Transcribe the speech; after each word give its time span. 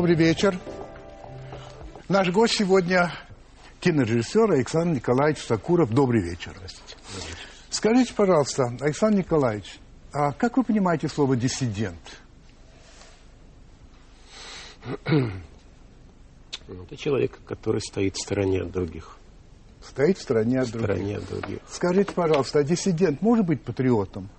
Добрый 0.00 0.16
вечер. 0.16 0.58
Наш 2.08 2.30
гость 2.30 2.54
сегодня 2.54 3.12
кинорежиссер 3.80 4.50
Александр 4.50 4.94
Николаевич 4.96 5.42
Сакуров. 5.44 5.92
Добрый 5.92 6.22
вечер. 6.22 6.54
Скажите, 7.68 8.14
пожалуйста, 8.14 8.74
Александр 8.80 9.18
Николаевич, 9.18 9.78
а 10.14 10.32
как 10.32 10.56
вы 10.56 10.64
понимаете 10.64 11.06
слово 11.06 11.36
«диссидент»? 11.36 12.00
Это 15.04 16.96
человек, 16.96 17.38
который 17.44 17.82
стоит 17.82 18.16
в 18.16 18.22
стороне 18.22 18.62
от 18.62 18.70
других. 18.70 19.18
Стоит 19.86 20.16
в 20.16 20.22
стороне 20.22 20.60
от 20.60 20.68
В 20.68 20.72
других. 20.72 20.88
стороне 20.94 21.16
от 21.18 21.28
других. 21.28 21.58
Скажите, 21.68 22.12
пожалуйста, 22.14 22.60
а 22.60 22.64
диссидент 22.64 23.20
может 23.20 23.44
быть 23.44 23.60
патриотом? 23.62 24.30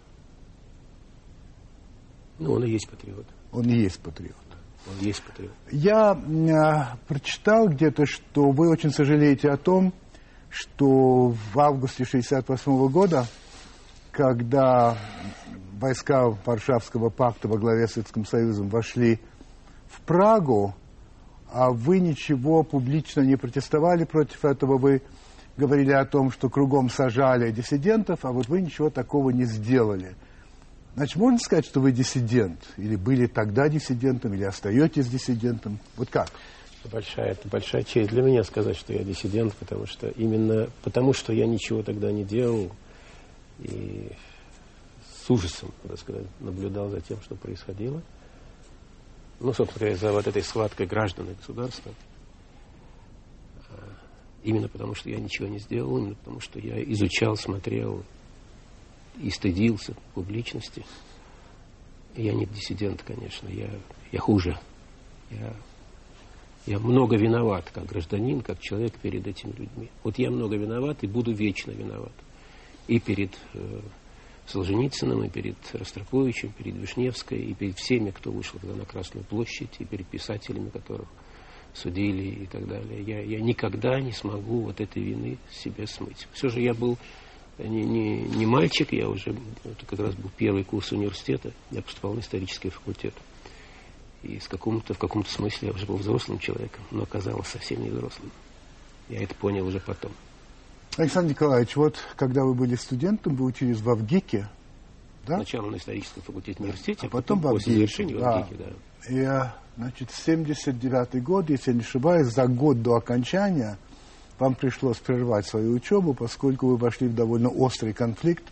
Ну, 2.40 2.54
он 2.54 2.64
и 2.64 2.72
есть 2.72 2.90
патриот. 2.90 3.28
Он 3.52 3.70
и 3.70 3.76
есть 3.76 4.00
патриот. 4.00 4.41
Он 4.88 5.06
есть 5.06 5.24
патриот. 5.24 5.52
Я 5.72 6.14
м, 6.14 6.98
прочитал 7.08 7.68
где-то, 7.68 8.06
что 8.06 8.52
вы 8.52 8.70
очень 8.70 8.92
сожалеете 8.92 9.50
о 9.50 9.58
том, 9.58 9.94
что 10.50 11.30
в 11.30 11.60
августе 11.60 12.04
1968 12.04 12.90
года, 12.90 13.26
когда 14.12 14.98
войска 15.80 16.30
Варшавского 16.46 17.10
пакта 17.10 17.48
во 17.48 17.58
главе 17.58 17.88
с 17.88 17.94
Советским 17.94 18.26
Союзом 18.26 18.70
вошли 18.70 19.20
в 19.88 20.02
Прагу, 20.02 20.76
а 21.52 21.72
вы 21.72 22.00
ничего 22.00 22.64
публично 22.64 23.22
не 23.22 23.36
протестовали 23.36 24.04
против 24.06 24.46
этого, 24.46 24.78
вы 24.78 25.02
говорили 25.58 25.92
о 25.92 26.06
том, 26.06 26.32
что 26.32 26.50
кругом 26.50 26.90
сажали 26.90 27.52
диссидентов, 27.52 28.20
а 28.24 28.32
вот 28.32 28.48
вы 28.48 28.62
ничего 28.62 28.90
такого 28.90 29.32
не 29.32 29.46
сделали. 29.46 30.16
Значит, 30.96 31.16
можно 31.16 31.40
сказать, 31.40 31.66
что 31.66 31.80
вы 31.80 31.92
диссидент? 31.92 32.60
Или 32.78 32.96
были 32.96 33.28
тогда 33.28 33.70
диссидентом, 33.70 34.34
или 34.34 34.44
остаетесь 34.44 35.08
диссидентом? 35.08 35.80
Вот 35.96 36.10
как? 36.10 36.30
Большая, 36.92 37.32
это 37.32 37.48
большая 37.48 37.84
честь 37.84 38.10
для 38.10 38.24
меня 38.24 38.44
сказать, 38.44 38.76
что 38.76 38.92
я 38.92 39.04
диссидент, 39.04 39.54
потому 39.56 39.86
что 39.86 40.10
именно 40.10 40.70
потому, 40.84 41.14
что 41.14 41.32
я 41.32 41.46
ничего 41.46 41.84
тогда 41.84 42.12
не 42.12 42.24
делал 42.24 42.72
и 43.60 44.12
с 45.24 45.30
ужасом, 45.30 45.72
так 45.88 46.00
сказать, 46.00 46.26
наблюдал 46.40 46.90
за 46.90 47.00
тем, 47.00 47.22
что 47.22 47.36
происходило. 47.36 48.02
Ну, 49.40 49.54
собственно 49.54 49.80
говоря, 49.80 49.96
за 49.96 50.12
вот 50.12 50.28
этой 50.28 50.42
схваткой 50.44 50.88
граждан 50.88 51.30
и 51.30 51.34
государства. 51.36 51.92
А, 53.70 53.76
Именно 54.44 54.68
потому, 54.68 54.96
что 54.96 55.10
я 55.10 55.20
ничего 55.20 55.48
не 55.48 55.60
сделал, 55.60 55.98
именно 56.00 56.16
потому, 56.16 56.40
что 56.40 56.60
я 56.60 56.84
изучал, 56.84 57.38
смотрел 57.38 58.04
и 59.20 59.30
стыдился 59.30 59.96
публичности. 60.14 60.86
Я 62.16 62.34
не 62.34 62.46
диссидент, 62.46 63.04
конечно, 63.04 63.48
я, 63.48 63.70
я 64.12 64.20
хуже. 64.20 64.58
Я 65.30 65.56
я 66.68 66.78
много 66.78 67.18
виноват, 67.18 67.72
как 67.74 67.88
гражданин, 67.88 68.42
как 68.42 68.60
человек 68.60 68.94
перед 69.00 69.26
этими 69.26 69.52
людьми. 69.52 69.90
Вот 70.04 70.20
я 70.20 70.30
много 70.30 70.56
виноват 70.56 71.04
и 71.04 71.08
буду 71.08 71.34
вечно 71.34 71.72
виноват. 71.72 72.12
И 72.88 73.00
перед 73.00 73.32
э, 73.54 73.80
Солженицыным, 74.46 75.24
и 75.24 75.30
перед 75.30 75.56
Ростроповичем, 75.74 76.52
перед 76.52 76.76
Вишневской, 76.76 77.40
и 77.40 77.54
перед 77.56 77.78
всеми, 77.78 78.12
кто 78.12 78.32
вышел 78.32 78.60
тогда 78.60 78.76
на 78.76 78.86
Красную 78.86 79.26
площадь, 79.26 79.76
и 79.80 79.86
перед 79.86 80.06
писателями, 80.06 80.70
которых 80.70 81.08
судили 81.74 82.44
и 82.44 82.46
так 82.46 82.68
далее. 82.68 83.02
Я, 83.02 83.22
я 83.22 83.42
никогда 83.42 84.00
не 84.00 84.12
смогу 84.12 84.62
вот 84.62 84.82
этой 84.82 85.02
вины 85.02 85.38
себе 85.50 85.88
смыть. 85.88 86.28
Все 86.32 86.50
же 86.50 86.62
я 86.62 86.76
был 86.76 86.98
не, 87.58 87.84
не, 87.84 88.22
не 88.22 88.46
мальчик, 88.46 88.92
я 88.94 89.08
уже, 89.10 89.36
это 89.64 89.86
как 89.86 90.00
раз 90.00 90.16
был 90.16 90.32
первый 90.36 90.64
курс 90.64 90.92
университета, 90.92 91.52
я 91.70 91.82
поступал 91.82 92.14
на 92.14 92.20
исторический 92.20 92.70
факультет. 92.70 93.14
И 94.24 94.40
с 94.40 94.48
каком-то, 94.48 94.94
в 94.94 94.98
каком-то 94.98 95.32
смысле 95.32 95.70
я 95.70 95.74
уже 95.74 95.86
был 95.86 95.98
взрослым 95.98 96.40
человеком, 96.40 96.84
но 96.92 97.04
оказалось 97.04 97.48
совсем 97.48 97.82
не 97.84 97.90
взрослым. 97.90 98.32
Я 99.10 99.24
это 99.24 99.34
понял 99.36 99.66
уже 99.66 99.80
потом. 99.80 100.12
Александр 100.98 101.32
Николаевич, 101.32 101.76
вот 101.76 101.98
когда 102.16 102.44
вы 102.44 102.54
были 102.54 102.76
студентом, 102.76 103.36
вы 103.36 103.46
учились 103.46 103.80
в 103.80 103.90
Авгике, 103.90 104.48
да? 105.26 105.36
Сначала 105.36 105.70
на 105.70 105.78
историческом 105.78 106.24
факультете 106.24 106.64
университете, 106.64 107.08
А 107.08 107.10
потом 107.10 107.40
в 107.40 107.44
после 107.44 107.54
Авгике, 107.54 107.72
завершения 107.74 108.16
в 108.16 108.20
да. 108.20 108.38
Авгике, 108.38 108.56
да. 108.58 109.10
И, 109.10 109.52
значит, 109.78 110.12
79 110.12 111.24
год, 111.24 111.50
если 111.50 111.72
я 111.72 111.76
не 111.76 111.84
ошибаюсь, 111.84 112.28
за 112.28 112.48
год 112.48 112.82
до 112.82 112.96
окончания 112.96 113.78
вам 114.42 114.56
пришлось 114.56 114.98
прервать 114.98 115.46
свою 115.46 115.74
учебу, 115.74 116.16
поскольку 116.16 116.70
вы 116.70 116.78
вошли 116.78 117.08
в 117.08 117.14
довольно 117.14 117.50
острый 117.50 117.94
конфликт 117.94 118.44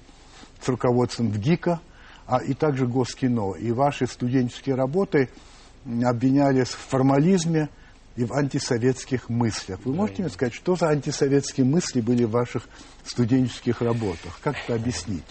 с 0.62 0.68
руководством 0.70 1.32
ВГИКа, 1.32 1.82
а 2.28 2.44
и 2.44 2.54
также 2.54 2.86
Госкино. 2.86 3.56
И 3.56 3.72
ваши 3.72 4.06
студенческие 4.06 4.76
работы 4.76 5.30
обвинялись 6.06 6.68
в 6.68 6.78
формализме 6.78 7.70
и 8.16 8.24
в 8.24 8.34
антисоветских 8.34 9.30
мыслях. 9.30 9.80
Вы 9.84 9.96
можете 9.96 10.22
мне 10.22 10.32
сказать, 10.32 10.54
что 10.54 10.76
за 10.76 10.90
антисоветские 10.90 11.66
мысли 11.66 12.02
были 12.02 12.24
в 12.24 12.32
ваших 12.32 12.70
студенческих 13.04 13.82
работах? 13.82 14.40
Как 14.44 14.58
это 14.64 14.76
объяснить? 14.76 15.24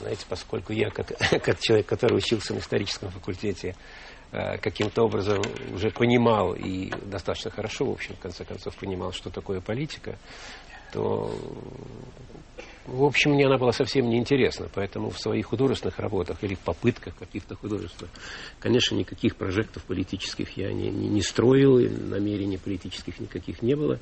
Знаете, 0.00 0.24
поскольку 0.26 0.72
я, 0.72 0.88
как, 0.88 1.08
как 1.42 1.60
человек, 1.60 1.84
который 1.84 2.16
учился 2.16 2.54
на 2.54 2.60
историческом 2.60 3.10
факультете, 3.10 3.76
каким-то 4.60 5.04
образом 5.04 5.40
уже 5.72 5.90
понимал 5.90 6.54
и 6.54 6.92
достаточно 7.06 7.50
хорошо, 7.50 7.86
в 7.86 7.92
общем, 7.92 8.14
в 8.14 8.20
конце 8.20 8.44
концов, 8.44 8.76
понимал, 8.76 9.12
что 9.12 9.30
такое 9.30 9.60
политика, 9.60 10.18
то, 10.92 11.38
в 12.84 13.02
общем, 13.04 13.32
мне 13.32 13.46
она 13.46 13.56
была 13.56 13.72
совсем 13.72 14.08
неинтересна. 14.08 14.68
Поэтому 14.74 15.10
в 15.10 15.18
своих 15.18 15.46
художественных 15.46 15.98
работах 15.98 16.42
или 16.42 16.54
в 16.54 16.60
попытках 16.60 17.16
каких-то 17.16 17.56
художественных, 17.56 18.12
конечно, 18.58 18.94
никаких 18.94 19.36
прожектов 19.36 19.84
политических 19.84 20.56
я 20.56 20.72
не, 20.72 20.90
не, 20.90 21.08
не 21.08 21.22
строил, 21.22 21.78
и 21.78 21.88
намерений 21.88 22.58
политических 22.58 23.18
никаких 23.20 23.62
не 23.62 23.74
было. 23.74 23.98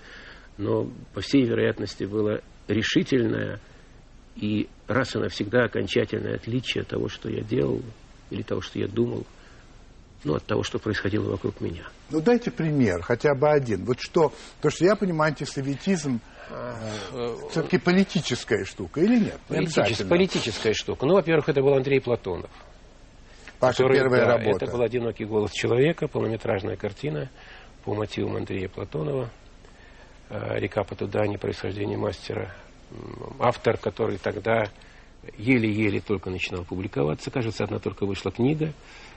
Но, 0.58 0.88
по 1.14 1.20
всей 1.20 1.44
вероятности, 1.44 2.04
было 2.04 2.40
решительное 2.68 3.60
и 4.36 4.68
раз 4.88 5.14
и 5.14 5.18
навсегда 5.18 5.64
окончательное 5.64 6.36
отличие 6.36 6.84
того, 6.84 7.08
что 7.08 7.30
я 7.30 7.42
делал, 7.42 7.82
или 8.30 8.42
того, 8.42 8.60
что 8.60 8.78
я 8.78 8.88
думал, 8.88 9.24
ну, 10.24 10.34
от 10.34 10.44
того, 10.44 10.62
что 10.62 10.78
происходило 10.78 11.30
вокруг 11.30 11.60
меня. 11.60 11.84
Ну, 12.10 12.20
дайте 12.20 12.50
пример, 12.50 13.02
хотя 13.02 13.34
бы 13.34 13.48
один. 13.50 13.84
Вот 13.84 14.00
что, 14.00 14.32
то, 14.60 14.70
что 14.70 14.84
я 14.84 14.96
понимаю, 14.96 15.30
антисоветизм 15.30 16.20
все-таки 17.50 17.78
политическая 17.78 18.64
штука 18.64 19.00
или 19.00 19.18
нет? 19.18 19.38
Не 19.48 19.56
Политичес- 19.58 19.78
обязательно. 19.78 20.10
политическая 20.10 20.74
штука. 20.74 21.06
Ну, 21.06 21.14
во-первых, 21.14 21.48
это 21.48 21.62
был 21.62 21.74
Андрей 21.74 22.00
Платонов. 22.00 22.50
Ваша 23.60 23.78
который, 23.78 23.98
первая 23.98 24.26
да, 24.26 24.36
работа. 24.36 24.64
Это 24.64 24.74
был 24.74 24.82
«Одинокий 24.82 25.24
голос 25.24 25.52
человека», 25.52 26.08
полнометражная 26.08 26.76
картина 26.76 27.30
по 27.84 27.94
мотивам 27.94 28.36
Андрея 28.36 28.68
Платонова. 28.68 29.30
Э, 30.28 30.58
«Река 30.58 30.84
по 30.84 30.94
Тудане. 30.94 31.38
Происхождение 31.38 31.96
мастера». 31.96 32.54
Автор, 33.38 33.78
который 33.78 34.18
тогда 34.18 34.64
еле-еле 35.38 36.00
только 36.00 36.30
начинал 36.30 36.64
публиковаться. 36.64 37.30
Кажется, 37.30 37.64
одна 37.64 37.78
только 37.78 38.04
вышла 38.06 38.30
книга. 38.30 38.72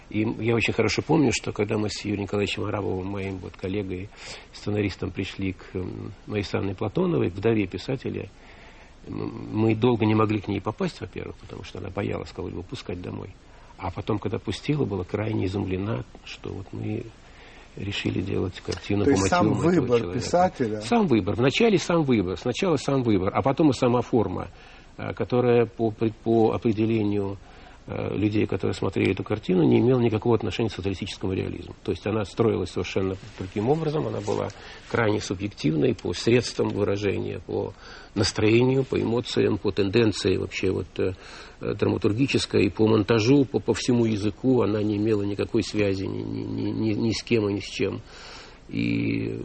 И 0.10 0.20
я 0.40 0.56
очень 0.56 0.74
хорошо 0.74 1.02
помню, 1.02 1.32
что 1.34 1.52
когда 1.52 1.78
мы 1.78 1.90
с 1.90 2.06
Юрием 2.06 2.24
Николаевичем 2.24 2.64
Арабовым, 2.64 3.08
моим 3.08 3.38
вот 3.40 3.58
коллегой, 3.58 4.10
сценаристом, 4.54 5.12
пришли 5.12 5.54
к 5.54 5.76
м, 5.76 6.14
Марии 6.28 6.44
Санной 6.44 6.76
Платоновой, 6.76 7.28
вдове 7.30 7.68
писателя, 7.68 8.30
мы 9.08 9.76
долго 9.76 10.06
не 10.06 10.16
могли 10.16 10.40
к 10.40 10.48
ней 10.48 10.62
попасть, 10.62 11.02
во-первых, 11.02 11.36
потому 11.38 11.64
что 11.64 11.80
она 11.80 11.90
боялась 11.90 12.32
кого-либо 12.32 12.62
пускать 12.62 13.02
домой. 13.02 13.30
А 13.78 13.92
потом, 13.92 14.18
когда 14.20 14.40
пустила, 14.40 14.86
была 14.86 15.04
крайне 15.04 15.46
изумлена, 15.46 16.04
что 16.26 16.50
вот 16.52 16.68
мы 16.72 17.04
решили 17.76 18.22
делать 18.22 18.60
картину 18.60 19.06
То 19.06 19.12
по 19.12 19.16
есть 19.16 19.28
сам 19.28 19.54
выбор 19.54 20.00
человека. 20.00 20.20
писателя. 20.20 20.82
Сам 20.82 21.08
выбор. 21.08 21.36
Вначале 21.36 21.78
сам 21.78 22.04
выбор. 22.04 22.38
Сначала 22.38 22.76
сам 22.78 23.04
выбор, 23.04 23.32
а 23.34 23.42
потом 23.42 23.70
и 23.70 23.74
сама 23.74 24.02
форма, 24.02 24.48
э, 24.98 25.14
которая 25.14 25.66
по, 25.68 25.92
по 25.92 26.54
определению 26.54 27.38
людей, 27.88 28.46
которые 28.46 28.74
смотрели 28.74 29.12
эту 29.12 29.24
картину, 29.24 29.64
не 29.64 29.80
имела 29.80 30.02
никакого 30.02 30.36
отношения 30.36 30.70
к 30.70 30.74
социалистическому 30.74 31.34
реализму. 31.34 31.74
То 31.84 31.92
есть 31.92 32.06
она 32.06 32.26
строилась 32.26 32.72
совершенно 32.72 33.16
другим 33.40 33.70
образом, 33.70 34.08
она 34.08 34.20
была 34.20 34.50
крайне 34.90 35.22
субъективной 35.22 35.96
по 35.96 36.14
средствам 36.14 36.70
выражения, 36.70 37.40
по 37.46 37.74
настроению, 38.14 38.84
по 38.84 39.00
эмоциям, 39.02 39.58
по 39.58 39.72
тенденции 39.72 40.36
вообще 40.36 40.72
вот 40.72 40.88
э, 41.00 41.14
э, 41.62 41.74
драматургической, 41.76 42.66
и 42.66 42.70
по 42.70 42.88
монтажу, 42.88 43.46
по, 43.46 43.60
по 43.60 43.74
всему 43.74 44.06
языку 44.06 44.62
она 44.64 44.84
не 44.84 44.98
имела 44.98 45.24
никакой 45.24 45.64
связи 45.64 46.04
ни, 46.04 46.24
ни, 46.24 46.72
ни, 46.72 46.94
ни- 46.94 47.12
с 47.12 47.24
кем 47.24 47.48
и 47.48 47.54
ни 47.54 47.60
с 47.60 47.66
чем. 47.66 48.02
И 48.70 49.30
э, 49.30 49.40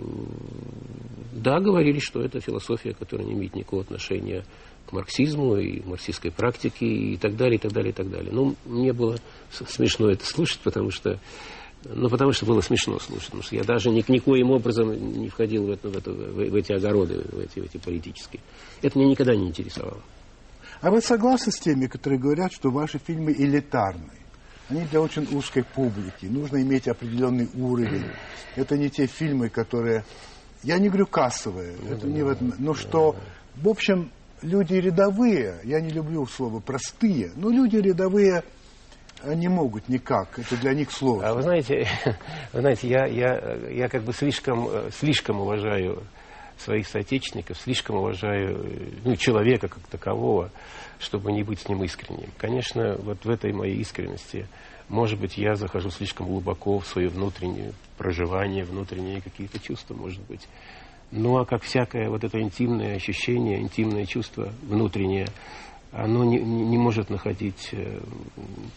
да, 1.33 1.61
говорили, 1.61 2.01
что 2.01 2.23
это 2.23 2.41
философия, 2.41 2.93
которая 2.93 3.27
не 3.27 3.35
имеет 3.35 3.55
никакого 3.55 3.83
отношения 3.83 4.43
к 4.43 4.72
марксизму 4.93 5.57
и 5.57 5.83
марксистской 5.87 6.31
практике 6.31 6.87
и 6.87 7.17
так 7.17 7.37
далее, 7.37 7.57
и 7.57 7.59
так 7.59 7.73
далее, 7.73 7.91
и 7.91 7.95
так 7.95 8.11
далее. 8.11 8.31
Ну, 8.33 8.55
мне 8.65 8.93
было 8.93 9.17
смешно 9.51 10.11
это 10.11 10.25
слушать, 10.27 10.61
потому 10.61 10.91
что 10.91 11.19
ну, 11.85 12.09
потому 12.09 12.33
что 12.33 12.47
было 12.47 12.61
смешно 12.61 13.01
слушать, 13.01 13.27
потому 13.27 13.43
что 13.43 13.57
я 13.57 13.65
даже 13.65 13.91
ни, 13.91 14.05
никоим 14.07 14.53
образом 14.53 14.93
не 15.21 15.29
входил 15.29 15.67
в, 15.67 15.71
это, 15.71 15.89
в, 15.89 15.97
это- 15.97 16.13
в- 16.13 16.55
эти 16.55 16.73
огороды, 16.73 17.23
в 17.33 17.39
эти, 17.41 17.59
в 17.59 17.65
эти 17.65 17.79
политические. 17.79 18.41
Это 18.83 18.97
меня 18.99 19.11
никогда 19.11 19.35
не 19.35 19.49
интересовало. 19.49 20.01
А 20.81 20.91
вы 20.93 21.01
согласны 21.01 21.51
с 21.51 21.59
теми, 21.59 21.87
которые 21.87 22.21
говорят, 22.21 22.53
что 22.53 22.71
ваши 22.71 22.99
фильмы 22.99 23.33
элитарны? 23.33 24.11
они 24.69 24.85
для 24.87 25.01
очень 25.03 25.27
узкой 25.37 25.65
публики. 25.65 26.27
Нужно 26.27 26.63
иметь 26.63 26.89
определенный 26.89 27.49
уровень. 27.55 28.07
Это 28.57 28.77
не 28.77 28.89
те 28.89 29.07
фильмы, 29.07 29.49
которые... 29.49 30.05
Я 30.63 30.79
не 30.79 30.89
говорю 30.89 31.07
кассовые, 31.07 31.75
это 31.91 32.07
да, 32.07 32.09
не 32.09 32.23
в 32.23 32.29
этом... 32.29 32.55
Но 32.59 32.73
что, 32.75 33.17
в 33.57 33.69
общем, 33.69 34.11
люди 34.43 34.75
рядовые, 34.75 35.61
я 35.65 35.81
не 35.81 35.91
люблю 35.91 36.27
слово 36.27 36.61
простые, 36.61 37.33
но 37.37 37.51
люди 37.51 37.77
рядовые 37.77 38.43
не 39.25 39.49
могут 39.49 39.89
никак, 39.89 40.39
это 40.39 40.57
для 40.57 40.75
них 40.75 40.91
сложно. 40.91 41.29
А 41.29 41.35
вы 41.35 41.43
знаете, 41.43 41.87
вы 42.53 42.61
знаете 42.61 42.89
я, 42.89 43.07
я, 43.07 43.57
я 43.71 43.89
как 43.89 44.03
бы 44.03 44.13
слишком, 44.13 44.69
слишком 44.91 45.41
уважаю 45.41 46.03
своих 46.59 46.87
соотечественников, 46.87 47.59
слишком 47.59 47.97
уважаю 47.97 48.91
ну, 49.05 49.17
человека 49.17 49.69
как 49.69 49.83
такового, 49.89 50.51
чтобы 50.99 51.33
не 51.33 51.43
быть 51.43 51.61
с 51.61 51.69
ним 51.69 51.83
искренним. 51.85 52.31
Конечно, 52.39 52.97
вот 52.99 53.25
в 53.25 53.31
этой 53.31 53.53
моей 53.53 53.77
искренности, 53.77 54.47
может 54.89 55.19
быть, 55.19 55.39
я 55.39 55.55
захожу 55.55 55.91
слишком 55.91 56.27
глубоко 56.27 56.79
в 56.79 56.87
свое 56.87 57.09
внутреннее 57.09 57.73
проживание, 57.97 58.65
внутренние 58.65 59.21
какие-то 59.21 59.59
чувства, 59.59 59.95
может 59.95 60.23
быть. 60.27 60.47
Ну, 61.13 61.37
а 61.37 61.45
как 61.45 61.63
всякое 61.63 62.09
вот 62.09 62.25
это 62.25 62.41
интимное 62.41 62.97
ощущение, 62.97 63.61
интимное 63.61 64.07
чувство 64.07 64.51
внутреннее, 64.63 65.27
оно 65.93 66.25
не, 66.25 66.39
не 66.39 66.79
может 66.79 67.11
находить 67.11 67.69
э, 67.73 68.01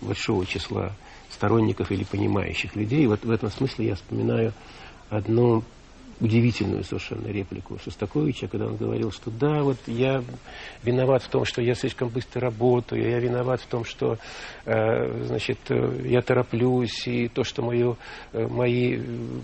большого 0.01 0.45
числа 0.45 0.91
сторонников 1.29 1.91
или 1.91 2.03
понимающих 2.03 2.75
людей. 2.75 3.07
Вот 3.07 3.23
в 3.23 3.31
этом 3.31 3.49
смысле 3.49 3.87
я 3.87 3.95
вспоминаю 3.95 4.53
одну 5.09 5.63
удивительную 6.19 6.83
совершенно 6.83 7.27
реплику 7.27 7.77
Шостаковича, 7.77 8.47
когда 8.47 8.67
он 8.67 8.77
говорил, 8.77 9.11
что 9.11 9.31
да, 9.31 9.63
вот 9.63 9.77
я 9.87 10.23
виноват 10.83 11.23
в 11.23 11.29
том, 11.29 11.45
что 11.45 11.61
я 11.61 11.75
слишком 11.75 12.09
быстро 12.09 12.41
работаю, 12.41 13.09
я 13.09 13.19
виноват 13.19 13.61
в 13.61 13.67
том, 13.67 13.83
что 13.83 14.17
э, 14.65 15.23
значит, 15.23 15.59
э, 15.69 16.07
я 16.07 16.21
тороплюсь, 16.21 17.07
и 17.07 17.27
то, 17.27 17.43
что 17.43 17.61
мою, 17.61 17.97
э, 18.31 18.47
мои 18.47 18.99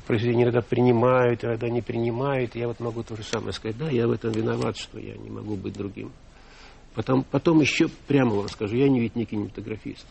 произведения 0.08 0.44
иногда 0.44 0.62
принимают, 0.62 1.44
иногда 1.44 1.70
не 1.70 1.82
принимают, 1.82 2.56
я 2.56 2.68
вот 2.68 2.80
могу 2.80 3.04
то 3.04 3.16
же 3.16 3.24
самое 3.24 3.52
сказать, 3.52 3.78
да, 3.78 3.90
я 3.90 4.08
в 4.08 4.12
этом 4.12 4.32
виноват, 4.32 4.78
что 4.78 5.00
я 5.00 5.16
не 5.16 5.30
могу 5.30 5.56
быть 5.56 5.74
другим. 5.74 6.12
Потом, 6.96 7.24
потом 7.30 7.62
еще 7.62 7.88
прямо 8.08 8.36
вам 8.36 8.50
скажу, 8.50 8.76
я 8.76 8.90
не 8.90 9.00
ведь 9.00 9.16
не 9.16 9.26
кинематографист. 9.26 10.06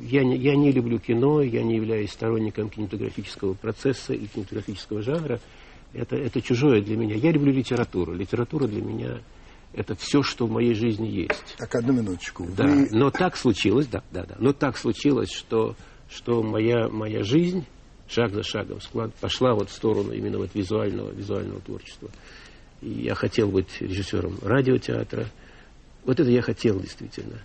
Я 0.00 0.24
не, 0.24 0.36
я 0.36 0.56
не 0.56 0.72
люблю 0.72 0.98
кино, 0.98 1.42
я 1.42 1.62
не 1.62 1.76
являюсь 1.76 2.12
сторонником 2.12 2.70
кинематографического 2.70 3.54
процесса 3.54 4.14
и 4.14 4.26
кинематографического 4.26 5.02
жанра. 5.02 5.40
Это, 5.92 6.16
это 6.16 6.40
чужое 6.40 6.82
для 6.82 6.96
меня. 6.96 7.14
Я 7.16 7.32
люблю 7.32 7.52
литературу. 7.52 8.14
Литература 8.14 8.66
для 8.66 8.82
меня 8.82 9.20
это 9.72 9.94
все, 9.94 10.22
что 10.22 10.46
в 10.46 10.50
моей 10.50 10.74
жизни 10.74 11.06
есть. 11.06 11.56
Так, 11.56 11.74
одну 11.74 11.92
минуточку. 11.92 12.46
Да, 12.56 12.64
Вы... 12.64 12.88
но 12.90 13.10
так 13.10 13.36
случилось, 13.36 13.86
да, 13.86 14.02
да, 14.10 14.24
да. 14.24 14.36
Но 14.38 14.52
так 14.52 14.76
случилось, 14.76 15.30
что, 15.30 15.76
что 16.08 16.42
моя, 16.42 16.88
моя 16.88 17.22
жизнь 17.22 17.64
шаг 18.08 18.34
за 18.34 18.42
шагом 18.42 18.80
склад, 18.80 19.14
пошла 19.14 19.54
вот 19.54 19.70
в 19.70 19.72
сторону 19.72 20.12
именно 20.12 20.38
вот 20.38 20.50
визуального, 20.54 21.10
визуального 21.12 21.60
творчества. 21.60 22.10
И 22.82 22.90
я 22.90 23.14
хотел 23.14 23.48
быть 23.48 23.80
режиссером 23.80 24.38
радиотеатра. 24.42 25.26
Вот 26.04 26.18
это 26.18 26.30
я 26.30 26.42
хотел 26.42 26.80
действительно. 26.80 27.38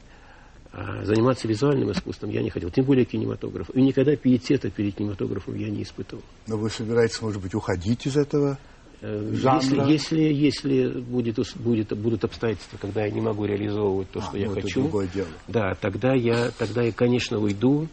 А 0.77 1.05
заниматься 1.05 1.47
визуальным 1.47 1.89
искусством 1.93 2.31
я 2.31 2.43
не 2.43 2.49
хотел, 2.49 2.69
тем 2.69 2.83
более 2.83 3.05
кинематографом. 3.05 3.75
И 3.75 3.81
никогда 3.81 4.13
пиетета 4.17 4.69
перед 4.69 4.95
кинематографом 4.95 5.55
я 5.55 5.69
не 5.69 5.83
испытывал. 5.83 6.21
Но 6.47 6.57
вы 6.57 6.69
собираетесь, 6.69 7.21
может 7.21 7.41
быть, 7.41 7.55
уходить 7.55 8.05
из 8.05 8.17
этого? 8.17 8.57
Э, 8.99 9.31
жанра? 9.35 9.87
Если, 9.87 10.19
если, 10.21 10.73
если 10.73 10.99
будет, 10.99 11.37
будет, 11.55 11.97
будут 11.97 12.25
обстоятельства, 12.25 12.77
когда 12.77 13.05
я 13.05 13.11
не 13.11 13.21
могу 13.21 13.45
реализовывать 13.45 14.11
то, 14.11 14.19
а, 14.19 14.23
что 14.23 14.33
ну, 14.33 14.39
я 14.39 14.45
это 14.47 14.61
хочу, 14.61 14.81
другое 14.81 15.07
дело. 15.07 15.27
да, 15.47 15.75
тогда 15.79 16.13
я, 16.13 16.51
тогда 16.57 16.81
я, 16.81 16.91
конечно, 16.91 17.39
уйду. 17.39 17.87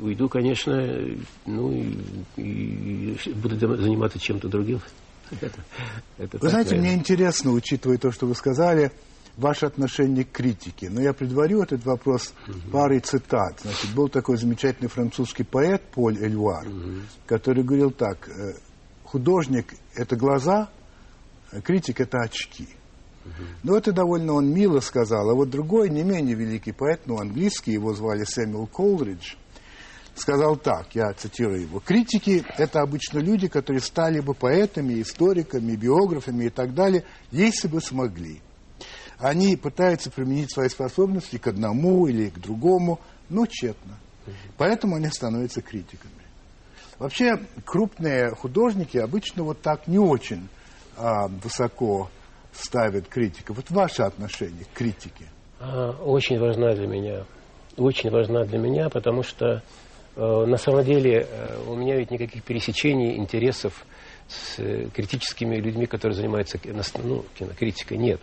Уйду, 0.00 0.28
конечно, 0.28 0.84
ну 1.46 1.70
и, 1.70 1.94
и 2.36 3.16
буду 3.32 3.56
заниматься 3.76 4.18
чем-то 4.18 4.48
другим. 4.48 4.80
Это, 5.40 5.52
это 6.18 6.38
вы 6.38 6.48
знаете, 6.48 6.70
наверное. 6.70 6.90
мне 6.90 7.00
интересно, 7.00 7.52
учитывая 7.52 7.96
то, 7.96 8.10
что 8.10 8.26
вы 8.26 8.34
сказали, 8.34 8.90
ваше 9.36 9.66
отношение 9.66 10.24
к 10.24 10.32
критике. 10.32 10.90
Но 10.90 11.00
я 11.00 11.12
предварю 11.12 11.62
этот 11.62 11.84
вопрос 11.84 12.34
угу. 12.46 12.70
парой 12.70 13.00
цитат. 13.00 13.60
Значит, 13.62 13.94
был 13.94 14.08
такой 14.08 14.36
замечательный 14.36 14.88
французский 14.88 15.44
поэт 15.44 15.82
Поль 15.92 16.18
Эльвар, 16.22 16.66
угу. 16.66 17.00
который 17.26 17.64
говорил 17.64 17.90
так, 17.90 18.28
«Э, 18.28 18.54
художник– 19.04 19.74
это 19.94 20.16
глаза, 20.16 20.68
а 21.50 21.60
критик– 21.60 22.00
это 22.00 22.18
очки. 22.18 22.68
Угу. 23.24 23.44
Ну, 23.62 23.76
это 23.76 23.92
довольно 23.92 24.34
он 24.34 24.52
мило 24.52 24.80
сказал. 24.80 25.30
А 25.30 25.34
вот 25.34 25.48
другой, 25.48 25.88
не 25.88 26.02
менее 26.02 26.34
великий 26.34 26.72
поэт, 26.72 27.02
ну, 27.06 27.18
английский, 27.18 27.72
его 27.72 27.94
звали 27.94 28.24
Сэмюэл 28.24 28.66
Колридж, 28.66 29.36
сказал 30.14 30.56
так, 30.56 30.94
я 30.94 31.10
цитирую 31.14 31.62
его, 31.62 31.80
«Критики– 31.80 32.44
это 32.58 32.80
обычно 32.80 33.18
люди, 33.18 33.48
которые 33.48 33.80
стали 33.80 34.20
бы 34.20 34.34
поэтами, 34.34 35.00
историками, 35.00 35.74
биографами 35.74 36.44
и 36.44 36.50
так 36.50 36.74
далее, 36.74 37.04
если 37.30 37.66
бы 37.66 37.80
смогли 37.80 38.42
они 39.22 39.56
пытаются 39.56 40.10
применить 40.10 40.52
свои 40.52 40.68
способности 40.68 41.38
к 41.38 41.46
одному 41.46 42.08
или 42.08 42.28
к 42.28 42.38
другому, 42.40 42.98
но 43.28 43.46
тщетно. 43.46 43.96
Поэтому 44.58 44.96
они 44.96 45.06
становятся 45.06 45.62
критиками. 45.62 46.12
Вообще, 46.98 47.36
крупные 47.64 48.34
художники 48.34 48.98
обычно 48.98 49.44
вот 49.44 49.62
так 49.62 49.86
не 49.86 49.98
очень 49.98 50.48
а, 50.96 51.28
высоко 51.28 52.10
ставят 52.52 53.08
критика. 53.08 53.52
Вот 53.52 53.70
ваше 53.70 54.02
отношение 54.02 54.64
к 54.64 54.76
критике. 54.76 55.26
А, 55.60 55.92
очень 56.02 56.38
важна 56.38 56.74
для 56.74 56.88
меня. 56.88 57.24
Очень 57.76 58.10
важна 58.10 58.44
для 58.44 58.58
меня, 58.58 58.90
потому 58.90 59.22
что 59.22 59.62
э, 60.16 60.20
на 60.20 60.56
самом 60.58 60.84
деле 60.84 61.26
э, 61.28 61.64
у 61.66 61.74
меня 61.74 61.96
ведь 61.96 62.10
никаких 62.10 62.42
пересечений 62.42 63.16
интересов 63.16 63.86
с 64.28 64.58
э, 64.58 64.88
критическими 64.94 65.56
людьми, 65.56 65.86
которые 65.86 66.14
занимаются 66.14 66.58
ну, 67.02 67.24
кинокритикой, 67.34 67.96
нет. 67.96 68.20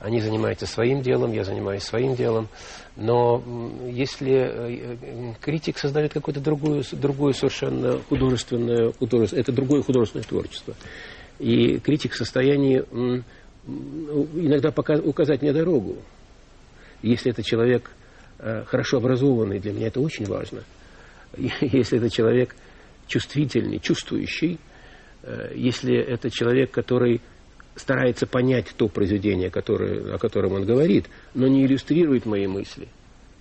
Они 0.00 0.20
занимаются 0.20 0.66
своим 0.66 1.02
делом, 1.02 1.32
я 1.32 1.42
занимаюсь 1.42 1.82
своим 1.82 2.14
делом. 2.14 2.48
Но 2.96 3.42
если 3.88 4.32
э, 4.32 4.96
э, 5.00 5.34
критик 5.40 5.78
создает 5.78 6.12
какое-то 6.12 6.40
другое, 6.40 6.84
другое 6.92 7.32
совершенно 7.32 7.98
художественное, 8.08 8.92
художественное, 8.92 9.42
это 9.42 9.52
другое 9.52 9.82
художественное 9.82 10.24
творчество. 10.24 10.74
И 11.40 11.78
критик 11.78 12.12
в 12.12 12.16
состоянии 12.16 12.78
иногда 13.66 14.72
указать 15.00 15.42
мне 15.42 15.52
дорогу. 15.52 15.96
Если 17.02 17.32
это 17.32 17.42
человек 17.42 17.90
э, 18.38 18.64
хорошо 18.66 18.98
образованный, 18.98 19.58
для 19.58 19.72
меня 19.72 19.88
это 19.88 20.00
очень 20.00 20.26
важно. 20.26 20.62
Если 21.36 21.98
это 21.98 22.08
человек 22.08 22.54
чувствительный, 23.08 23.80
чувствующий, 23.80 24.60
если 25.54 25.96
это 25.96 26.30
человек, 26.30 26.70
который 26.70 27.20
старается 27.78 28.26
понять 28.26 28.74
то 28.76 28.88
произведение, 28.88 29.50
которое, 29.50 30.14
о 30.14 30.18
котором 30.18 30.52
он 30.52 30.64
говорит, 30.64 31.08
но 31.34 31.46
не 31.46 31.64
иллюстрирует 31.64 32.26
мои 32.26 32.46
мысли. 32.46 32.88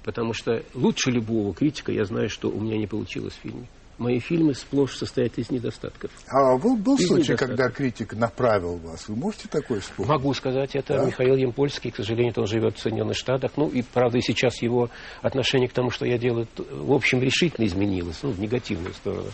Потому 0.03 0.33
что 0.33 0.63
лучше 0.73 1.11
любого 1.11 1.53
критика 1.53 1.91
я 1.91 2.05
знаю, 2.05 2.29
что 2.29 2.49
у 2.49 2.61
меня 2.61 2.77
не 2.77 2.87
получилось 2.87 3.33
в 3.33 3.41
фильме. 3.41 3.67
Мои 3.97 4.19
фильмы 4.19 4.53
сплошь 4.53 4.95
состоят 4.95 5.39
из 5.39 5.49
недостатков. 5.49 6.11
А 6.27 6.55
был, 6.57 6.77
был 6.77 6.97
из 6.97 7.07
случай, 7.07 7.35
когда 7.35 7.69
критик 7.69 8.13
направил 8.13 8.77
вас? 8.77 9.09
Вы 9.09 9.15
можете 9.15 9.47
такое 9.47 9.79
вспомнить? 9.79 10.11
Могу 10.11 10.33
сказать, 10.35 10.75
это 10.75 10.97
да? 10.97 11.05
Михаил 11.05 11.35
Емпольский, 11.35 11.89
к 11.89 11.95
сожалению, 11.95 12.33
он 12.37 12.45
живет 12.45 12.77
в 12.77 12.79
Соединенных 12.79 13.17
Штатах. 13.17 13.53
Ну 13.57 13.69
и, 13.69 13.81
правда, 13.81 14.19
и 14.19 14.21
сейчас 14.21 14.61
его 14.61 14.91
отношение 15.23 15.67
к 15.67 15.73
тому, 15.73 15.89
что 15.89 16.05
я 16.05 16.19
делаю, 16.19 16.47
в 16.57 16.93
общем, 16.93 17.21
решительно 17.21 17.65
изменилось, 17.65 18.19
ну, 18.21 18.29
в 18.29 18.39
негативную 18.39 18.93
сторону. 18.93 19.29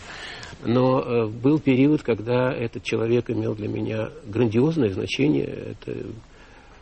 Но 0.63 1.01
э, 1.01 1.27
был 1.27 1.59
период, 1.59 2.03
когда 2.03 2.53
этот 2.53 2.83
человек 2.83 3.29
имел 3.29 3.55
для 3.55 3.67
меня 3.67 4.11
грандиозное 4.25 4.91
значение. 4.91 5.75
Это 5.81 5.91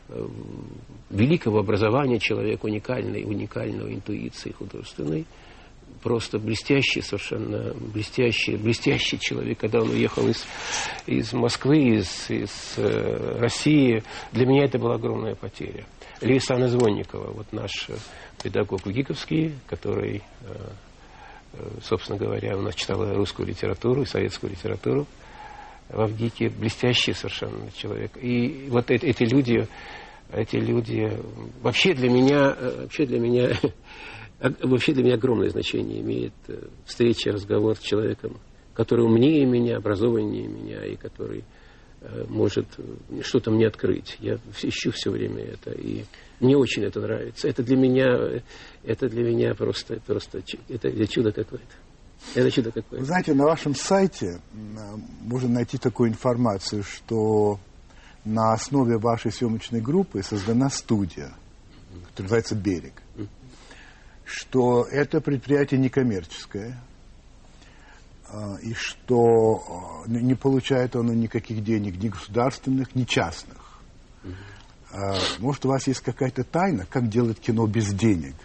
э, 0.10 0.28
великого 1.10 1.60
образования 1.60 2.20
человек, 2.20 2.64
уникальной, 2.64 3.24
уникальной 3.24 3.96
интуиции 3.96 4.52
художественной. 4.52 5.26
Просто 6.02 6.40
блестящий 6.40 7.02
совершенно, 7.02 7.74
блестящий, 7.74 8.56
блестящий 8.56 9.20
человек, 9.20 9.60
когда 9.60 9.82
он 9.82 9.90
уехал 9.90 10.28
из, 10.28 10.46
из 11.06 11.32
Москвы, 11.34 11.98
из, 11.98 12.30
из 12.30 12.74
э, 12.78 13.38
России. 13.40 14.04
Для 14.32 14.46
меня 14.46 14.66
это 14.66 14.80
была 14.80 14.96
огромная 14.96 15.36
потеря. 15.36 15.86
Левисана 16.22 16.68
Звонникова, 16.68 17.32
вот 17.32 17.52
наш 17.52 17.88
педагог 18.42 18.86
Гиковский, 18.86 19.56
который 19.68 20.24
э, 20.42 20.54
Э, 21.54 21.70
собственно 21.82 22.18
говоря, 22.18 22.58
у 22.58 22.62
нас 22.62 22.76
читала 22.76 23.14
русскую 23.14 23.48
литературу 23.48 24.04
и 24.04 24.06
советскую 24.06 24.52
литературу 24.52 25.06
в 25.90 26.00
Авгике, 26.00 26.50
блестящий 26.50 27.14
совершенно 27.14 27.70
человек. 27.72 28.12
И 28.22 28.68
вот 28.70 28.90
эти, 28.90 29.06
эти 29.06 29.24
люди, 29.24 29.68
эти 30.32 30.56
люди 30.56 31.12
вообще 31.62 31.94
для 31.94 32.10
меня, 32.10 32.56
э, 32.58 32.82
вообще 32.84 33.06
для 33.06 33.20
меня, 33.20 33.50
вообще 34.42 34.94
для 34.94 35.04
меня 35.04 35.16
огромное 35.16 35.50
значение 35.50 36.02
имеет 36.02 36.34
э, 36.48 36.68
встреча, 36.86 37.32
разговор 37.32 37.76
с 37.76 37.80
человеком, 37.80 38.40
который 38.74 39.06
умнее 39.06 39.46
меня, 39.46 39.78
образованнее 39.78 40.48
меня 40.48 40.86
и 40.86 40.96
который 40.96 41.44
э, 42.02 42.26
может 42.28 42.68
что-то 43.22 43.52
мне 43.52 43.68
открыть. 43.68 44.18
Я 44.20 44.40
ищу 44.62 44.92
все 44.92 45.12
время 45.12 45.44
это, 45.44 45.72
и 45.72 46.06
мне 46.40 46.58
очень 46.58 46.84
это 46.84 47.00
нравится. 47.02 47.48
Это 47.48 47.64
для 47.64 47.78
меня, 47.78 48.42
это 48.84 49.10
для 49.10 49.24
меня 49.24 49.54
просто, 49.54 50.00
просто 50.06 50.42
это 50.70 51.08
чудо 51.08 51.32
какое-то. 51.32 51.76
Это 52.36 52.52
чудо 52.52 52.72
какое-то. 52.72 52.98
Вы 52.98 53.06
знаете, 53.06 53.34
на 53.34 53.46
вашем 53.46 53.76
сайте 53.76 54.42
можно 55.22 55.50
найти 55.50 55.78
такую 55.78 56.10
информацию, 56.10 56.84
что 56.84 57.60
на 58.26 58.54
основе 58.54 58.98
вашей 58.98 59.32
съемочной 59.32 59.82
группы 59.82 60.22
создана 60.22 60.70
студия, 60.70 61.34
которая 62.10 62.24
называется 62.24 62.56
«Берег». 62.56 62.94
Что 64.32 64.86
это 64.86 65.20
предприятие 65.20 65.80
некоммерческое, 65.80 66.82
а, 68.32 68.56
и 68.62 68.74
что 68.74 70.04
а, 70.06 70.10
не 70.10 70.36
получает 70.36 70.96
оно 70.96 71.14
никаких 71.14 71.62
денег 71.64 72.02
ни 72.02 72.08
государственных, 72.08 72.96
ни 72.96 73.04
частных. 73.04 73.82
А, 74.94 75.18
может, 75.40 75.66
у 75.66 75.70
вас 75.70 75.86
есть 75.88 76.00
какая-то 76.00 76.46
тайна, 76.46 76.86
как 76.90 77.10
делать 77.10 77.42
кино 77.42 77.68
без 77.68 77.94
денег? 77.94 78.36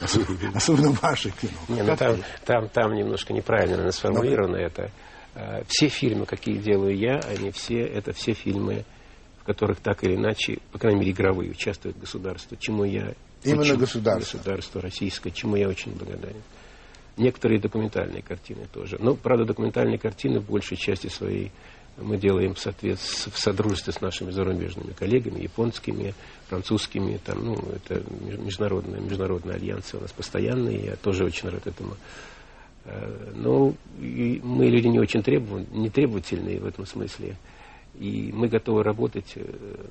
Особенно 0.54 0.90
ваше 1.00 1.30
кино. 1.30 1.52
Не, 1.68 1.82
ну, 1.82 1.96
там, 1.96 2.16
там, 2.44 2.68
там 2.68 2.94
немножко 2.94 3.32
неправильно 3.32 3.90
сформулировано 3.92 4.56
это. 4.56 4.90
Все 5.68 5.88
фильмы, 5.88 6.26
какие 6.26 6.56
делаю 6.56 6.96
я, 6.96 7.20
они 7.20 7.50
все, 7.50 7.80
это 7.82 8.12
все 8.12 8.32
фильмы, 8.32 8.84
в 9.40 9.44
которых 9.44 9.80
так 9.80 10.02
или 10.02 10.16
иначе, 10.16 10.58
по 10.72 10.78
крайней 10.78 11.00
мере, 11.00 11.12
игровые, 11.12 11.50
участвует 11.50 11.98
государство, 11.98 12.56
чему 12.56 12.84
я... 12.84 13.14
Именно 13.44 13.76
государство. 13.76 14.38
Государство 14.38 14.80
российское, 14.80 15.30
чему 15.30 15.56
я 15.56 15.68
очень 15.68 15.92
благодарен. 15.92 16.42
Некоторые 17.16 17.60
документальные 17.60 18.22
картины 18.22 18.66
тоже. 18.72 18.96
Но, 19.00 19.14
правда, 19.14 19.44
документальные 19.44 19.98
картины 19.98 20.40
в 20.40 20.46
большей 20.46 20.76
части 20.76 21.08
своей 21.08 21.52
мы 21.98 22.18
делаем 22.18 22.54
в, 22.54 22.58
соответствии, 22.58 23.30
в 23.30 23.38
содружестве 23.38 23.92
с 23.92 24.00
нашими 24.00 24.30
зарубежными 24.30 24.92
коллегами, 24.92 25.42
японскими, 25.42 26.14
французскими, 26.48 27.18
там, 27.24 27.44
ну, 27.44 27.54
это 27.54 28.02
международные, 28.44 29.00
международные 29.00 29.56
альянсы 29.56 29.96
у 29.96 30.00
нас 30.00 30.12
постоянные, 30.12 30.84
я 30.84 30.96
тоже 30.96 31.24
очень 31.24 31.48
рад 31.48 31.66
этому. 31.66 31.96
Э, 32.84 33.32
но 33.34 33.74
мы 33.98 34.66
люди 34.66 34.88
не 34.88 34.98
очень 34.98 35.22
требовательные 35.22 36.60
в 36.60 36.66
этом 36.66 36.84
смысле. 36.84 37.36
И 37.98 38.30
мы 38.32 38.48
готовы 38.48 38.82
работать 38.82 39.32
э, 39.36 39.42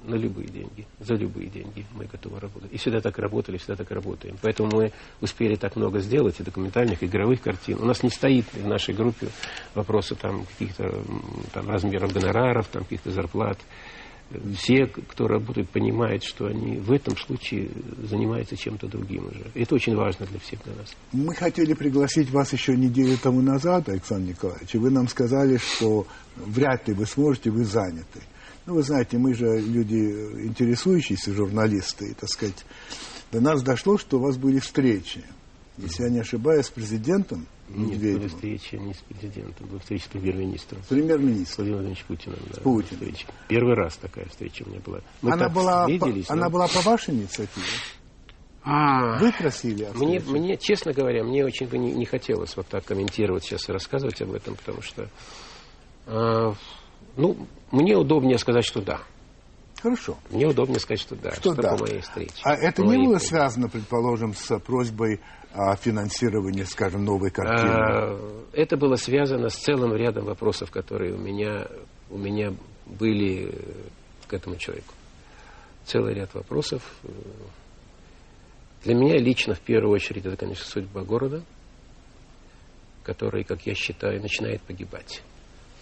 на 0.04 0.16
любые 0.16 0.48
деньги, 0.48 0.86
за 1.00 1.16
любые 1.16 1.50
деньги 1.50 1.86
мы 1.96 2.06
готовы 2.06 2.40
работать. 2.40 2.72
И 2.72 2.78
всегда 2.78 3.02
так 3.02 3.18
работали, 3.18 3.58
всегда 3.58 3.76
так 3.76 3.90
работаем. 3.92 4.38
Поэтому 4.42 4.70
мы 4.72 4.92
успели 5.22 5.56
так 5.56 5.76
много 5.76 6.00
сделать 6.00 6.40
и 6.40 6.44
документальных, 6.44 7.02
и 7.02 7.08
игровых 7.08 7.42
картин. 7.42 7.80
У 7.82 7.86
нас 7.86 8.04
не 8.04 8.10
стоит 8.10 8.46
в 8.54 8.68
нашей 8.68 8.94
группе 8.94 9.28
вопроса 9.74 10.16
там 10.16 10.46
каких-то 10.46 11.04
там 11.52 11.70
размеров 11.70 12.14
гонораров, 12.14 12.68
там 12.68 12.84
каких-то 12.84 13.12
зарплат 13.12 13.58
все, 14.58 14.88
кто 14.88 15.28
работает, 15.28 15.70
понимают, 15.70 16.24
что 16.24 16.48
они 16.48 16.78
в 16.78 16.92
этом 16.92 17.16
случае 17.16 17.70
занимаются 18.04 18.58
чем-то 18.58 18.88
другим 18.88 19.28
уже. 19.28 19.46
Это 19.54 19.76
очень 19.76 19.96
важно 19.96 20.26
для 20.26 20.40
всех 20.40 20.64
для 20.64 20.74
нас. 20.76 20.96
Мы 21.12 21.34
хотели 21.36 21.74
пригласить 21.74 22.32
вас 22.32 22.52
еще 22.52 22.76
неделю 22.76 23.18
тому 23.18 23.42
назад, 23.42 23.90
Александр 23.90 24.30
Николаевич, 24.30 24.76
и 24.76 24.78
вы 24.78 24.90
нам 24.90 25.08
сказали, 25.08 25.58
что 25.58 26.08
вряд 26.36 26.88
ли 26.88 26.94
вы 26.94 27.06
сможете, 27.06 27.52
вы 27.52 27.66
заняты. 27.66 28.22
Ну, 28.66 28.74
вы 28.74 28.84
знаете, 28.84 29.18
мы 29.18 29.36
же 29.36 29.60
люди 29.60 29.96
интересующиеся, 30.48 31.34
журналисты, 31.34 32.10
и, 32.10 32.14
так 32.14 32.30
сказать, 32.30 32.66
до 33.32 33.40
нас 33.40 33.62
дошло, 33.62 33.98
что 33.98 34.18
у 34.18 34.22
вас 34.22 34.38
были 34.38 34.60
встречи. 34.60 35.24
Если 35.78 36.04
я 36.04 36.10
не 36.10 36.20
ошибаюсь, 36.20 36.66
с 36.66 36.70
президентом 36.70 37.46
нет, 37.70 38.00
были 38.00 38.28
встречи 38.28 38.76
не 38.76 38.94
с 38.94 38.98
президентом, 38.98 39.68
была 39.68 39.80
встреча 39.80 40.06
с 40.06 40.08
премьер-министром. 40.08 40.82
Премьер-министром. 40.88 41.66
Владимиром 41.66 41.96
Владимировичем 41.96 42.08
Путиным. 42.08 42.40
Да, 42.54 42.62
Путин. 42.62 42.98
Встреча. 42.98 43.28
Первый 43.48 43.74
раз 43.74 43.98
такая 43.98 44.26
встреча 44.28 44.64
у 44.66 44.70
меня 44.70 44.82
была. 44.86 45.02
Мы 45.22 45.32
она 45.32 45.50
была, 45.50 45.88
виделись, 45.88 46.28
по, 46.28 46.36
но... 46.36 46.42
она 46.42 46.50
была 46.50 46.68
по 46.68 46.82
вашей 46.82 47.16
инициативе? 47.16 47.66
А, 48.64 49.20
Вы 49.20 49.32
просили 49.32 49.88
мне, 49.94 50.20
мне, 50.20 50.58
честно 50.58 50.92
говоря, 50.92 51.24
мне 51.24 51.46
очень 51.46 51.68
бы 51.68 51.78
не, 51.78 51.94
не 51.94 52.06
хотелось 52.06 52.58
вот 52.58 52.68
так 52.68 52.84
комментировать 52.84 53.44
сейчас 53.44 53.70
и 53.70 53.72
рассказывать 53.72 54.20
об 54.22 54.34
этом, 54.34 54.56
потому 54.56 54.82
что, 54.82 55.08
э, 56.08 56.54
ну, 57.16 57.48
мне 57.72 57.96
удобнее 57.96 58.40
сказать, 58.40 58.66
что 58.66 58.82
да. 58.82 59.02
Хорошо. 59.86 60.18
Мне 60.32 60.48
удобнее 60.48 60.80
сказать, 60.80 61.00
что 61.00 61.16
да, 61.16 61.30
что, 61.34 61.54
что 61.54 61.62
да. 61.62 61.76
по 61.76 61.84
моей 61.84 62.00
встрече. 62.00 62.34
А 62.42 62.56
это 62.56 62.82
не 62.82 63.06
было 63.06 63.20
связано, 63.20 63.70
предположим, 63.70 64.34
с 64.34 64.58
просьбой 64.58 65.22
о 65.54 65.76
финансировании, 65.76 66.64
скажем, 66.64 67.06
новой 67.06 67.30
картины? 67.30 67.70
А, 67.70 68.44
это 68.54 68.78
было 68.78 68.96
связано 68.96 69.50
с 69.50 69.54
целым 69.54 69.94
рядом 69.94 70.26
вопросов, 70.26 70.72
которые 70.72 71.14
у 71.14 71.20
меня, 71.20 71.68
у 72.10 72.18
меня 72.18 72.56
были 72.88 73.54
к 74.28 74.34
этому 74.34 74.56
человеку. 74.56 74.92
Целый 75.84 76.16
ряд 76.16 76.34
вопросов. 76.34 76.82
Для 78.84 78.96
меня 78.96 79.20
лично, 79.20 79.54
в 79.54 79.62
первую 79.62 79.94
очередь, 79.94 80.26
это, 80.26 80.36
конечно, 80.36 80.66
судьба 80.66 81.04
города, 81.04 81.44
который, 83.04 83.44
как 83.44 83.68
я 83.68 83.76
считаю, 83.76 84.20
начинает 84.20 84.64
погибать. 84.64 85.22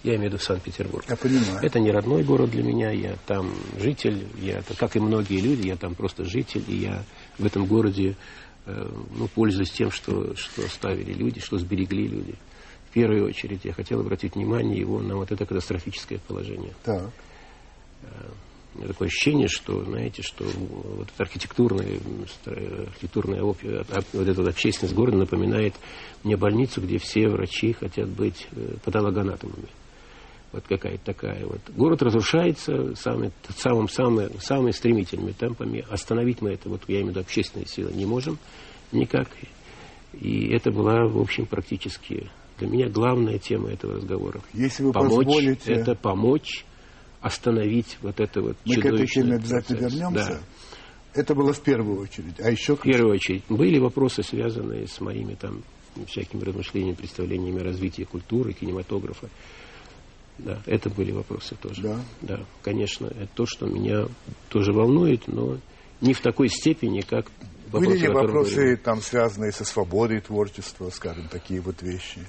Я 0.03 0.15
имею 0.15 0.31
в 0.31 0.33
виду 0.33 0.43
Санкт-Петербург. 0.43 1.05
Я 1.07 1.15
понимаю. 1.15 1.59
Это 1.61 1.79
не 1.79 1.91
родной 1.91 2.23
город 2.23 2.51
для 2.51 2.61
меня, 2.61 2.91
я 2.91 3.15
там 3.25 3.53
житель, 3.79 4.27
я, 4.37 4.61
как 4.77 4.95
и 4.97 4.99
многие 4.99 5.39
люди, 5.39 5.67
я 5.67 5.77
там 5.77 5.95
просто 5.95 6.25
житель, 6.25 6.63
и 6.67 6.75
я 6.75 7.03
в 7.37 7.45
этом 7.45 7.65
городе 7.65 8.17
Э, 8.65 8.87
ну, 9.15 9.27
пользуясь 9.27 9.71
тем, 9.71 9.91
что, 9.91 10.35
что 10.35 10.63
оставили 10.63 11.13
люди, 11.13 11.41
что 11.41 11.57
сберегли 11.57 12.07
люди. 12.07 12.35
В 12.89 12.93
первую 12.93 13.25
очередь 13.25 13.65
я 13.65 13.73
хотел 13.73 13.99
обратить 13.99 14.35
внимание 14.35 14.79
его 14.79 15.01
на 15.01 15.17
вот 15.17 15.31
это 15.31 15.45
катастрофическое 15.45 16.19
положение. 16.19 16.73
Так. 16.83 17.09
Э, 18.03 18.87
такое 18.87 19.09
ощущение, 19.09 19.49
что, 19.49 19.83
знаете, 19.83 20.21
что 20.21 20.45
вот 20.45 21.09
эта 21.13 21.23
архитектурная, 21.23 21.99
архитектурная 22.45 23.43
вот 23.43 23.57
эта 23.63 24.41
вот 24.41 24.47
общественность 24.47 24.95
города 24.95 25.17
напоминает 25.17 25.75
мне 26.23 26.37
больницу, 26.37 26.81
где 26.81 26.97
все 26.99 27.27
врачи 27.27 27.73
хотят 27.73 28.07
быть 28.07 28.47
э, 28.51 28.75
патологоанатомами. 28.85 29.67
Вот 30.53 30.63
какая-то 30.67 31.03
такая 31.03 31.45
вот. 31.45 31.59
Город 31.75 32.03
разрушается 32.03 32.95
самыми, 32.95 33.31
самым, 33.57 33.89
самыми, 33.89 34.37
самыми 34.39 34.71
стремительными 34.71 35.31
темпами. 35.31 35.83
Остановить 35.89 36.41
мы 36.41 36.51
это, 36.51 36.69
вот 36.69 36.81
я 36.87 36.97
имею 36.97 37.07
в 37.07 37.09
виду 37.09 37.19
общественные 37.21 37.67
силы, 37.67 37.91
не 37.91 38.05
можем 38.05 38.37
никак. 38.91 39.29
И 40.13 40.53
это 40.53 40.71
была, 40.71 41.07
в 41.07 41.17
общем, 41.19 41.47
практически 41.47 42.29
для 42.59 42.67
меня 42.67 42.87
главная 42.87 43.39
тема 43.39 43.71
этого 43.71 43.95
разговора. 43.95 44.41
Если 44.53 44.83
вы 44.83 44.93
помочь, 44.93 45.25
позволите... 45.25 45.73
Это 45.73 45.95
помочь 45.95 46.65
остановить 47.19 47.97
вот 48.01 48.19
это 48.19 48.41
вот 48.41 48.57
Мы 48.65 48.75
к 48.75 48.85
этой 48.85 49.07
теме 49.07 49.35
обязательно 49.35 49.79
процесс. 49.79 49.99
вернемся. 49.99 50.29
Да. 50.29 51.19
Это 51.21 51.35
было 51.35 51.53
в 51.53 51.61
первую 51.61 52.01
очередь. 52.01 52.39
А 52.39 52.51
еще... 52.51 52.75
В 52.75 52.81
первую 52.81 53.15
очередь. 53.15 53.43
Были 53.49 53.79
вопросы, 53.79 54.21
связанные 54.21 54.87
с 54.87 55.01
моими 55.01 55.33
там 55.35 55.63
всякими 56.07 56.43
размышлениями, 56.43 56.95
представлениями 56.95 57.59
развития 57.59 58.05
культуры, 58.05 58.53
кинематографа. 58.53 59.29
Да, 60.37 60.61
это 60.65 60.89
были 60.89 61.11
вопросы 61.11 61.55
тоже. 61.55 61.81
Да. 61.81 61.99
Да, 62.21 62.39
конечно, 62.63 63.07
это 63.07 63.29
то, 63.35 63.45
что 63.45 63.67
меня 63.67 64.07
тоже 64.49 64.73
волнует, 64.73 65.27
но 65.27 65.57
не 66.01 66.13
в 66.13 66.21
такой 66.21 66.49
степени, 66.49 67.01
как 67.01 67.27
вопросы, 67.71 67.89
Были 67.89 67.99
ли 67.99 68.07
вопросы, 68.09 68.77
там, 68.77 69.01
связанные 69.01 69.51
со 69.51 69.63
свободой 69.63 70.19
творчества, 70.21 70.89
скажем, 70.89 71.27
такие 71.29 71.61
вот 71.61 71.81
вещи? 71.81 72.19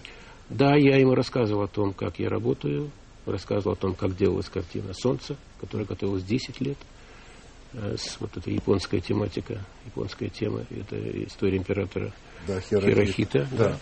Да, 0.48 0.76
я 0.76 0.98
ему 0.98 1.14
рассказывал 1.14 1.62
о 1.62 1.68
том, 1.68 1.92
как 1.92 2.18
я 2.18 2.28
работаю, 2.28 2.90
рассказывал 3.26 3.72
о 3.72 3.76
том, 3.76 3.94
как 3.94 4.16
делалась 4.16 4.48
картина 4.48 4.92
«Солнце», 4.92 5.36
которая 5.60 5.86
готовилась 5.86 6.24
10 6.24 6.60
лет. 6.60 6.78
Э, 7.72 7.96
с, 7.98 8.18
вот 8.20 8.36
эта 8.36 8.50
японская 8.50 9.00
тематика, 9.00 9.64
японская 9.86 10.28
тема, 10.28 10.64
это 10.70 10.96
история 11.24 11.56
императора 11.56 12.12
да, 12.46 12.60
Хирохита. 12.60 12.90
Хирохита 12.90 13.48
да. 13.52 13.68
Да. 13.68 13.80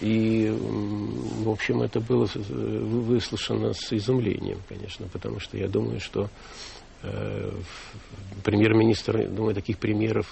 И, 0.00 0.48
в 0.50 1.48
общем, 1.48 1.82
это 1.82 2.00
было 2.00 2.26
выслушано 2.34 3.72
с 3.72 3.92
изумлением, 3.92 4.60
конечно, 4.68 5.06
потому 5.08 5.38
что 5.38 5.56
я 5.56 5.68
думаю, 5.68 6.00
что 6.00 6.28
э, 7.02 7.52
премьер-министр, 8.42 9.28
думаю, 9.28 9.54
таких 9.54 9.78
примеров, 9.78 10.26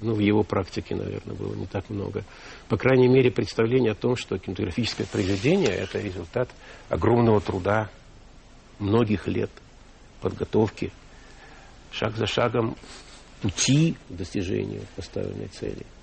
ну, 0.00 0.14
в 0.14 0.20
его 0.20 0.44
практике, 0.44 0.94
наверное, 0.94 1.34
было 1.34 1.54
не 1.54 1.66
так 1.66 1.90
много. 1.90 2.24
По 2.68 2.76
крайней 2.76 3.08
мере, 3.08 3.30
представление 3.32 3.92
о 3.92 3.96
том, 3.96 4.14
что 4.16 4.38
кинематографическое 4.38 5.06
произведение– 5.06 5.70
это 5.74 5.98
результат 5.98 6.48
огромного 6.88 7.40
труда, 7.40 7.90
многих 8.78 9.26
лет 9.26 9.50
подготовки, 10.20 10.92
шаг 11.90 12.16
за 12.16 12.26
шагом 12.26 12.76
пути 13.42 13.96
к 14.08 14.12
достижению 14.12 14.82
поставленной 14.94 15.48
цели– 15.48 15.84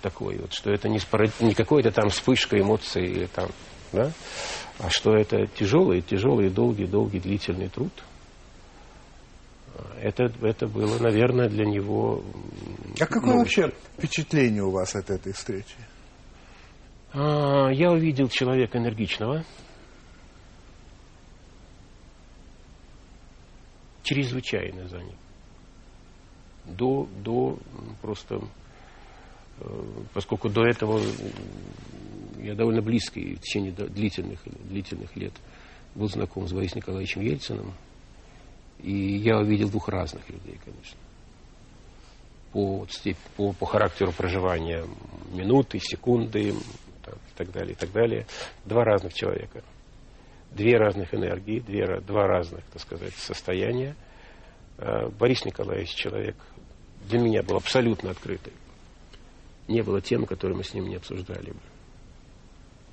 такой 0.00 0.38
вот, 0.38 0.52
что 0.52 0.70
это 0.70 0.88
не, 0.88 0.98
спород... 0.98 1.32
не 1.40 1.54
какой-то 1.54 1.90
там 1.90 2.08
вспышка 2.08 2.58
эмоций 2.58 3.04
или 3.04 3.26
там, 3.26 3.50
да, 3.92 4.12
а 4.78 4.90
что 4.90 5.14
это 5.14 5.46
тяжелый, 5.46 6.02
тяжелый, 6.02 6.50
долгий, 6.50 6.86
долгий, 6.86 7.20
длительный 7.20 7.68
труд. 7.68 7.92
Это, 10.00 10.24
это 10.42 10.66
было, 10.66 10.98
наверное, 10.98 11.48
для 11.48 11.64
него... 11.64 12.22
А 13.00 13.06
какое 13.06 13.32
ну, 13.32 13.38
вообще 13.38 13.72
впечатление 13.96 14.62
у 14.62 14.70
вас 14.70 14.94
от 14.94 15.10
этой 15.10 15.32
встречи? 15.32 15.76
А, 17.12 17.70
я 17.70 17.90
увидел 17.90 18.28
человека 18.28 18.78
энергичного, 18.78 19.44
чрезвычайно 24.02 24.88
занят. 24.88 25.16
До, 26.64 27.08
до 27.24 27.58
просто, 28.00 28.36
э, 28.36 28.40
поскольку 30.12 30.48
до 30.48 30.64
этого 30.64 31.00
я 32.38 32.54
довольно 32.54 32.82
близко 32.82 33.20
и 33.20 33.34
в 33.34 33.40
течение 33.40 33.72
длительных, 33.72 34.40
длительных 34.68 35.14
лет 35.16 35.32
был 35.94 36.08
знаком 36.08 36.46
с 36.48 36.52
Борисом 36.52 36.78
Николаевичем 36.78 37.20
Ельциным, 37.20 37.72
и 38.80 38.92
я 38.92 39.38
увидел 39.38 39.68
двух 39.70 39.88
разных 39.88 40.28
людей, 40.28 40.58
конечно. 40.64 40.98
По, 42.52 42.86
по, 43.36 43.52
по 43.52 43.66
характеру 43.66 44.12
проживания 44.12 44.84
минуты, 45.32 45.78
секунды 45.78 46.52
там, 47.04 47.14
и 47.14 47.36
так 47.36 47.50
далее, 47.52 47.72
и 47.72 47.76
так 47.76 47.92
далее. 47.92 48.26
Два 48.64 48.84
разных 48.84 49.14
человека. 49.14 49.62
Две 50.50 50.76
разных 50.76 51.14
энергии, 51.14 51.60
две, 51.60 52.00
два 52.00 52.26
разных, 52.26 52.62
так 52.72 52.82
сказать, 52.82 53.14
состояния. 53.14 53.96
А, 54.76 55.08
Борис 55.08 55.44
Николаевич 55.46 55.94
человек 55.94 56.36
для 57.08 57.20
меня 57.20 57.42
был 57.42 57.56
абсолютно 57.56 58.10
открытый. 58.10 58.52
Не 59.68 59.82
было 59.82 60.00
тем, 60.00 60.26
которые 60.26 60.56
мы 60.56 60.64
с 60.64 60.74
ним 60.74 60.88
не 60.88 60.96
обсуждали 60.96 61.50
бы. 61.50 61.60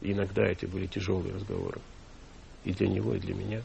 И 0.02 0.12
иногда 0.12 0.44
эти 0.44 0.66
были 0.66 0.86
тяжелые 0.86 1.34
разговоры. 1.34 1.82
И 2.64 2.74
для 2.74 2.88
него, 2.88 3.16
и 3.16 3.20
для 3.20 3.34
меня. 3.34 3.64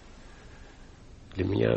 Для 1.35 1.45
меня 1.45 1.77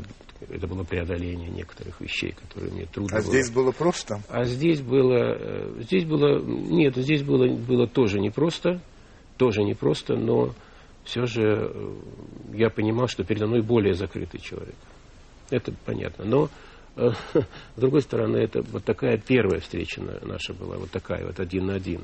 это 0.50 0.68
было 0.68 0.84
преодоление 0.84 1.50
некоторых 1.50 2.00
вещей, 2.00 2.32
которые 2.32 2.72
мне 2.72 2.86
трудно 2.86 3.18
а 3.18 3.22
было. 3.22 3.28
А 3.28 3.32
здесь 3.32 3.52
было 3.52 3.72
просто? 3.72 4.22
А 4.30 4.44
здесь 4.44 4.82
было, 4.82 5.36
э, 5.36 5.82
здесь 5.82 6.06
было, 6.06 6.40
нет, 6.40 6.96
здесь 6.96 7.24
было, 7.24 7.48
было 7.48 7.88
тоже 7.88 8.20
непросто, 8.20 8.80
тоже 9.38 9.64
непросто, 9.64 10.16
но 10.16 10.54
все 11.04 11.26
же 11.26 11.42
э, 11.42 11.96
я 12.54 12.70
понимал, 12.70 13.08
что 13.08 13.24
передо 13.24 13.48
мной 13.48 13.62
более 13.62 13.94
закрытый 13.94 14.40
человек. 14.40 14.76
Это 15.50 15.74
понятно. 15.86 16.26
Но, 16.26 16.50
с 17.34 17.80
другой 17.80 18.02
стороны, 18.02 18.38
это 18.38 18.62
вот 18.62 18.84
такая 18.84 19.18
первая 19.18 19.60
встреча 19.60 20.02
наша 20.24 20.54
была, 20.54 20.78
вот 20.78 20.92
такая 20.92 21.26
вот 21.26 21.40
один 21.40 21.68
на 21.68 21.76
один. 21.76 22.02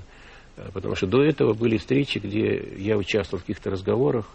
Потому 0.73 0.95
что 0.95 1.07
до 1.07 1.23
этого 1.23 1.53
были 1.53 1.77
встречи, 1.77 2.19
где 2.19 2.63
я 2.77 2.95
участвовал 2.95 3.39
в 3.39 3.43
каких-то 3.43 3.71
разговорах 3.71 4.27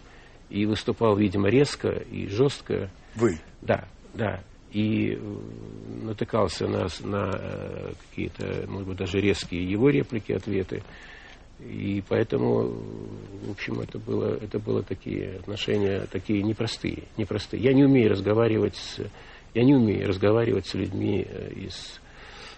и 0.50 0.66
выступал, 0.66 1.16
видимо, 1.16 1.48
резко 1.48 1.90
и 1.90 2.26
жестко. 2.26 2.90
Вы? 3.14 3.38
Да, 3.62 3.86
да. 4.14 4.42
И 4.72 5.16
натыкался 6.02 6.66
на, 6.66 6.88
на 7.04 7.30
э, 7.34 7.92
какие-то, 8.10 8.66
может 8.68 8.88
быть, 8.88 8.98
даже 8.98 9.20
резкие 9.20 9.64
его 9.64 9.90
реплики, 9.90 10.32
ответы. 10.32 10.82
И 11.60 12.02
поэтому, 12.08 12.68
в 13.46 13.50
общем, 13.50 13.80
это 13.80 13.98
было, 13.98 14.36
это 14.36 14.58
было 14.58 14.82
такие 14.82 15.36
отношения, 15.38 16.06
такие 16.10 16.42
непростые, 16.42 17.04
непростые. 17.16 17.62
Я 17.62 17.72
не 17.72 17.84
умею 17.84 18.10
разговаривать 18.10 18.76
с, 18.76 19.00
я 19.54 19.64
не 19.64 19.74
умею 19.74 20.08
разговаривать 20.08 20.66
с 20.66 20.74
людьми 20.74 21.26
э, 21.28 21.52
из, 21.54 22.00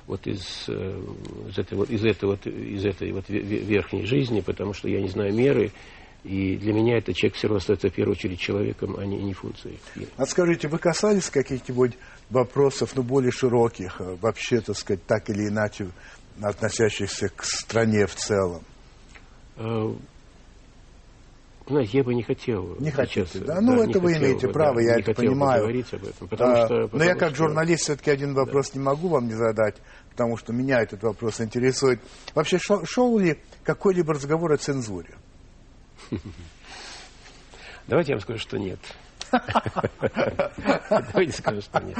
вот 0.06 0.26
из, 0.26 0.68
из 0.68 1.58
этой 1.58 1.76
вот, 1.76 1.90
из 1.90 2.04
этой 2.04 2.28
вот, 2.28 2.46
из 2.46 2.84
этой 2.84 3.12
вот 3.12 3.28
верхней 3.28 4.04
жизни, 4.06 4.40
потому 4.40 4.72
что 4.72 4.88
я 4.88 5.00
не 5.00 5.08
знаю 5.08 5.34
меры, 5.34 5.72
и 6.24 6.56
для 6.56 6.72
меня 6.74 6.98
этот 6.98 7.16
человек 7.16 7.36
все 7.36 7.46
равно 7.46 7.58
остается 7.58 7.88
в 7.88 7.94
первую 7.94 8.12
очередь 8.12 8.38
человеком, 8.38 8.96
а 8.98 9.06
не, 9.06 9.22
не 9.22 9.32
функцией. 9.32 9.78
А 10.16 10.26
скажите, 10.26 10.68
вы 10.68 10.78
касались 10.78 11.30
каких-нибудь 11.30 11.92
вопросов, 12.28 12.92
ну, 12.94 13.02
более 13.02 13.32
широких, 13.32 14.00
э, 14.00 14.16
вообще, 14.20 14.60
так 14.60 14.76
сказать, 14.76 15.04
так 15.06 15.30
или 15.30 15.48
иначе, 15.48 15.88
относящихся 16.42 17.28
к 17.28 17.44
стране 17.44 18.06
в 18.06 18.14
целом? 18.14 18.62
Знаете, 21.70 21.98
я 21.98 22.04
бы 22.04 22.14
не 22.14 22.24
хотел. 22.24 22.76
Не 22.80 22.90
хотите, 22.90 23.38
да? 23.38 23.60
Ну, 23.60 23.80
это 23.80 24.00
вы 24.00 24.16
имеете 24.16 24.48
бы, 24.48 24.52
право, 24.52 24.74
да, 24.74 24.82
я 24.82 24.98
это 24.98 25.14
понимаю. 25.14 25.62
говорить 25.62 25.86
об 25.94 26.04
этом, 26.04 26.26
потому 26.26 26.52
а, 26.52 26.56
что, 26.66 26.74
потому 26.82 26.98
но 26.98 27.04
я 27.04 27.14
как 27.14 27.28
что... 27.28 27.36
журналист 27.44 27.84
все-таки 27.84 28.10
один 28.10 28.34
вопрос 28.34 28.70
да. 28.70 28.80
не 28.80 28.84
могу 28.84 29.06
вам 29.06 29.28
не 29.28 29.34
задать, 29.34 29.76
потому 30.10 30.36
что 30.36 30.52
меня 30.52 30.80
этот 30.80 31.04
вопрос 31.04 31.40
интересует. 31.40 32.00
Вообще, 32.34 32.58
шел, 32.58 32.84
шел 32.84 33.16
ли 33.18 33.38
какой-либо 33.62 34.14
разговор 34.14 34.50
о 34.50 34.56
цензуре? 34.56 35.14
Давайте 37.86 38.12
я 38.12 38.16
вам 38.16 38.22
скажу, 38.22 38.40
что 38.40 38.58
нет. 38.58 38.80
Давайте 41.12 41.32
скажем, 41.32 41.62
что 41.62 41.80
нет. 41.80 41.96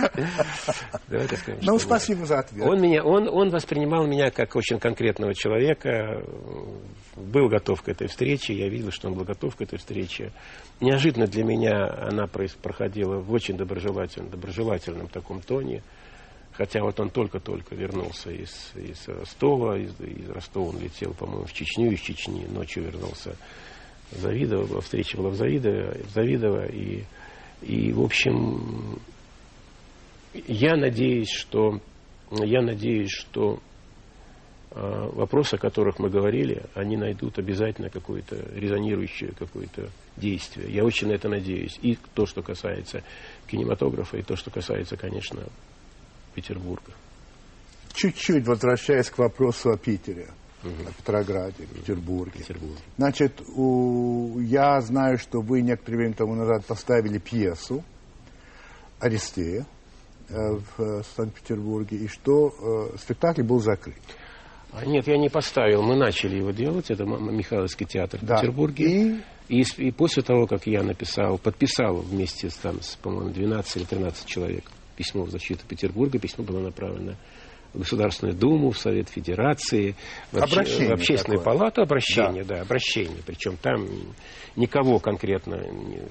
Давайте 1.09 1.37
скажем, 1.37 1.61
ну, 1.63 1.79
спасибо 1.79 2.27
за 2.27 2.41
ответ. 2.41 2.67
Он, 2.67 2.81
меня, 2.81 3.05
он, 3.05 3.29
он 3.29 3.51
воспринимал 3.51 4.07
меня 4.07 4.31
как 4.31 4.57
очень 4.57 4.79
конкретного 4.79 5.35
человека, 5.35 6.23
был 7.17 7.49
готов 7.49 7.83
к 7.83 7.89
этой 7.89 8.09
встрече, 8.09 8.55
я 8.55 8.69
видел, 8.69 8.91
что 8.91 9.09
он 9.09 9.15
был 9.15 9.25
готов 9.25 9.57
к 9.57 9.63
этой 9.63 9.79
встрече. 9.79 10.33
Неожиданно 10.81 11.27
для 11.27 11.45
меня 11.45 11.87
она 12.09 12.27
проходила 12.27 13.19
в 13.19 13.33
очень 13.33 13.57
доброжелательном, 13.57 14.31
доброжелательном 14.31 15.09
таком 15.09 15.41
тоне. 15.41 15.83
Хотя 16.53 16.83
вот 16.83 16.99
он 17.01 17.11
только-только 17.11 17.75
вернулся 17.75 18.31
из, 18.31 18.73
из 18.75 19.09
Ростова, 19.09 19.79
из, 19.79 19.99
из 20.01 20.29
Ростова 20.29 20.71
он 20.71 20.81
летел, 20.81 21.15
по-моему, 21.15 21.45
в 21.45 21.53
Чечню, 21.53 21.93
из 21.93 22.01
Чечни 22.01 22.45
ночью 22.47 22.85
вернулся 22.85 23.37
Завидово, 24.13 24.81
встреча 24.81 25.17
была 25.17 25.31
в 25.31 25.37
Завидово, 25.37 25.95
в 26.05 26.11
Завидово 26.11 26.67
и, 26.67 27.05
и, 27.63 27.93
в 27.93 28.01
общем, 28.01 28.99
я 30.33 30.77
надеюсь, 30.77 31.31
что, 31.31 31.81
я 32.31 32.63
надеюсь, 32.63 33.11
что 33.11 33.61
э, 34.71 34.81
вопросы, 35.13 35.55
о 35.55 35.59
которых 35.59 35.99
мы 35.99 36.09
говорили, 36.09 36.65
они 36.75 36.97
найдут 36.97 37.39
обязательно 37.39 37.91
какое-то 37.91 38.37
резонирующее 38.55 39.33
какое-то 39.39 39.91
действие. 40.17 40.73
Я 40.73 40.85
очень 40.85 41.09
на 41.09 41.13
это 41.13 41.29
надеюсь. 41.29 41.79
И 41.83 41.99
то, 42.15 42.27
что 42.27 42.43
касается 42.43 43.03
кинематографа, 43.47 44.17
и 44.17 44.23
то, 44.23 44.37
что 44.37 44.51
касается, 44.51 44.97
конечно, 44.97 45.43
Петербурга. 46.35 46.93
Чуть-чуть 47.93 48.47
возвращаясь 48.47 49.11
к 49.11 49.19
вопросу 49.19 49.71
о 49.71 49.77
Питере 49.77 50.29
угу. 50.63 50.83
на 50.85 50.93
Петрограде, 50.93 51.65
в 51.65 51.75
Петербурге. 51.81 52.39
Петербург. 52.39 52.77
Значит, 52.97 53.41
у, 53.57 54.39
я 54.41 54.81
знаю, 54.81 55.19
что 55.19 55.41
вы 55.41 55.63
некоторое 55.63 55.99
время 55.99 56.15
тому 56.15 56.35
назад 56.35 56.65
поставили 56.67 57.19
пьесу 57.19 57.83
«Аристея» 58.99 59.67
э, 60.29 60.35
в 60.35 60.81
э, 60.83 61.03
Санкт-Петербурге, 61.17 61.97
и 61.97 62.09
что 62.09 62.91
э, 62.93 62.99
спектакль 62.99 63.43
был 63.43 63.61
закрыт. 63.61 64.01
А 64.73 64.85
нет, 64.87 65.07
я 65.09 65.19
не 65.19 65.29
поставил. 65.29 65.83
Мы 65.83 65.97
начали 65.97 66.37
его 66.37 66.53
делать. 66.53 66.91
Это 66.91 67.05
Михайловский 67.05 67.87
театр 67.87 68.21
в 68.21 68.25
да. 68.25 68.37
Петербурге. 68.37 68.85
И... 68.87 69.21
И, 69.49 69.65
и 69.79 69.91
после 69.91 70.23
того, 70.23 70.47
как 70.47 70.69
я 70.69 70.85
написал, 70.85 71.37
подписал 71.37 71.97
вместе 71.97 72.51
с, 72.51 72.55
там, 72.55 72.81
с, 72.81 72.95
по-моему, 72.95 73.31
12 73.31 73.79
или 73.79 73.85
13 73.85 74.25
человек 74.25 74.71
письмо 74.95 75.25
в 75.25 75.31
защиту 75.31 75.67
Петербурга, 75.67 76.21
письмо 76.21 76.45
было 76.45 76.61
направлено 76.61 77.13
в 77.13 77.40
Государственную 77.75 78.37
Думу, 78.37 78.71
в 78.71 78.79
Совет 78.79 79.09
Федерации, 79.09 79.95
в, 80.33 80.39
обще, 80.39 80.89
в 80.89 80.93
Общественную 80.93 81.39
такое. 81.39 81.59
палату, 81.59 81.83
обращение, 81.83 82.45
да. 82.45 82.57
да, 82.57 82.63
обращение. 82.63 83.19
Причем 83.25 83.57
там 83.57 83.87
никого 84.57 84.99
конкретно, 84.99 85.55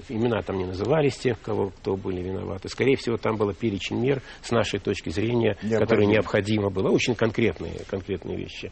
имена 0.08 0.42
там 0.42 0.58
не 0.58 0.64
назывались 0.64 1.16
тех, 1.16 1.40
кого, 1.40 1.70
кто 1.70 1.96
были 1.96 2.22
виноваты. 2.22 2.68
Скорее 2.68 2.96
всего, 2.96 3.16
там 3.16 3.36
было 3.36 3.52
перечень 3.52 4.00
мер 4.00 4.22
с 4.42 4.50
нашей 4.50 4.80
точки 4.80 5.10
зрения, 5.10 5.56
Необходимо. 5.62 5.80
которые 5.80 6.06
необходимо 6.06 6.70
было. 6.70 6.90
Очень 6.90 7.14
конкретные, 7.14 7.84
конкретные 7.88 8.36
вещи. 8.36 8.70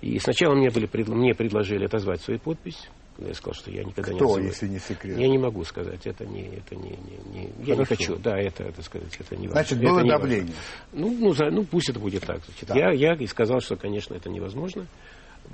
И 0.00 0.18
сначала 0.18 0.54
мне, 0.54 0.70
были, 0.70 0.88
мне 1.08 1.34
предложили 1.34 1.86
отозвать 1.86 2.20
свою 2.20 2.38
подпись. 2.38 2.88
Я 3.18 3.32
сказал, 3.34 3.54
что 3.54 3.70
я 3.70 3.84
никогда 3.84 4.12
Кто, 4.12 4.40
не 4.40 4.46
если 4.46 4.66
не 4.66 4.80
секрет? 4.80 5.16
Я 5.16 5.28
не 5.28 5.38
могу 5.38 5.62
сказать, 5.64 6.04
это 6.04 6.26
не, 6.26 6.56
это 6.56 6.74
не, 6.74 6.90
не, 6.90 7.18
не 7.32 7.52
я 7.64 7.76
не 7.76 7.84
хочу, 7.84 8.16
да, 8.16 8.36
это, 8.36 8.72
так 8.72 8.84
сказать, 8.84 9.16
это 9.18 9.36
не 9.36 9.46
Значит, 9.48 9.78
было 9.80 10.00
это 10.00 10.08
давление. 10.08 10.54
Ну, 10.92 11.16
ну, 11.16 11.32
за, 11.32 11.50
ну, 11.50 11.64
пусть 11.64 11.90
это 11.90 12.00
будет 12.00 12.24
так. 12.24 12.44
Значит, 12.44 12.68
да. 12.68 12.74
я, 12.74 12.90
я 12.90 13.14
и 13.14 13.26
сказал, 13.26 13.60
что, 13.60 13.76
конечно, 13.76 14.14
это 14.14 14.28
невозможно. 14.30 14.88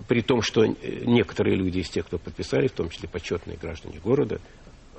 При 0.09 0.23
том, 0.23 0.41
что 0.41 0.65
некоторые 0.65 1.57
люди 1.57 1.81
из 1.81 1.91
тех, 1.91 2.07
кто 2.07 2.17
подписали, 2.17 2.69
в 2.69 2.73
том 2.73 2.89
числе 2.89 3.09
почетные 3.09 3.59
граждане 3.59 3.99
города, 3.99 4.41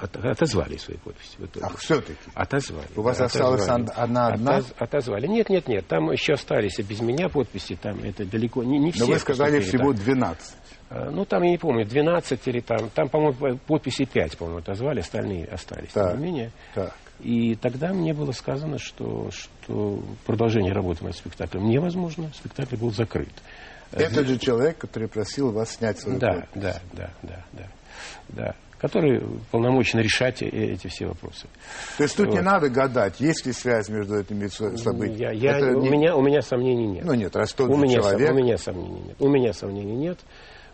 от, 0.02 0.16
отозвали 0.18 0.78
свои 0.78 0.98
подписи. 0.98 1.38
В 1.38 1.46
итоге. 1.46 1.66
Ах, 1.66 1.78
все-таки? 1.78 2.18
Отозвали. 2.34 2.88
У 2.96 3.02
вас 3.02 3.20
да, 3.20 3.26
осталась 3.26 3.68
одна 3.68 4.28
одна? 4.28 4.58
Отоз, 4.58 4.74
отозвали. 4.78 5.28
Нет, 5.28 5.50
нет, 5.50 5.68
нет, 5.68 5.88
там 5.88 6.12
еще 6.12 6.34
остались 6.34 6.80
и 6.80 6.84
без 6.84 7.02
меня 7.02 7.30
подписи, 7.30 7.76
там 7.76 8.00
это 8.00 8.26
далеко 8.26 8.64
не, 8.64 8.80
не 8.80 8.92
все. 8.92 9.06
Но 9.06 9.14
вы 9.14 9.20
сказали 9.20 9.60
всего 9.60 9.94
так. 9.94 10.04
12. 10.04 10.56
А, 10.94 11.10
ну, 11.10 11.24
там, 11.24 11.42
я 11.44 11.52
не 11.52 11.58
помню, 11.58 11.86
12 11.86 12.48
или 12.48 12.60
там, 12.60 12.90
там, 12.90 13.08
по-моему, 13.08 13.58
подписи 13.66 14.04
5, 14.04 14.38
по-моему, 14.38 14.60
отозвали, 14.60 15.00
остальные 15.00 15.46
остались, 15.46 15.90
так, 15.94 16.12
тем 16.12 16.20
не 16.20 16.26
менее. 16.26 16.52
Так. 16.76 16.94
И 17.22 17.56
тогда 17.56 17.94
мне 17.94 18.14
было 18.14 18.34
сказано, 18.34 18.78
что, 18.78 19.30
что 19.32 20.04
продолжение 20.26 20.74
работы 20.74 21.06
над 21.06 21.16
спектаклем 21.16 21.70
невозможно, 21.70 22.30
спектакль 22.34 22.76
был 22.76 22.92
закрыт. 22.92 23.32
Это 23.92 24.26
же 24.26 24.38
человек, 24.38 24.80
который 24.80 25.08
просил 25.08 25.52
вас 25.52 25.76
снять 25.76 26.00
свою 26.00 26.20
да, 26.20 26.34
подпись. 26.34 26.62
Да, 26.62 26.82
да, 26.94 27.10
да, 27.22 27.46
да, 27.54 27.68
да 28.30 28.56
который 28.82 29.22
полномочен 29.52 30.00
решать 30.00 30.42
эти 30.42 30.88
все 30.88 31.06
вопросы. 31.06 31.48
То 31.98 32.04
есть 32.04 32.18
тут 32.18 32.30
вот. 32.30 32.34
не 32.34 32.42
надо 32.42 32.68
гадать, 32.68 33.20
есть 33.20 33.46
ли 33.46 33.54
связь 33.54 33.90
между 33.90 34.20
этими 34.20 34.48
событиями? 34.48 35.36
Я, 35.36 35.60
я, 35.60 35.78
у, 35.78 35.82
не... 35.82 35.90
меня, 35.90 36.16
у 36.16 36.22
меня 36.24 36.42
сомнений 36.42 36.88
нет. 36.88 37.06
Ну 37.06 37.14
нет, 37.14 37.36
раз 37.36 37.54
тот 37.54 37.70
у 37.70 37.78
меня, 37.78 38.02
человек... 38.02 38.32
У 38.32 38.34
меня 38.34 38.58
сомнений 38.58 39.02
нет. 39.02 39.16
У 39.20 39.30
меня 39.30 39.54
сомнений 39.54 39.96
нет. 39.96 40.18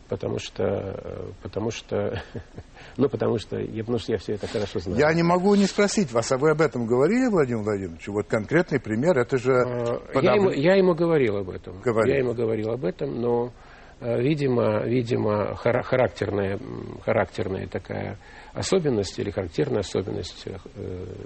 Потому 0.10 0.40
что, 0.40 1.34
потому 1.42 1.72
что, 1.72 2.22
ну, 2.98 3.10
потому 3.10 3.38
что, 3.38 3.58
я, 3.58 3.84
потому 3.84 4.00
что 4.00 4.14
я 4.14 4.18
все 4.18 4.34
это 4.34 4.48
хорошо 4.48 4.80
знаю. 4.80 5.00
Я 5.00 5.14
не 5.14 5.24
могу 5.24 5.54
не 5.56 5.66
спросить 5.66 6.12
вас, 6.12 6.32
а 6.32 6.38
вы 6.38 6.52
об 6.52 6.62
этом 6.62 6.86
говорили, 6.86 7.28
Владимир 7.28 7.64
Владимирович? 7.64 8.08
Вот 8.08 8.28
конкретный 8.28 8.80
пример, 8.80 9.18
это 9.18 9.38
же... 9.38 9.54
А, 9.54 10.20
я, 10.22 10.36
ему, 10.36 10.50
я 10.52 10.76
ему 10.76 10.94
говорил 10.96 11.38
об 11.38 11.50
этом. 11.50 11.80
Говорил. 11.82 12.14
Я 12.14 12.20
ему 12.20 12.34
говорил 12.34 12.72
об 12.72 12.86
этом, 12.86 13.20
но, 13.20 13.52
э, 14.00 14.22
видимо, 14.22 14.84
видимо, 14.86 15.56
характерная, 15.56 16.60
характерная 17.04 17.68
такая 17.68 18.18
особенность 18.54 19.18
или 19.20 19.30
характерная 19.30 19.82
особенность 19.82 20.44
э, 20.46 20.58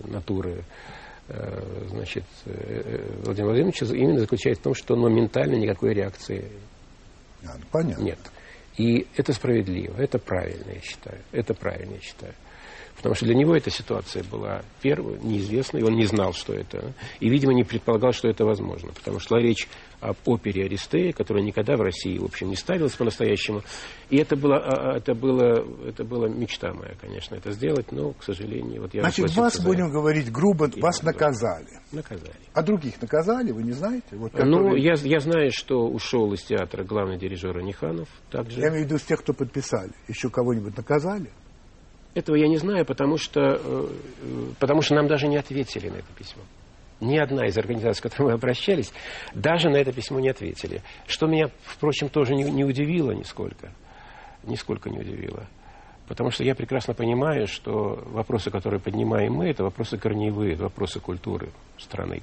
натуры 0.05 0.63
э, 1.27 1.87
значит, 1.89 2.25
э, 2.45 3.19
Владимира 3.23 3.53
Владимировича 3.53 3.85
именно 3.87 4.19
заключается 4.19 4.61
в 4.61 4.63
том, 4.63 4.73
что 4.73 4.95
он 4.95 5.01
моментально 5.01 5.55
никакой 5.55 5.93
реакции 5.93 6.51
а, 7.43 7.57
ну, 7.57 7.65
понятно. 7.71 8.03
нет. 8.03 8.19
И 8.77 9.07
это 9.15 9.33
справедливо, 9.33 9.95
это 9.97 10.17
правильно, 10.17 10.71
я 10.71 10.81
считаю. 10.81 11.19
Это 11.31 11.53
правильно, 11.53 11.95
я 11.95 12.01
считаю. 12.01 12.33
Потому 12.95 13.15
что 13.15 13.25
для 13.25 13.35
него 13.35 13.55
эта 13.55 13.71
ситуация 13.71 14.23
была 14.23 14.61
первой, 14.81 15.17
неизвестной, 15.19 15.83
он 15.83 15.95
не 15.95 16.05
знал, 16.05 16.33
что 16.33 16.53
это. 16.53 16.93
И, 17.19 17.29
видимо, 17.29 17.53
не 17.53 17.63
предполагал, 17.63 18.11
что 18.11 18.27
это 18.27 18.45
возможно. 18.45 18.91
Потому 18.91 19.19
что 19.19 19.29
шла 19.29 19.39
речь 19.39 19.67
об 20.01 20.17
опере 20.25 20.65
Аристея, 20.65 21.13
которая 21.13 21.43
никогда 21.43 21.77
в 21.77 21.81
России, 21.81 22.17
в 22.17 22.25
общем, 22.25 22.49
не 22.49 22.55
ставилась 22.55 22.95
по-настоящему. 22.95 23.61
И 24.09 24.17
это 24.17 24.35
было, 24.35 24.57
а, 24.57 24.93
а, 24.93 24.97
это, 24.97 25.13
было, 25.13 25.65
это 25.87 26.03
была 26.03 26.27
мечта 26.27 26.73
моя, 26.73 26.95
конечно, 26.99 27.35
это 27.35 27.51
сделать, 27.51 27.91
но, 27.91 28.13
к 28.13 28.23
сожалению, 28.23 28.81
вот 28.81 28.93
я 28.93 29.01
Значит, 29.01 29.35
вас, 29.35 29.59
будем 29.63 29.85
это. 29.85 29.93
говорить 29.93 30.31
грубо, 30.31 30.67
и 30.67 30.81
вас 30.81 31.03
наказали. 31.03 31.67
Наказали. 31.91 32.33
А 32.53 32.63
других 32.63 32.99
наказали, 33.01 33.51
вы 33.51 33.63
не 33.63 33.73
знаете? 33.73 34.07
Вот, 34.13 34.31
которые... 34.31 34.51
Ну, 34.51 34.75
я, 34.75 34.93
я 34.95 35.19
знаю, 35.19 35.51
что 35.53 35.87
ушел 35.87 36.33
из 36.33 36.41
театра 36.43 36.83
главный 36.83 37.17
дирижер 37.17 37.57
Аниханов. 37.57 38.09
Также. 38.31 38.59
Я 38.59 38.69
имею 38.69 38.83
в 38.83 38.85
виду 38.87 38.97
с 38.97 39.03
тех, 39.03 39.21
кто 39.21 39.33
подписали. 39.33 39.91
Еще 40.07 40.29
кого-нибудь 40.29 40.75
наказали? 40.75 41.29
Этого 42.13 42.35
я 42.35 42.47
не 42.47 42.57
знаю, 42.57 42.85
потому 42.85 43.17
что, 43.17 43.39
э, 43.63 43.87
потому 44.59 44.81
что 44.81 44.95
нам 44.95 45.07
даже 45.07 45.27
не 45.27 45.37
ответили 45.37 45.89
на 45.89 45.95
это 45.95 46.11
письмо. 46.17 46.41
Ни 47.01 47.17
одна 47.17 47.47
из 47.47 47.57
организаций, 47.57 47.99
к 47.99 48.03
которой 48.03 48.27
мы 48.27 48.33
обращались, 48.33 48.93
даже 49.33 49.69
на 49.69 49.77
это 49.77 49.91
письмо 49.91 50.19
не 50.19 50.29
ответили. 50.29 50.83
Что 51.07 51.25
меня, 51.25 51.49
впрочем, 51.63 52.09
тоже 52.09 52.35
не, 52.35 52.43
не 52.43 52.63
удивило 52.63 53.11
нисколько. 53.11 53.71
Нисколько 54.43 54.89
не 54.89 54.99
удивило. 54.99 55.47
Потому 56.07 56.29
что 56.29 56.43
я 56.43 56.53
прекрасно 56.53 56.93
понимаю, 56.93 57.47
что 57.47 58.03
вопросы, 58.05 58.51
которые 58.51 58.79
поднимаем 58.79 59.33
мы, 59.33 59.49
это 59.49 59.63
вопросы 59.63 59.97
корневые, 59.97 60.53
это 60.53 60.63
вопросы 60.63 60.99
культуры 60.99 61.51
страны. 61.79 62.21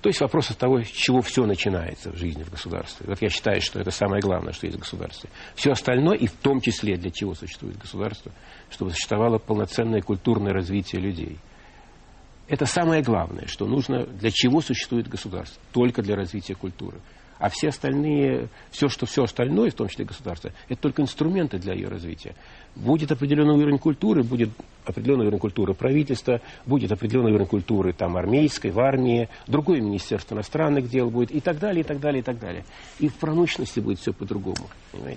То 0.00 0.08
есть 0.08 0.20
вопрос 0.20 0.50
от 0.50 0.58
того, 0.58 0.82
с 0.82 0.88
чего 0.88 1.22
все 1.22 1.46
начинается 1.46 2.10
в 2.10 2.16
жизни 2.16 2.42
в 2.42 2.50
государстве. 2.50 3.06
Вот 3.08 3.22
я 3.22 3.28
считаю, 3.28 3.60
что 3.60 3.78
это 3.78 3.92
самое 3.92 4.20
главное, 4.20 4.52
что 4.52 4.66
есть 4.66 4.76
в 4.76 4.80
государстве. 4.80 5.30
Все 5.54 5.70
остальное, 5.70 6.16
и 6.16 6.26
в 6.26 6.32
том 6.32 6.60
числе 6.60 6.96
для 6.96 7.12
чего 7.12 7.34
существует 7.34 7.78
государство, 7.78 8.32
чтобы 8.68 8.90
существовало 8.90 9.38
полноценное 9.38 10.00
культурное 10.00 10.52
развитие 10.52 11.00
людей. 11.00 11.38
Это 12.52 12.66
самое 12.66 13.02
главное, 13.02 13.46
что 13.46 13.64
нужно, 13.64 14.04
для 14.04 14.30
чего 14.30 14.60
существует 14.60 15.08
государство. 15.08 15.58
Только 15.72 16.02
для 16.02 16.16
развития 16.16 16.54
культуры. 16.54 16.98
А 17.38 17.48
все 17.48 17.68
остальные, 17.68 18.50
все, 18.70 18.88
что 18.88 19.06
все 19.06 19.24
остальное, 19.24 19.70
в 19.70 19.74
том 19.74 19.88
числе 19.88 20.04
государство, 20.04 20.52
это 20.68 20.78
только 20.78 21.00
инструменты 21.00 21.56
для 21.56 21.72
ее 21.72 21.88
развития. 21.88 22.34
Будет 22.76 23.10
определенный 23.10 23.54
уровень 23.54 23.78
культуры, 23.78 24.22
будет 24.22 24.50
определенный 24.84 25.24
уровень 25.24 25.38
культуры 25.38 25.72
правительства, 25.72 26.42
будет 26.66 26.92
определенный 26.92 27.32
уровень 27.32 27.48
культуры 27.48 27.94
там 27.94 28.18
армейской, 28.18 28.70
в 28.70 28.78
армии, 28.80 29.30
другое 29.46 29.80
министерство 29.80 30.34
иностранных 30.34 30.90
дел 30.90 31.08
будет 31.08 31.30
и 31.30 31.40
так 31.40 31.58
далее, 31.58 31.80
и 31.80 31.84
так 31.84 32.00
далее, 32.00 32.20
и 32.20 32.22
так 32.22 32.38
далее. 32.38 32.66
И 33.00 33.08
в 33.08 33.14
промышленности 33.14 33.80
будет 33.80 33.98
все 33.98 34.12
по-другому. 34.12 34.68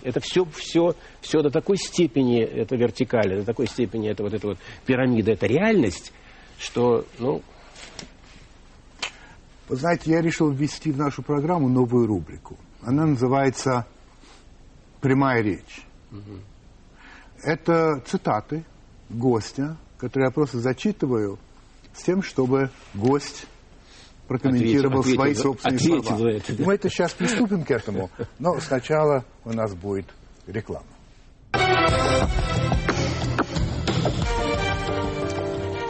Это 0.03 0.21
все, 0.21 0.45
все, 0.45 0.95
все 1.19 1.41
до 1.41 1.49
такой 1.49 1.75
степени, 1.75 2.39
это 2.39 2.77
вертикально, 2.77 3.39
до 3.39 3.45
такой 3.45 3.67
степени, 3.67 4.09
это 4.09 4.23
вот 4.23 4.33
эта 4.33 4.47
вот 4.47 4.57
пирамида, 4.85 5.33
это 5.33 5.47
реальность, 5.47 6.13
что, 6.57 7.05
ну, 7.19 7.41
вы 9.67 9.75
знаете, 9.75 10.11
я 10.11 10.21
решил 10.21 10.51
ввести 10.51 10.91
в 10.91 10.97
нашу 10.97 11.23
программу 11.23 11.69
новую 11.69 12.07
рубрику. 12.07 12.57
Она 12.81 13.05
называется 13.05 13.87
«Прямая 15.01 15.41
речь». 15.41 15.85
Угу. 16.11 16.39
Это 17.43 18.01
цитаты 18.05 18.63
гостя, 19.09 19.77
которые 19.97 20.27
я 20.27 20.31
просто 20.31 20.59
зачитываю 20.59 21.39
с 21.93 22.03
тем, 22.03 22.21
чтобы 22.21 22.69
гость 22.93 23.47
прокомментировал 24.27 24.99
ответил, 24.99 25.15
свои 25.15 25.31
ответил, 25.31 25.51
собственные 25.51 25.77
ответил 25.77 26.03
слова. 26.03 26.29
Это, 26.29 26.63
Мы 26.63 26.73
это 26.73 26.89
сейчас 26.89 27.13
приступим 27.13 27.63
к 27.63 27.71
этому, 27.71 28.09
но 28.39 28.59
сначала 28.59 29.25
у 29.43 29.51
нас 29.51 29.73
будет 29.73 30.07
реклама. 30.47 30.85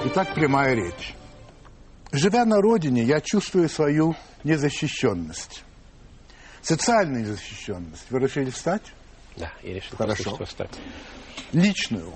Итак, 0.08 0.36
прямая 0.36 0.76
речь. 0.76 1.16
Живя 2.12 2.46
на 2.46 2.62
родине, 2.62 3.04
я 3.04 3.22
чувствую 3.22 3.68
свою 3.68 4.16
незащищенность. 4.44 5.64
Социальную 6.62 7.24
незащищенность. 7.24 8.06
Вы 8.12 8.20
решили 8.20 8.52
встать? 8.52 8.84
Да, 9.36 9.52
я 9.64 9.74
решил 9.74 9.98
Хорошо. 9.98 10.38
встать. 10.46 10.70
Личную. 11.54 12.14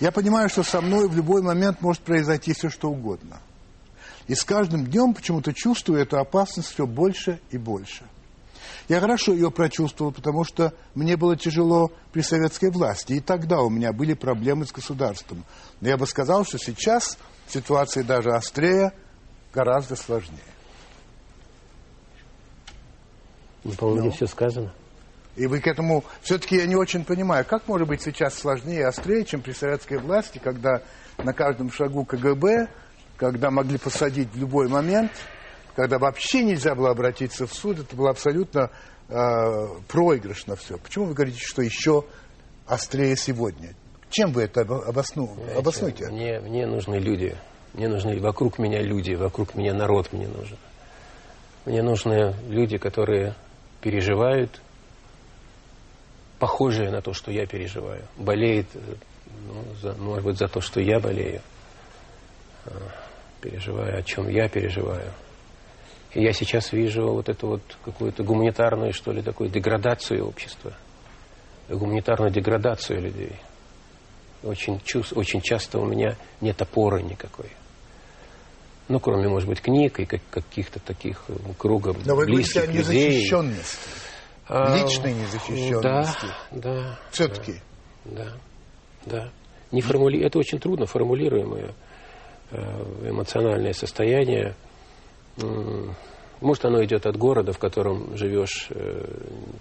Я 0.00 0.10
понимаю, 0.10 0.48
что 0.48 0.64
со 0.64 0.80
мной 0.80 1.08
в 1.08 1.14
любой 1.14 1.42
момент 1.42 1.80
может 1.80 2.02
произойти 2.02 2.52
все, 2.52 2.70
что 2.70 2.90
угодно. 2.90 3.38
И 4.26 4.34
с 4.34 4.42
каждым 4.42 4.84
днем 4.84 5.14
почему-то 5.14 5.52
чувствую 5.54 6.00
эту 6.00 6.18
опасность 6.18 6.72
все 6.72 6.88
больше 6.88 7.38
и 7.52 7.56
больше. 7.56 8.04
Я 8.88 9.00
хорошо 9.00 9.32
ее 9.32 9.50
прочувствовал, 9.50 10.12
потому 10.12 10.44
что 10.44 10.74
мне 10.94 11.16
было 11.16 11.36
тяжело 11.36 11.90
при 12.12 12.20
советской 12.20 12.70
власти. 12.70 13.14
И 13.14 13.20
тогда 13.20 13.60
у 13.60 13.70
меня 13.70 13.92
были 13.92 14.14
проблемы 14.14 14.66
с 14.66 14.72
государством. 14.72 15.44
Но 15.80 15.88
я 15.88 15.96
бы 15.96 16.06
сказал, 16.06 16.44
что 16.44 16.58
сейчас 16.58 17.18
ситуации 17.48 18.02
даже 18.02 18.30
острее, 18.30 18.92
гораздо 19.52 19.96
сложнее. 19.96 20.40
Ну, 23.64 23.72
по-моему, 23.72 24.10
все 24.10 24.26
сказано. 24.26 24.72
И 25.36 25.46
вы 25.46 25.60
к 25.60 25.66
этому... 25.66 26.04
Все-таки 26.20 26.56
я 26.56 26.66
не 26.66 26.76
очень 26.76 27.04
понимаю, 27.04 27.44
как 27.44 27.66
может 27.66 27.88
быть 27.88 28.02
сейчас 28.02 28.34
сложнее 28.34 28.80
и 28.80 28.82
острее, 28.82 29.24
чем 29.24 29.40
при 29.40 29.52
советской 29.52 29.98
власти, 29.98 30.38
когда 30.38 30.82
на 31.18 31.32
каждом 31.32 31.72
шагу 31.72 32.04
КГБ, 32.04 32.68
когда 33.16 33.50
могли 33.50 33.78
посадить 33.78 34.28
в 34.32 34.36
любой 34.36 34.68
момент, 34.68 35.10
когда 35.74 35.98
вообще 35.98 36.42
нельзя 36.42 36.74
было 36.74 36.90
обратиться 36.90 37.46
в 37.46 37.52
суд, 37.52 37.80
это 37.80 37.96
было 37.96 38.10
абсолютно 38.10 38.70
э, 39.08 39.14
проигрышно 39.88 40.56
все. 40.56 40.78
Почему 40.78 41.06
вы 41.06 41.14
говорите, 41.14 41.40
что 41.40 41.62
еще 41.62 42.04
острее 42.66 43.16
сегодня? 43.16 43.74
Чем 44.10 44.32
вы 44.32 44.42
это 44.42 44.60
обосну... 44.60 45.34
Знаете, 45.34 45.58
обоснуете? 45.58 46.08
Мне, 46.08 46.40
мне 46.40 46.66
нужны 46.66 46.96
люди. 46.96 47.36
Мне 47.72 47.88
нужны 47.88 48.20
вокруг 48.20 48.60
меня 48.60 48.80
люди, 48.80 49.14
вокруг 49.14 49.56
меня 49.56 49.74
народ 49.74 50.12
мне 50.12 50.28
нужен. 50.28 50.58
Мне 51.64 51.82
нужны 51.82 52.34
люди, 52.48 52.78
которые 52.78 53.34
переживают, 53.80 54.60
похожие 56.38 56.90
на 56.90 57.02
то, 57.02 57.12
что 57.12 57.32
я 57.32 57.46
переживаю. 57.46 58.02
Болеет, 58.16 58.66
ну, 58.74 59.64
за, 59.82 59.94
может 59.94 60.24
быть, 60.24 60.38
за 60.38 60.46
то, 60.46 60.60
что 60.60 60.80
я 60.80 61.00
болею. 61.00 61.40
А, 62.66 62.70
переживаю, 63.40 63.98
о 63.98 64.02
чем 64.02 64.28
я 64.28 64.48
переживаю. 64.48 65.10
Я 66.14 66.32
сейчас 66.32 66.72
вижу 66.72 67.08
вот 67.08 67.28
эту 67.28 67.48
вот 67.48 67.62
какую-то 67.84 68.22
гуманитарную, 68.22 68.92
что 68.92 69.12
ли, 69.12 69.22
такую 69.22 69.50
деградацию 69.50 70.26
общества. 70.26 70.72
Гуманитарную 71.68 72.30
деградацию 72.30 73.00
людей 73.00 73.32
очень, 74.44 74.80
чувств, 74.84 75.16
очень 75.16 75.40
часто 75.40 75.78
у 75.78 75.86
меня 75.86 76.16
нет 76.40 76.60
опоры 76.60 77.02
никакой. 77.02 77.50
Ну, 78.88 79.00
кроме, 79.00 79.28
может 79.28 79.48
быть, 79.48 79.62
книг 79.62 79.98
и 79.98 80.04
каких-то 80.04 80.78
таких 80.78 81.24
э, 81.28 81.34
кругов 81.56 81.96
Но 82.04 82.14
вы 82.14 82.26
близких 82.26 82.66
говорите 82.66 82.78
о 82.78 82.82
незащищенности, 82.82 83.78
а, 84.46 84.76
личной 84.76 85.14
незащищенности. 85.14 86.26
Да, 86.50 86.70
да. 86.70 86.98
Все-таки. 87.10 87.54
Да, 88.04 88.32
да. 89.06 89.30
Не 89.72 89.80
формули... 89.80 90.22
Это 90.22 90.38
очень 90.38 90.58
трудно 90.58 90.84
формулируемое 90.84 91.72
э, 92.50 93.08
эмоциональное 93.08 93.72
состояние. 93.72 94.54
Может, 96.40 96.64
оно 96.66 96.84
идет 96.84 97.06
от 97.06 97.16
города, 97.16 97.52
в 97.52 97.58
котором 97.58 98.16
живешь 98.16 98.66
э, 98.68 99.06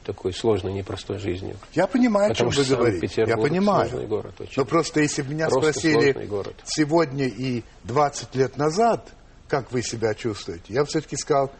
такой 0.04 0.34
сложной, 0.34 0.74
непростой 0.74 1.18
жизнью. 1.18 1.56
Я 1.74 1.88
понимаю, 1.88 2.30
Потому 2.32 2.50
о 2.50 2.54
чем 2.54 2.64
вы 2.64 2.76
говорите. 2.76 3.24
Я 3.26 3.38
понимаю. 3.38 3.90
Сложный 3.90 4.08
город 4.08 4.34
очень. 4.40 4.54
Но 4.58 4.66
просто 4.66 5.00
если 5.00 5.22
бы 5.22 5.34
меня 5.34 5.48
просто 5.48 5.80
спросили 5.80 6.30
сегодня 6.66 7.28
и 7.28 7.64
20 7.86 8.36
лет 8.36 8.58
назад, 8.58 9.08
как 9.48 9.72
вы 9.72 9.82
себя 9.82 10.14
чувствуете, 10.14 10.74
я 10.74 10.82
бы 10.82 10.88
все-таки 10.88 11.16
сказал, 11.16 11.52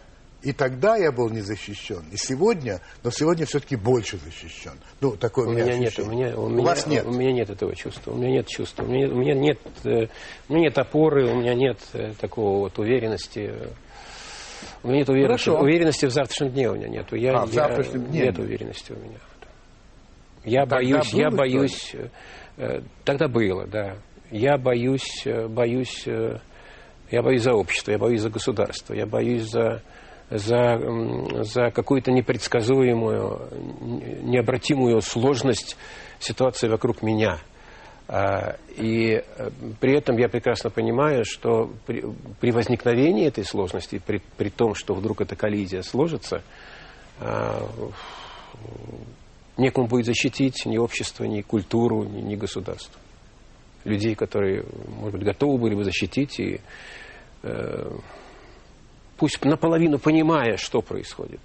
и 0.44 0.52
тогда 0.52 0.98
я 0.98 1.12
был 1.14 1.30
не 1.30 1.40
защищен, 1.40 2.04
и 2.12 2.18
сегодня, 2.18 2.82
но 3.02 3.12
сегодня 3.12 3.46
все-таки 3.46 3.78
больше 3.78 4.18
защищен. 4.18 4.74
Ну, 5.00 5.16
такое 5.16 5.48
у, 5.48 5.50
у 5.52 5.54
меня, 5.54 5.78
нет, 5.78 5.98
у, 6.00 6.06
меня, 6.06 6.38
у, 6.38 6.46
у 6.46 6.50
меня, 6.50 6.64
вас 6.64 6.86
нет. 6.86 7.06
У 7.06 7.12
меня 7.14 7.32
нет 7.32 7.50
этого 7.50 7.74
чувства. 7.76 8.12
У 8.12 8.18
меня 8.18 8.32
нет 8.32 8.48
чувства. 8.48 8.84
У 8.84 8.88
меня, 8.88 9.08
у 9.08 9.16
меня 9.16 9.36
нет, 9.36 9.60
э, 9.86 10.08
у 10.50 10.54
меня 10.54 10.64
нет 10.66 10.78
опоры, 10.78 11.32
у 11.32 11.36
меня 11.36 11.54
нет 11.54 11.78
э, 11.94 12.14
такого 12.20 12.60
вот 12.60 12.78
уверенности. 12.78 13.54
У 14.84 14.88
меня 14.88 15.00
нет 15.00 15.10
уверенности, 15.10 15.46
Хорошо. 15.46 15.64
уверенности 15.64 16.06
в 16.06 16.12
завтрашнем 16.12 16.50
дне 16.50 16.70
у 16.70 16.76
меня 16.76 16.90
нету. 16.90 17.16
Я, 17.16 17.32
а, 17.40 17.46
в 17.46 17.54
завтрашнем 17.54 18.04
дне? 18.06 18.22
Нет 18.26 18.38
уверенности 18.38 18.92
у 18.92 18.96
меня. 18.96 19.06
нет 19.06 19.08
уверенности 19.08 19.08
у 19.08 19.10
меня. 19.10 19.20
Я 20.46 20.62
тогда 20.62 20.76
боюсь, 20.76 21.14
я 21.14 21.30
боюсь, 21.30 21.96
э, 22.58 22.82
тогда 23.06 23.28
было, 23.28 23.66
да. 23.66 23.96
Я 24.30 24.58
боюсь, 24.58 25.26
э, 25.26 25.48
боюсь, 25.48 26.04
э, 26.06 26.38
я 27.12 27.22
боюсь 27.22 27.44
за 27.44 27.54
общество, 27.54 27.92
я 27.92 27.98
боюсь 27.98 28.22
за 28.22 28.30
государство, 28.30 28.94
я 28.94 29.06
боюсь 29.06 29.44
за, 29.44 29.82
за, 30.30 30.80
за 31.44 31.72
какую-то 31.72 32.12
непредсказуемую, 32.12 33.50
необратимую 34.24 35.00
сложность 35.02 35.78
ситуации 36.20 36.68
вокруг 36.68 37.02
меня. 37.02 37.40
А, 38.08 38.58
и 38.76 39.24
при 39.80 39.98
этом 39.98 40.18
я 40.18 40.28
прекрасно 40.28 40.70
понимаю, 40.70 41.24
что 41.26 41.72
при, 41.86 42.04
при 42.40 42.52
возникновении 42.52 43.28
этой 43.28 43.46
сложности, 43.46 44.02
при, 44.06 44.22
при 44.38 44.50
том, 44.50 44.76
что 44.76 44.94
вдруг 44.94 45.22
эта 45.22 45.36
коллизия 45.36 45.82
сложится, 45.82 46.44
а, 47.20 47.70
некому 49.58 49.88
будет 49.88 50.06
защитить 50.06 50.66
ни 50.66 50.78
общество, 50.78 51.24
ни 51.24 51.42
культуру, 51.42 52.04
ни, 52.04 52.22
ни 52.22 52.36
государство. 52.36 53.00
Людей, 53.86 54.16
которые, 54.16 54.66
может 54.88 55.14
быть, 55.14 55.24
готовы 55.24 55.58
были 55.58 55.76
бы 55.76 55.84
защитить 55.84 56.40
и 56.40 56.62
э, 57.44 57.98
пусть 59.18 59.44
наполовину 59.44 60.00
понимая, 60.00 60.56
что 60.56 60.82
происходит. 60.82 61.42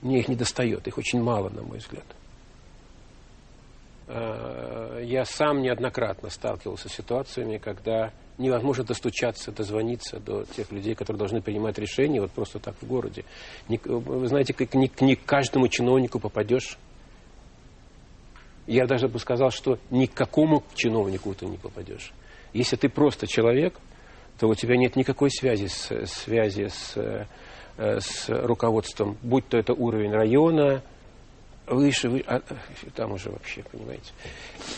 Мне 0.00 0.20
их 0.20 0.28
не 0.28 0.36
достает, 0.36 0.88
их 0.88 0.96
очень 0.96 1.22
мало, 1.22 1.50
на 1.50 1.62
мой 1.62 1.78
взгляд. 1.78 2.06
Э, 4.08 5.02
я 5.04 5.24
сам 5.24 5.62
неоднократно 5.62 6.30
сталкивался 6.30 6.88
с 6.88 6.92
ситуациями, 6.92 7.58
когда 7.58 8.12
невозможно 8.38 8.84
достучаться, 8.84 9.52
дозвониться 9.52 10.18
до 10.18 10.44
тех 10.44 10.72
людей, 10.72 10.94
которые 10.94 11.18
должны 11.18 11.42
принимать 11.42 11.78
решения 11.78 12.20
вот 12.20 12.30
просто 12.32 12.58
так 12.58 12.74
в 12.80 12.86
городе. 12.86 13.24
Вы 13.68 14.26
знаете, 14.26 14.54
как 14.54 14.74
не, 14.74 14.90
не 15.00 15.16
к 15.16 15.24
каждому 15.24 15.68
чиновнику 15.68 16.18
попадешь 16.18 16.78
я 18.66 18.86
даже 18.86 19.08
бы 19.08 19.18
сказал, 19.18 19.50
что 19.50 19.78
ни 19.90 20.06
к 20.06 20.14
какому 20.14 20.62
чиновнику 20.74 21.34
ты 21.34 21.46
не 21.46 21.56
попадешь. 21.56 22.12
Если 22.52 22.76
ты 22.76 22.88
просто 22.88 23.26
человек, 23.26 23.74
то 24.38 24.48
у 24.48 24.54
тебя 24.54 24.76
нет 24.76 24.96
никакой 24.96 25.30
связи 25.30 25.66
с, 25.66 26.06
связи 26.06 26.68
с, 26.68 26.96
э, 26.96 27.26
с 28.00 28.28
руководством, 28.28 29.16
будь 29.22 29.48
то 29.48 29.58
это 29.58 29.72
уровень 29.72 30.12
района, 30.12 30.82
выше, 31.74 32.08
выше 32.08 32.24
а, 32.26 32.40
там 32.94 33.12
уже 33.12 33.30
вообще, 33.30 33.62
понимаете. 33.70 34.12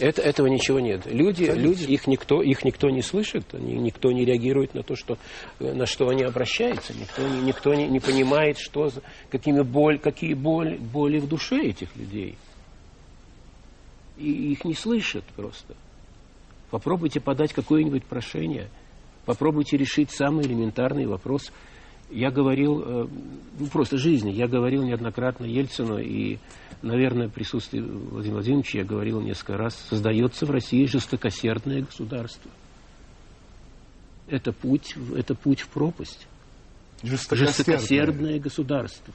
Это, 0.01 0.23
этого 0.23 0.47
ничего 0.47 0.81
нет. 0.81 1.07
Люди, 1.07 1.45
люди 1.45 1.85
их, 1.85 2.07
никто, 2.07 2.43
их 2.43 2.65
никто 2.65 2.91
не 2.91 3.03
слышит, 3.03 3.55
они, 3.55 3.75
никто 3.75 4.13
не 4.13 4.25
реагирует 4.25 4.75
на 4.75 4.83
то, 4.83 4.97
что, 4.97 5.19
на 5.59 5.87
что 5.87 6.09
они 6.09 6.23
обращаются, 6.23 6.95
никто, 6.95 7.27
не, 7.27 7.41
никто 7.43 7.75
не, 7.75 7.87
не 7.87 8.01
понимает, 8.01 8.59
что, 8.59 8.91
какими 9.31 9.63
боль, 9.63 9.99
какие 9.99 10.35
боль, 10.35 10.79
боли 10.79 11.19
в 11.19 11.29
душе 11.29 11.61
этих 11.63 11.95
людей 11.97 12.37
и 14.17 14.53
их 14.53 14.65
не 14.65 14.75
слышат 14.75 15.25
просто. 15.37 15.75
Попробуйте 16.71 17.21
подать 17.21 17.53
какое-нибудь 17.53 18.05
прошение, 18.05 18.69
попробуйте 19.27 19.77
решить 19.77 20.11
самый 20.11 20.45
элементарный 20.45 21.07
вопрос. 21.07 21.53
Я 22.11 22.31
говорил, 22.31 22.83
э, 22.83 23.09
ну, 23.59 23.67
просто 23.69 23.99
жизни, 23.99 24.31
я 24.31 24.47
говорил 24.47 24.83
неоднократно 24.83 25.45
Ельцину, 25.45 25.99
и, 25.99 26.39
наверное, 26.83 27.29
в 27.29 27.33
присутствии 27.33 27.81
Владимира 27.81 28.37
Владимировича 28.37 28.79
я 28.79 28.85
говорил 28.85 29.21
несколько 29.21 29.57
раз, 29.57 29.75
создается 29.89 30.47
в 30.47 30.51
России 30.51 30.87
жестокосердное 30.87 31.83
государство. 31.83 32.51
Это 34.29 34.53
путь, 34.53 34.95
это 35.17 35.35
путь 35.35 35.61
в 35.61 35.69
пропасть. 35.69 36.27
Жестокосердное. 37.03 37.47
Жестокосердное 37.47 38.41
государство. 38.41 39.15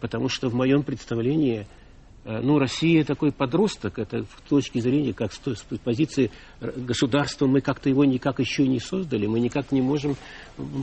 Потому 0.00 0.28
что 0.28 0.48
в 0.48 0.54
моем 0.54 0.82
представлении– 0.82 1.66
ну, 2.24 2.58
Россия 2.58 3.02
такой 3.02 3.32
подросток, 3.32 3.98
это 3.98 4.24
с 4.24 4.48
точки 4.48 4.78
зрения, 4.78 5.14
как 5.14 5.32
с 5.32 5.38
позиции 5.82 6.30
государства, 6.60 7.46
мы 7.46 7.62
как-то 7.62 7.88
его 7.88 8.04
никак 8.04 8.40
еще 8.40 8.66
не 8.68 8.78
создали, 8.78 9.26
мы 9.26 9.40
никак 9.40 9.72
не 9.72 9.80
можем 9.80 10.16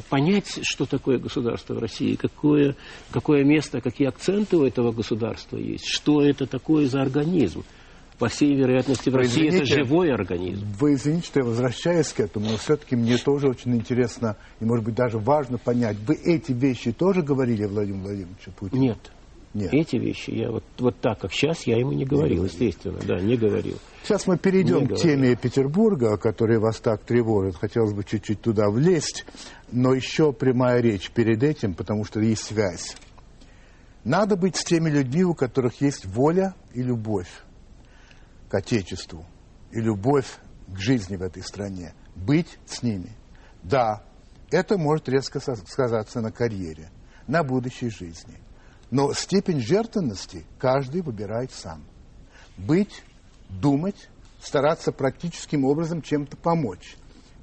понять, 0.10 0.60
что 0.63 0.86
такое 0.86 1.19
государство 1.19 1.76
в 1.76 1.80
России, 1.80 2.15
какое, 2.15 2.76
какое 3.12 3.43
место, 3.43 3.82
какие 3.82 4.08
акценты 4.08 4.58
у 4.58 4.63
этого 4.63 4.91
государства 4.91 5.58
есть, 5.58 5.86
что 5.86 6.23
это 6.23 6.47
такое 6.47 6.88
за 6.88 7.02
организм. 7.02 7.63
По 8.17 8.30
всей 8.30 8.56
вероятности, 8.56 9.12
в 9.12 9.15
России 9.15 9.47
извините, 9.47 9.58
это 9.58 9.65
живой 9.84 10.12
организм. 10.12 10.65
Вы 10.80 10.95
извините, 10.95 11.28
что 11.28 11.41
я 11.41 11.45
возвращаюсь 11.45 12.12
к 12.13 12.19
этому, 12.19 12.50
но 12.50 12.58
все-таки 12.58 12.95
мне 12.95 13.15
тоже 13.19 13.47
очень 13.47 13.76
интересно 13.76 14.38
и, 14.60 14.65
может 14.65 14.84
быть, 14.84 14.95
даже 14.95 15.19
важно 15.19 15.60
понять, 15.60 15.97
вы 16.08 16.15
эти 16.15 16.52
вещи 16.52 16.91
тоже 16.91 17.21
говорили 17.21 17.65
Владимиру 17.65 18.06
Владимировичу 18.06 18.52
Путину? 18.54 18.82
Нет. 18.82 19.12
Нет. 19.58 19.74
Эти 19.74 19.96
вещи 19.96 20.30
я 20.30 20.52
вот, 20.52 20.63
вот 20.78 21.00
так, 21.02 21.17
как 21.17 21.34
сейчас, 21.34 21.65
я 21.65 21.80
ему 21.80 21.91
не 21.91 22.06
говорил, 22.06 22.43
не 22.43 22.48
естественно, 22.48 23.00
да, 23.00 23.20
не 23.20 23.36
говорил. 23.36 23.80
Сейчас 24.04 24.28
мы 24.28 24.38
перейдем 24.38 24.82
не 24.82 24.88
к 24.89 24.98
теме 24.98 25.36
Петербурга, 25.36 26.15
которая 26.17 26.60
вас 26.60 26.80
так 26.80 27.04
тревожит. 27.04 27.56
Хотелось 27.56 27.91
бы 27.91 28.04
чуть-чуть 28.04 28.39
туда 28.39 28.70
влезть, 28.70 29.26
но 29.72 29.96
еще 29.96 30.32
прямая 30.32 30.80
речь 30.82 31.10
перед 31.10 31.41
этим, 31.41 31.74
потому 31.74 32.06
что 32.06 32.20
есть 32.20 32.43
связь. 32.43 32.96
Надо 34.04 34.36
быть 34.38 34.58
с 34.58 34.63
теми 34.63 34.91
людьми, 34.91 35.24
у 35.24 35.34
которых 35.34 35.82
есть 35.82 36.06
воля 36.06 36.54
и 36.76 36.84
любовь 36.84 37.41
к 38.50 38.54
Отечеству, 38.54 39.26
и 39.72 39.82
любовь 39.82 40.38
к 40.67 40.78
жизни 40.78 41.15
в 41.15 41.24
этой 41.24 41.41
стране. 41.41 41.96
Быть 42.15 42.60
с 42.67 42.84
ними. 42.84 43.10
Да, 43.63 44.04
это 44.52 44.78
может 44.78 45.10
резко 45.10 45.39
сказаться 45.39 46.22
на 46.22 46.32
карьере, 46.32 46.91
на 47.26 47.43
будущей 47.43 47.89
жизни– 47.89 48.36
но 48.91 49.13
степень 49.13 49.60
жертвенности 49.60 50.45
каждый 50.60 51.02
выбирает 51.02 51.52
сам. 51.52 51.84
Быть, 52.58 53.04
думать, 53.50 54.10
стараться 54.41 54.91
практическим 54.91 55.65
образом 55.65 56.02
чем-то 56.02 56.38
помочь. 56.38 56.97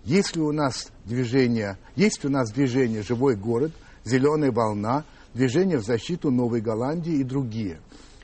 Если 0.05 0.41
у 0.41 0.53
нас 0.53 0.91
движение, 1.05 1.79
есть 1.97 2.25
у 2.25 2.29
нас 2.29 2.51
движение 2.51 3.03
«Живой 3.03 3.37
город», 3.37 3.73
«Зеленая 4.05 4.53
волна», 4.53 5.05
движение 5.33 5.79
в 5.79 5.85
защиту 5.85 6.31
Новой 6.31 6.61
Голландии 6.61 7.15
и 7.15 7.25
другие. 7.25 7.81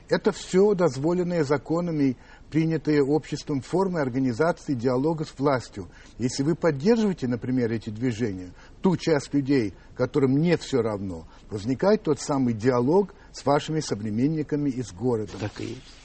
Это 0.07 0.31
все 0.31 0.73
дозволенные 0.75 1.43
законами 1.43 2.17
принятые 2.51 3.01
обществом 3.01 3.61
формы 3.61 4.01
организации 4.01 4.73
диалога 4.73 5.23
с 5.23 5.33
властью. 5.39 5.87
Если 6.19 6.43
вы 6.43 6.55
поддерживаете, 6.55 7.27
например, 7.27 7.71
эти 7.71 7.89
движения, 7.89 8.51
ту 8.81 8.97
часть 8.97 9.33
людей, 9.33 9.73
которым 9.95 10.37
не 10.37 10.57
все 10.57 10.81
равно, 10.81 11.27
возникает 11.51 12.01
тот 12.01 12.19
самый 12.19 12.53
диалог 12.53 13.13
с 13.31 13.45
вашими 13.45 13.81
современниками 13.81 14.69
из 14.69 14.91
города. 14.91 15.33
Так 15.39 15.59
и 15.59 15.65
есть. 15.65 15.95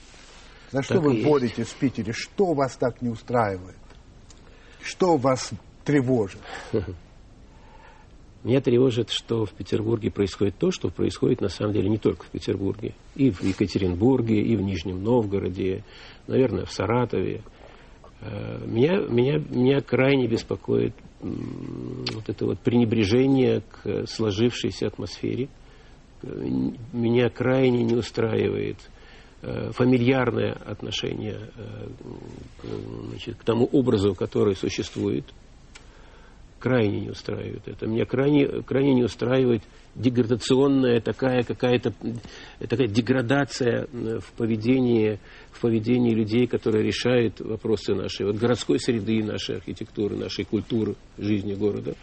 За 0.73 0.83
что 0.83 0.95
так 0.95 1.05
вы 1.05 1.23
боретесь 1.23 1.69
в 1.69 1.77
Питере? 1.77 2.13
Что 2.13 2.53
вас 2.53 2.77
так 2.77 3.01
не 3.01 3.09
устраивает? 3.09 3.79
Что 4.83 5.17
вас 5.17 5.53
тревожит? 5.85 6.41
Меня 8.43 8.61
тревожит, 8.61 9.11
что 9.11 9.45
в 9.45 9.53
Петербурге 9.53 10.11
происходит 10.11 10.57
то, 10.57 10.71
что 10.71 10.89
происходит 10.89 11.41
на 11.41 11.49
самом 11.49 11.73
деле 11.73 11.89
не 11.89 11.99
только 11.99 12.25
в 12.25 12.29
Петербурге. 12.29 12.95
И 13.15 13.31
в 13.31 13.43
Екатеринбурге, 13.43 14.41
и 14.41 14.57
в 14.57 14.61
Нижнем 14.61 15.03
Новгороде, 15.03 15.85
наверное, 16.27 16.65
в 16.65 16.73
Саратове. 16.73 17.43
Э, 18.21 18.65
меня, 18.65 18.99
меня, 19.09 19.39
меня 19.39 19.81
крайне 19.81 20.29
беспокоит 20.29 20.95
вот 22.13 22.29
это 22.29 22.47
вот 22.47 22.59
пренебрежение 22.61 23.63
к 23.63 24.07
сложившейся 24.07 24.87
атмосфере. 24.87 25.49
Э, 26.23 26.29
меня 26.93 27.29
крайне 27.29 27.83
не 27.85 27.95
устраивает 27.95 28.79
э, 29.43 29.71
фамильярное 29.73 30.53
отношение 30.53 31.51
значит, 33.09 33.37
к 33.37 33.45
тому 33.45 33.67
образу, 33.67 34.15
который 34.15 34.57
существует– 34.57 35.25
крайне 36.59 37.01
не 37.01 37.11
устраивает 37.11 37.69
это. 37.69 37.87
Меня 37.87 38.05
крайне, 38.05 38.63
крайне 38.63 38.95
не 38.95 39.05
устраивает 39.05 39.63
деградационная 39.97 41.01
такая 41.01 41.43
какая-то 41.43 41.93
такая 42.69 42.87
деградация 42.87 43.87
в 43.93 44.33
поведении, 44.37 45.19
в 45.51 45.61
поведении 45.61 46.15
людей, 46.15 46.47
которые 46.47 46.85
решают 46.85 47.41
вопросы 47.41 47.95
нашей 47.95 48.27
вот, 48.27 48.37
городской 48.37 48.79
среды, 48.79 49.25
нашей 49.25 49.57
архитектуры, 49.57 50.17
нашей 50.17 50.45
культуры, 50.45 50.95
жизни 51.19 51.55
города. 51.55 51.95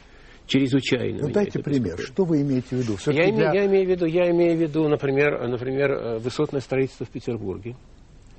Чрезвычайно. 0.45 1.27
Ну, 1.27 1.29
дайте 1.31 1.59
пример. 1.59 1.95
Беспокоит. 1.95 2.07
Что 2.07 2.25
вы 2.25 2.41
имеете 2.41 2.67
в 2.69 2.73
виду? 2.73 2.97
Я, 3.05 3.31
для... 3.31 3.53
я, 3.53 3.65
имею 3.65 3.85
в 3.85 3.89
виду, 3.89 4.05
я 4.05 4.29
имею 4.31 4.57
в 4.57 4.61
виду, 4.61 4.89
например, 4.89 5.47
например, 5.47 5.91
э, 5.91 6.19
высотное 6.19 6.59
строительство 6.59 7.05
в 7.05 7.09
Петербурге. 7.09 7.75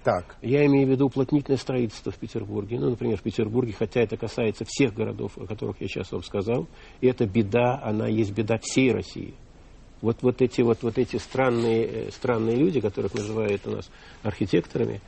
Так. 0.04 0.36
Я 0.42 0.66
имею 0.66 0.86
в 0.86 0.90
виду 0.90 1.06
уплотнительное 1.06 1.56
строительство 1.56 2.12
в 2.12 2.18
Петербурге. 2.18 2.78
Ну, 2.78 2.90
например, 2.90 3.16
в 3.16 3.22
Петербурге, 3.22 3.72
хотя 3.72 4.02
это 4.02 4.18
касается 4.18 4.66
всех 4.68 4.92
городов, 4.92 5.38
о 5.38 5.46
которых 5.46 5.80
я 5.80 5.88
сейчас 5.88 6.12
вам 6.12 6.22
сказал, 6.22 6.68
и 7.00 7.06
это 7.06 7.26
беда, 7.26 7.80
она 7.82 8.06
есть 8.06 8.34
беда 8.34 8.58
всей 8.60 8.92
России. 8.92 9.34
Вот, 10.04 10.18
вот 10.20 10.42
эти, 10.42 10.60
вот, 10.60 10.82
вот 10.82 10.98
эти 10.98 11.16
странные, 11.16 11.86
э, 11.86 12.10
странные 12.10 12.56
люди, 12.56 12.78
которых 12.78 13.14
называют 13.14 13.66
у 13.66 13.70
нас 13.70 13.90
архитекторами, 14.22 15.00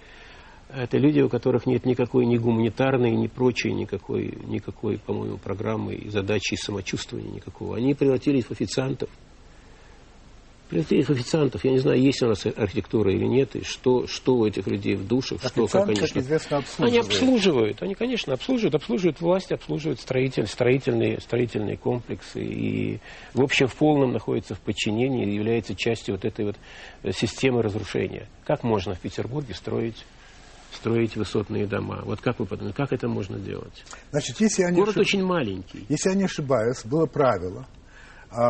это 0.74 0.96
люди, 0.96 1.20
у 1.20 1.28
которых 1.28 1.66
нет 1.66 1.84
никакой 1.84 2.24
ни 2.24 2.38
гуманитарной, 2.38 3.10
ни 3.10 3.26
прочей, 3.26 3.74
никакой, 3.74 4.38
никакой 4.46 4.98
по-моему, 4.98 5.36
программы 5.36 5.96
и 5.96 6.08
задачи 6.08 6.54
и 6.54 6.56
самочувствования 6.56 7.30
никакого. 7.30 7.76
Они 7.76 7.92
превратились 7.92 8.46
в 8.46 8.52
официантов. 8.52 9.10
Этих 10.70 11.10
официантов, 11.10 11.64
я 11.64 11.70
не 11.70 11.78
знаю, 11.78 12.00
есть 12.00 12.22
у 12.22 12.26
нас 12.26 12.44
архитектура 12.44 13.12
или 13.12 13.24
нет, 13.24 13.54
и 13.56 13.62
что, 13.62 14.06
что 14.06 14.36
у 14.36 14.46
этих 14.46 14.66
людей 14.66 14.96
в 14.96 15.06
душах, 15.06 15.40
что, 15.40 15.66
как 15.66 15.88
они... 15.88 16.00
как 16.00 16.16
известно, 16.16 16.58
обслуживают. 16.58 16.88
Они 16.88 16.98
обслуживают, 16.98 17.82
они, 17.82 17.94
конечно, 17.94 18.34
обслуживают, 18.34 18.74
обслуживают 18.74 19.20
власть, 19.20 19.52
обслуживают 19.52 20.00
строитель, 20.00 20.46
строительные, 20.46 21.20
строительные 21.20 21.76
комплексы, 21.76 22.42
и, 22.42 23.00
в 23.34 23.42
общем, 23.42 23.68
в 23.68 23.74
полном 23.76 24.12
находится 24.12 24.54
в 24.54 24.60
подчинении 24.60 25.26
и 25.26 25.34
является 25.34 25.74
частью 25.74 26.14
вот 26.14 26.24
этой 26.24 26.46
вот 26.46 26.56
системы 27.14 27.62
разрушения. 27.62 28.28
Как 28.44 28.62
можно 28.62 28.94
в 28.94 29.00
Петербурге 29.00 29.54
строить 29.54 30.04
строить 30.72 31.16
высотные 31.16 31.66
дома. 31.66 32.02
Вот 32.04 32.20
как 32.20 32.38
вы 32.38 32.46
подумаете, 32.46 32.76
как 32.76 32.92
это 32.92 33.08
можно 33.08 33.38
делать? 33.38 33.84
Значит, 34.10 34.40
если 34.40 34.62
я 34.62 34.70
не 34.70 34.76
Город 34.76 34.96
ошиб- 34.96 35.00
очень 35.00 35.24
маленький. 35.24 35.86
Если 35.88 36.10
я 36.10 36.14
не 36.14 36.24
ошибаюсь, 36.24 36.84
было 36.84 37.06
правило, 37.06 37.66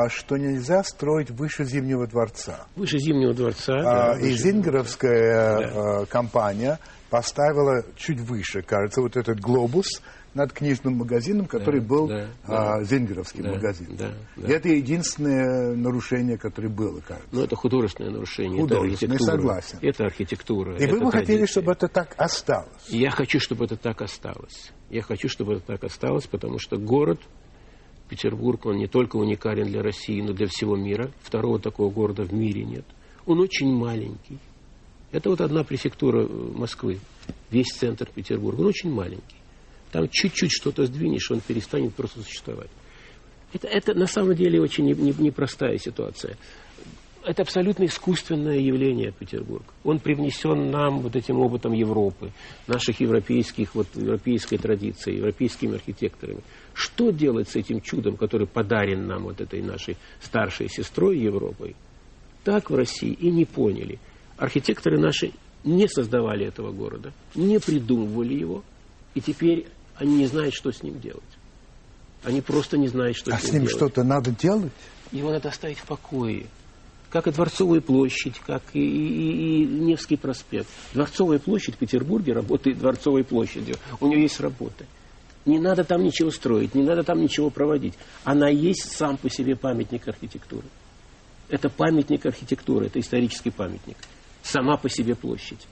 что 0.09 0.37
нельзя 0.37 0.83
строить 0.85 1.31
выше 1.31 1.65
Зимнего 1.65 2.07
дворца. 2.07 2.67
Выше 2.77 2.99
Зимнего 2.99 3.35
дворца. 3.35 3.75
А, 3.79 4.15
да, 4.15 4.19
и 4.21 4.31
выше- 4.31 4.37
Зингеровская 4.43 5.59
Да. 5.59 6.01
а, 6.03 6.07
компания 6.07 6.79
поставила 7.11 7.85
чуть 7.97 8.21
выше, 8.21 8.63
кажется, 8.63 9.01
вот 9.01 9.17
этот 9.17 9.41
глобус 9.41 9.87
над 10.35 10.53
книжным 10.53 10.97
магазином, 10.99 11.47
который 11.47 11.81
Да, 11.81 11.87
был 11.87 12.09
да, 12.09 12.27
а, 12.45 12.83
Зингеровский 12.83 13.43
Да, 13.43 13.53
магазин. 13.53 13.97
да, 13.97 14.11
да. 14.37 14.47
И 14.49 14.51
это 14.53 14.69
единственное 14.69 15.75
нарушение, 15.75 16.37
которое 16.37 16.69
было, 16.69 17.01
кажется. 17.01 17.29
Ну, 17.33 17.43
это 17.43 17.57
художественное 17.57 18.11
нарушение, 18.11 18.61
Художественное, 18.61 19.17
это 19.17 19.25
согласен. 19.25 19.79
Это 19.81 20.05
архитектура. 20.05 20.77
И 20.77 20.85
это 20.85 20.95
вы 20.95 21.01
бы 21.07 21.11
хотели, 21.13 21.47
чтобы 21.47 21.73
это 21.73 21.89
так 21.89 22.15
осталось. 22.19 22.69
Я 22.89 23.11
хочу, 23.11 23.41
чтобы 23.41 23.65
это 23.65 23.77
так 23.77 24.03
осталось. 24.03 24.73
Я 24.91 25.01
хочу, 25.03 25.29
чтобы 25.29 25.55
это 25.55 25.63
так 25.67 25.85
осталось, 25.85 26.27
потому 26.27 26.59
что 26.59 26.77
город 26.77 27.21
Петербург, 28.09 28.65
он 28.67 28.77
не 28.77 28.87
только 28.87 29.17
уникален 29.17 29.67
для 29.67 29.83
России, 29.83 30.21
но 30.21 30.33
для 30.33 30.47
всего 30.47 30.77
мира. 30.77 31.11
Второго 31.23 31.59
такого 31.59 31.91
города 31.91 32.23
в 32.23 32.33
мире 32.33 32.65
нет. 32.65 32.85
Он 33.27 33.41
очень 33.41 33.73
маленький. 33.73 34.39
Это 35.13 35.31
вот 35.31 35.41
одна 35.41 35.65
префектура 35.65 36.25
э, 36.25 36.29
Москвы, 36.55 36.99
весь 37.51 37.69
центр 37.69 38.09
Петербурга. 38.15 38.61
Он 38.61 38.67
очень 38.67 38.91
маленький. 38.93 39.37
Там 39.93 40.09
чуть-чуть 40.11 40.51
что-то 40.53 40.85
сдвинешь, 40.85 41.31
он 41.31 41.41
перестанет 41.41 41.95
просто 41.95 42.21
существовать. 42.21 42.71
Это, 43.53 43.69
это 43.69 43.95
на 43.95 44.07
самом 44.07 44.35
деле 44.35 44.61
очень 44.61 44.85
не- 44.85 44.95
не- 44.95 45.15
непростая 45.19 45.79
ситуация. 45.79 46.37
Это 47.25 47.43
абсолютно 47.43 47.87
искусственное 47.87 48.59
явление 48.59 49.11
Петербург. 49.11 49.65
Он 49.83 49.99
привнесен 49.99 50.71
нам 50.71 51.01
вот 51.01 51.17
этим 51.17 51.41
опытом 51.41 51.73
Европы, 51.73 52.31
наших 52.69 53.01
европейских, 53.01 53.75
вот, 53.75 53.89
европейской 53.97 54.59
традиции, 54.59 55.17
европейскими 55.17 55.75
архитекторами. 55.75 56.43
Что 56.77 57.11
делать 57.11 57.49
с 57.49 57.57
этим 57.57 57.81
чудом, 57.81 58.19
который 58.19 58.47
подарен 58.47 59.07
нам 59.07 59.23
вот 59.25 59.41
этой 59.41 59.63
нашей 59.63 59.97
старшей 60.21 60.69
сестрой 60.69 61.19
Европой? 61.19 61.75
Так 62.45 62.69
в 62.69 62.75
России 62.75 63.13
и 63.13 63.31
не 63.31 63.47
поняли. 63.47 63.99
Архитекторы 64.37 64.99
наши 65.01 65.33
не 65.65 65.89
создавали 65.89 66.45
этого 66.45 66.73
города, 66.73 67.15
не 67.35 67.59
придумывали 67.59 68.35
его, 68.35 68.63
и 69.15 69.23
теперь 69.23 69.67
они 69.97 70.17
не 70.17 70.27
знают, 70.27 70.55
что 70.55 70.71
с 70.71 70.83
ним 70.83 71.01
делать. 71.01 71.23
Они 72.23 72.43
просто 72.43 72.77
не 72.77 72.89
знают, 72.89 73.17
что 73.17 73.33
А 73.35 73.39
с 73.39 73.45
с 73.45 73.45
ним 73.47 73.53
ним 73.55 73.63
делать. 73.63 73.77
что-то 73.77 74.05
надо 74.05 74.31
делать? 74.33 74.73
Его 75.13 75.31
надо 75.31 75.49
оставить 75.49 75.79
в 75.79 75.87
покое. 75.87 76.45
Как 77.09 77.27
и 77.27 77.31
Дворцовая 77.33 77.81
площадь, 77.81 78.39
как 78.47 78.63
и, 78.75 78.81
и- 78.81 79.63
и 79.63 79.65
Невский 79.67 80.17
проспект. 80.19 80.69
Дворцовая 80.93 81.39
площадь 81.39 81.77
в 81.77 81.79
Петербурге 81.79 82.35
работает 82.35 82.79
Дворцовой 82.79 83.25
площадью. 83.25 83.77
У 84.01 84.09
нее 84.09 84.23
есть 84.23 84.41
работа. 84.41 84.85
Не 85.47 85.61
надо 85.61 85.85
там 85.85 86.03
ничего 86.03 86.31
строить, 86.33 86.75
не 86.75 86.83
надо 86.83 87.05
там 87.05 87.23
ничего 87.23 87.51
проводить. 87.51 87.95
Она 88.25 88.49
есть 88.49 88.91
сам 88.91 89.17
по 89.17 89.31
себе 89.31 89.55
памятник 89.55 90.07
архитектуры. 90.09 90.67
Это 91.49 91.71
памятник 91.71 92.27
архитектуры, 92.27 92.87
это 92.87 92.99
исторический 92.99 93.51
памятник. 93.51 93.97
Сама 94.43 94.77
по 94.77 94.89
себе 94.89 95.15
площадь. 95.15 95.67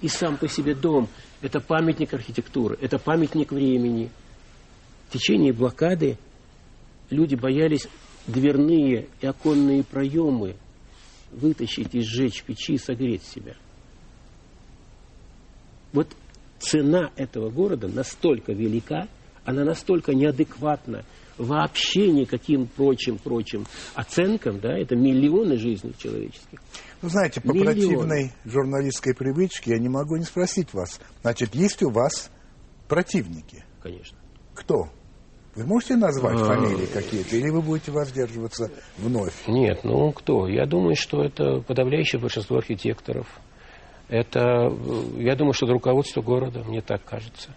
И 0.00 0.06
сам 0.06 0.36
по 0.36 0.48
себе 0.48 0.76
дом– 0.76 1.08
это 1.42 1.60
памятник 1.60 2.14
архитектуры, 2.14 2.78
это 2.80 3.00
памятник 3.00 3.50
времени. 3.50 4.10
В 5.08 5.12
течение 5.12 5.52
блокады 5.52 6.18
люди 7.10 7.34
боялись 7.34 7.88
дверные 8.28 9.08
и 9.20 9.26
оконные 9.26 9.82
проемы 9.82 10.54
вытащить 11.32 11.94
и 11.94 12.00
сжечь 12.00 12.44
печи 12.44 12.74
и 12.74 12.78
согреть 12.78 13.24
себя. 13.24 13.56
Вот 15.92 16.08
цена 16.62 17.10
этого 17.16 17.50
города 17.50 17.88
настолько 17.88 18.52
велика, 18.52 19.08
она 19.44 19.64
настолько 19.64 20.14
неадекватна 20.14 21.04
вообще 21.38 22.12
никаким 22.12 22.66
прочим, 22.66 23.18
прочим 23.18 23.66
оценкам, 23.94 24.60
да, 24.60 24.78
это 24.78 24.94
миллионы 24.94 25.56
жизней 25.56 25.94
человеческих. 25.98 26.60
Ну, 27.00 27.08
знаете, 27.08 27.40
по 27.40 27.52
Миллионы. 27.52 27.74
противной 27.74 28.32
журналистской 28.44 29.14
привычке 29.14 29.72
я 29.72 29.78
не 29.78 29.88
могу 29.88 30.16
не 30.16 30.24
спросить 30.24 30.72
вас. 30.72 31.00
Значит, 31.22 31.54
есть 31.54 31.82
у 31.82 31.90
вас 31.90 32.30
противники? 32.86 33.64
Конечно. 33.82 34.16
Кто? 34.54 34.88
Вы 35.56 35.66
можете 35.66 35.96
назвать 35.96 36.38
А. 36.40 36.44
фамилии 36.44 36.86
какие-то, 36.86 37.36
или 37.36 37.50
вы 37.50 37.60
будете 37.60 37.90
воздерживаться 37.90 38.70
вновь? 38.98 39.34
Нет, 39.48 39.80
ну 39.84 40.12
кто? 40.12 40.46
Я 40.46 40.66
думаю, 40.66 40.94
что 40.94 41.22
это 41.24 41.60
подавляющее 41.60 42.20
большинство 42.20 42.58
архитекторов. 42.58 43.26
Это, 44.08 44.40
э, 44.40 45.22
я 45.22 45.36
думаю, 45.36 45.52
что 45.52 45.66
это 45.66 45.72
руководство 45.72 46.22
города, 46.22 46.62
мне 46.64 46.80
так 46.80 47.04
кажется. 47.04 47.50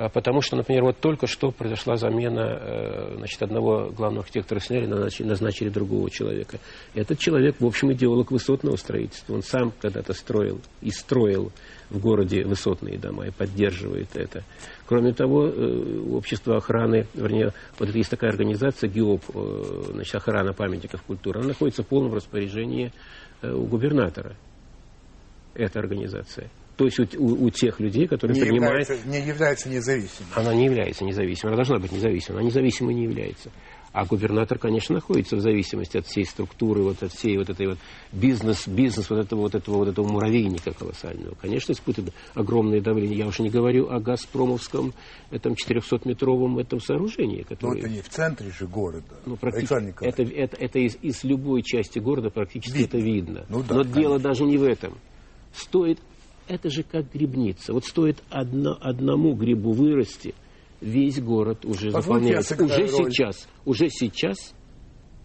А 0.00 0.08
Потому 0.08 0.40
что, 0.40 0.56
например, 0.56 0.84
вот 0.84 0.98
только 0.98 1.26
что 1.26 1.50
произошла 1.50 1.96
замена, 1.96 2.58
э, 2.58 3.14
значит, 3.18 3.42
одного 3.42 3.90
главного 3.90 4.22
архитектора 4.22 4.58
сняли, 4.58 4.86
назначили, 4.86 5.68
другого 5.68 6.10
человека. 6.10 6.58
Этот 6.94 7.18
человек, 7.18 7.56
в 7.60 7.66
общем, 7.66 7.92
идеолог 7.92 8.30
высотного 8.30 8.76
строительства. 8.76 9.34
Он 9.34 9.42
сам 9.42 9.74
когда-то 9.78 10.14
строил 10.14 10.58
и 10.80 10.90
строил 10.90 11.52
в 11.90 11.98
городе 11.98 12.44
высотные 12.44 12.98
дома 12.98 13.26
и 13.26 13.30
поддерживает 13.30 14.16
это. 14.16 14.42
Кроме 14.86 15.12
того, 15.12 15.48
э, 15.48 15.98
общество 16.12 16.56
охраны, 16.56 17.06
вернее, 17.12 17.52
вот 17.78 17.94
есть 17.94 18.08
такая 18.08 18.30
организация 18.30 18.88
ГИОП, 18.88 19.22
значит, 19.92 20.14
охрана 20.14 20.54
памятников 20.54 21.02
культуры, 21.02 21.40
она 21.40 21.48
находится 21.48 21.82
в 21.82 21.86
полном 21.86 22.14
распоряжении 22.14 22.90
у 23.42 23.66
губернатора. 23.66 24.34
Эта 25.54 25.78
организация. 25.78 26.48
То 26.76 26.86
есть 26.86 26.98
у, 26.98 27.06
у- 27.18 27.44
у 27.44 27.50
тех 27.50 27.78
людей, 27.78 28.06
которые 28.06 28.36
Не 28.38 28.46
принимают... 28.46 28.88
является, 28.88 29.08
не 29.08 29.20
является 29.20 29.68
независимым. 29.68 30.30
Она 30.34 30.54
не 30.54 30.64
является 30.64 31.04
независимой, 31.04 31.50
она 31.52 31.56
должна 31.56 31.78
быть 31.78 31.92
независимой, 31.92 32.38
она 32.40 32.46
независимой 32.48 32.94
не 32.94 33.02
является. 33.04 33.50
А 33.92 34.06
губернатор, 34.06 34.56
конечно, 34.56 34.94
находится 34.94 35.34
в 35.34 35.40
зависимости 35.40 35.96
от 35.98 36.06
всей 36.06 36.24
структуры, 36.24 36.82
вот 36.82 37.02
от 37.02 37.12
всей 37.12 37.36
вот 37.36 37.50
этой 37.50 37.66
вот 37.66 37.78
бизнес, 38.12 38.68
бизнес 38.68 39.10
вот 39.10 39.18
этого 39.18 39.40
вот 39.40 39.54
этого 39.56 39.78
вот 39.78 39.88
этого 39.88 40.06
муравейника 40.06 40.72
колоссального. 40.72 41.34
Конечно, 41.34 41.72
испытывает 41.72 42.14
огромное 42.34 42.80
давление. 42.80 43.18
Я 43.18 43.26
уже 43.26 43.42
не 43.42 43.50
говорю 43.50 43.90
о 43.90 43.98
Газпромовском 43.98 44.94
этом 45.32 45.54
400-метровом 45.54 46.60
этом 46.60 46.80
сооружении, 46.80 47.40
Но 47.40 47.44
которое... 47.56 47.78
это 47.80 47.88
не 47.88 48.00
в 48.00 48.08
центре 48.08 48.50
же 48.50 48.66
города. 48.68 49.04
Ну, 49.26 49.36
практически, 49.36 50.04
это, 50.04 50.22
это, 50.22 50.56
это 50.56 50.78
из, 50.78 50.96
из 51.02 51.24
любой 51.24 51.62
части 51.62 51.98
города 51.98 52.30
практически 52.30 52.78
Видно. 52.78 52.86
это 52.96 52.98
видно. 52.98 53.46
Ну 53.48 53.62
да, 53.64 53.74
Но 53.74 53.82
конечно. 53.82 54.00
дело 54.00 54.18
даже 54.20 54.44
не 54.44 54.56
в 54.56 54.62
этом. 54.62 54.96
Стоит, 55.52 55.98
это 56.48 56.70
же 56.70 56.82
как 56.82 57.12
грибница. 57.12 57.72
Вот 57.72 57.84
стоит 57.84 58.22
одно, 58.28 58.76
одному 58.80 59.34
грибу 59.34 59.72
вырасти, 59.72 60.34
весь 60.80 61.20
город 61.20 61.64
уже 61.64 61.90
Позвольте, 61.90 62.42
заполняется. 62.42 62.64
Уже 62.64 62.86
роль. 62.86 63.12
сейчас, 63.12 63.48
уже 63.64 63.88
сейчас 63.90 64.54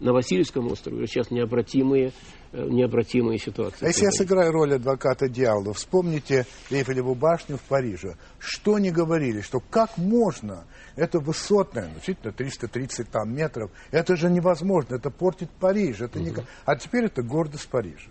на 0.00 0.12
Васильевском 0.12 0.66
острове 0.66 1.06
сейчас 1.06 1.30
необратимые, 1.30 2.12
э, 2.52 2.66
необратимые 2.68 3.38
ситуации. 3.38 3.84
А 3.86 3.88
если 3.88 4.04
я 4.04 4.10
сыграю 4.10 4.52
роль 4.52 4.74
адвоката 4.74 5.28
дьявола, 5.28 5.72
вспомните 5.72 6.46
Эйфелеву 6.70 7.14
башню 7.14 7.56
в 7.56 7.62
Париже. 7.62 8.16
Что 8.38 8.78
не 8.78 8.90
говорили, 8.90 9.40
что 9.40 9.60
как 9.60 9.96
можно, 9.96 10.66
это 10.96 11.18
высотное, 11.18 11.88
ну, 11.88 11.94
действительно 11.94 12.32
330 12.32 13.08
там 13.08 13.34
метров, 13.34 13.70
это 13.90 14.16
же 14.16 14.30
невозможно, 14.30 14.96
это 14.96 15.10
портит 15.10 15.50
Париж, 15.58 16.00
это 16.00 16.20
не... 16.20 16.32
а 16.64 16.76
теперь 16.76 17.06
это 17.06 17.22
гордость 17.22 17.68
Парижа. 17.68 18.10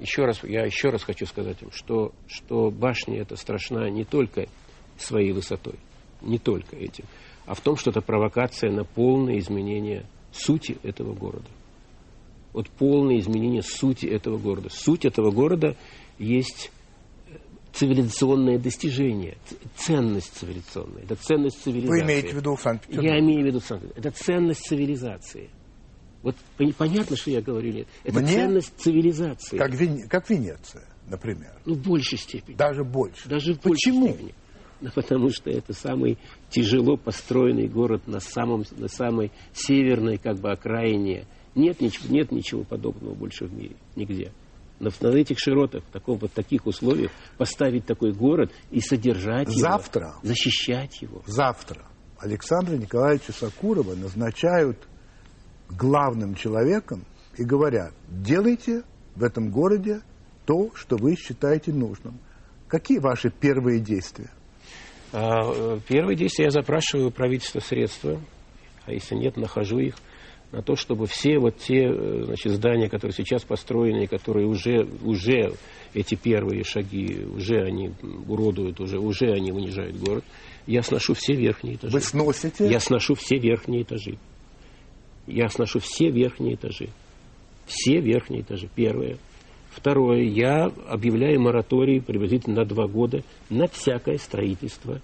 Еще 0.00 0.24
раз, 0.24 0.42
я 0.44 0.64
еще 0.64 0.88
раз 0.88 1.02
хочу 1.02 1.26
сказать 1.26 1.60
им, 1.62 1.70
что, 1.72 2.12
что 2.26 2.70
башня 2.70 3.20
эта 3.20 3.36
страшна 3.36 3.88
не 3.90 4.04
только 4.04 4.46
своей 4.98 5.32
высотой, 5.32 5.74
не 6.22 6.38
только 6.38 6.74
этим, 6.76 7.04
а 7.46 7.54
в 7.54 7.60
том, 7.60 7.76
что 7.76 7.90
это 7.90 8.00
провокация 8.00 8.70
на 8.70 8.84
полное 8.84 9.38
изменение 9.38 10.06
сути 10.32 10.78
этого 10.82 11.14
города. 11.14 11.46
Вот 12.52 12.68
полное 12.70 13.18
изменение 13.18 13.62
сути 13.62 14.06
этого 14.06 14.38
города. 14.38 14.68
Суть 14.70 15.04
этого 15.04 15.30
города 15.30 15.76
есть 16.18 16.72
э, 17.28 17.36
цивилизационное 17.72 18.58
достижение, 18.58 19.36
ценность 19.76 20.34
цивилизационная. 20.36 21.02
Это 21.04 21.14
ценность 21.16 21.62
цивилизации. 21.62 22.00
Вы 22.00 22.06
имеете 22.06 22.28
в 22.30 22.36
виду 22.36 22.56
Санкт-Петербург? 22.56 23.08
Я 23.12 23.20
имею 23.20 23.42
в 23.42 23.46
виду 23.46 23.60
Санкт- 23.60 23.96
Это 23.96 24.10
ценность 24.10 24.62
цивилизации. 24.66 25.50
Вот 26.22 26.36
понятно, 26.76 27.16
что 27.16 27.30
я 27.30 27.40
говорю, 27.40 27.72
нет? 27.72 27.88
Это 28.04 28.20
Мне? 28.20 28.32
ценность 28.32 28.72
цивилизации. 28.78 29.56
Как, 29.56 29.72
Вен- 29.74 30.06
как 30.08 30.28
Венеция, 30.28 30.84
например. 31.08 31.52
Ну, 31.64 31.74
в 31.74 31.82
большей 31.82 32.18
степени. 32.18 32.56
Даже 32.56 32.84
больше. 32.84 33.28
Даже 33.28 33.54
в 33.54 33.60
Почему? 33.60 34.00
большей 34.00 34.14
степени. 34.14 34.34
Ну, 34.82 34.88
потому 34.94 35.28
что 35.28 35.50
это 35.50 35.74
самый 35.74 36.16
тяжело 36.48 36.96
построенный 36.96 37.68
город 37.68 38.06
на, 38.06 38.18
самом, 38.18 38.64
на 38.78 38.88
самой 38.88 39.30
северной 39.52 40.16
как 40.16 40.38
бы, 40.40 40.50
окраине 40.50 41.26
Нет, 41.54 41.82
ничего, 41.82 42.06
нет 42.08 42.32
ничего 42.32 42.64
подобного 42.64 43.14
больше 43.14 43.44
в 43.44 43.52
мире, 43.52 43.76
нигде. 43.94 44.32
На, 44.78 44.88
на 45.02 45.08
этих 45.08 45.38
широтах, 45.38 45.84
в 45.84 45.92
таком, 45.92 46.16
вот 46.16 46.32
таких 46.32 46.64
условиях 46.64 47.10
поставить 47.36 47.84
такой 47.84 48.12
город 48.14 48.52
и 48.70 48.80
содержать 48.80 49.50
Завтра, 49.50 50.12
его, 50.12 50.20
защищать 50.22 51.02
его. 51.02 51.22
Завтра 51.26 51.86
Александра 52.18 52.76
Николаевича 52.76 53.32
Сакурова 53.34 53.94
назначают 53.94 54.78
главным 55.76 56.34
человеком 56.34 57.04
и 57.36 57.44
говорят, 57.44 57.92
делайте 58.08 58.82
в 59.14 59.24
этом 59.24 59.50
городе 59.50 60.00
то, 60.46 60.70
что 60.74 60.96
вы 60.96 61.16
считаете 61.16 61.72
нужным. 61.72 62.18
Какие 62.68 62.98
ваши 62.98 63.30
первые 63.30 63.80
действия? 63.80 64.30
А, 65.12 65.40
э, 65.42 65.78
первые 65.88 66.16
действия 66.16 66.46
я 66.46 66.50
запрашиваю 66.50 67.10
правительство 67.10 67.60
средства, 67.60 68.20
а 68.86 68.92
если 68.92 69.14
нет, 69.14 69.36
нахожу 69.36 69.78
их 69.78 69.96
на 70.52 70.62
то, 70.62 70.74
чтобы 70.76 71.06
все 71.06 71.38
вот 71.38 71.58
те 71.58 71.84
э, 71.84 72.24
значит, 72.24 72.52
здания, 72.52 72.88
которые 72.88 73.14
сейчас 73.14 73.44
построены, 73.44 74.06
которые 74.06 74.46
уже, 74.46 74.86
уже 75.02 75.54
эти 75.94 76.14
первые 76.14 76.64
шаги, 76.64 77.24
уже 77.24 77.62
они 77.62 77.92
уродуют, 78.26 78.80
уже, 78.80 78.98
уже 78.98 79.32
они 79.32 79.52
унижают 79.52 79.96
город, 79.96 80.24
я 80.66 80.82
сношу 80.82 81.14
все 81.14 81.34
верхние 81.34 81.76
этажи. 81.76 81.92
Вы 81.92 82.00
сносите? 82.00 82.68
Я 82.68 82.80
сношу 82.80 83.14
все 83.14 83.38
верхние 83.38 83.82
этажи. 83.82 84.18
Я 85.30 85.48
сношу 85.48 85.78
все 85.78 86.10
верхние 86.10 86.54
этажи. 86.54 86.88
Все 87.66 88.00
верхние 88.00 88.42
этажи. 88.42 88.68
Первое. 88.74 89.18
Второе. 89.70 90.22
Я 90.22 90.66
объявляю 90.88 91.40
мораторий 91.40 92.00
приблизительно 92.00 92.56
на 92.56 92.64
два 92.64 92.86
года 92.86 93.22
на 93.48 93.68
всякое 93.68 94.18
строительство 94.18 95.00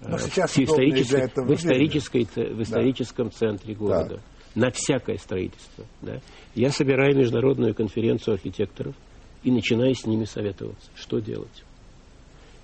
Но 0.00 0.16
сейчас 0.18 0.52
в, 0.52 0.58
исторической, 0.58 1.30
в, 1.34 1.54
исторической, 1.54 2.24
в 2.24 2.62
историческом 2.62 3.28
да. 3.28 3.32
центре 3.32 3.74
города. 3.74 4.14
Так. 4.14 4.20
На 4.54 4.70
всякое 4.70 5.18
строительство. 5.18 5.84
Да. 6.00 6.20
Я 6.54 6.70
собираю 6.70 7.14
международную 7.14 7.74
конференцию 7.74 8.34
архитекторов 8.34 8.94
и 9.42 9.50
начинаю 9.50 9.94
с 9.94 10.06
ними 10.06 10.24
советоваться, 10.24 10.90
что 10.94 11.18
делать. 11.18 11.64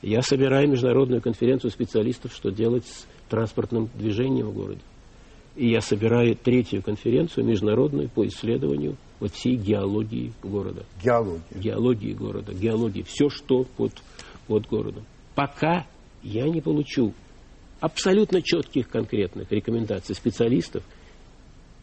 Я 0.00 0.22
собираю 0.22 0.68
международную 0.68 1.20
конференцию 1.20 1.70
специалистов, 1.70 2.32
что 2.32 2.50
делать 2.50 2.86
с 2.86 3.06
транспортным 3.28 3.90
движением 3.94 4.48
в 4.48 4.54
городе. 4.54 4.80
И 5.54 5.68
я 5.68 5.80
собираю 5.80 6.34
третью 6.34 6.82
конференцию 6.82 7.44
международную 7.44 8.08
по 8.08 8.26
исследованию 8.26 8.96
вот 9.20 9.32
всей 9.32 9.56
геологии 9.56 10.32
города. 10.42 10.84
Геология. 11.02 11.42
Геологии 11.54 12.12
города, 12.12 12.52
геологии, 12.52 13.02
все, 13.02 13.28
что 13.28 13.64
под, 13.76 13.92
под 14.46 14.66
городом. 14.66 15.04
Пока 15.34 15.86
я 16.22 16.48
не 16.48 16.60
получу 16.60 17.12
абсолютно 17.80 18.40
четких, 18.42 18.88
конкретных 18.88 19.50
рекомендаций 19.52 20.14
специалистов, 20.14 20.82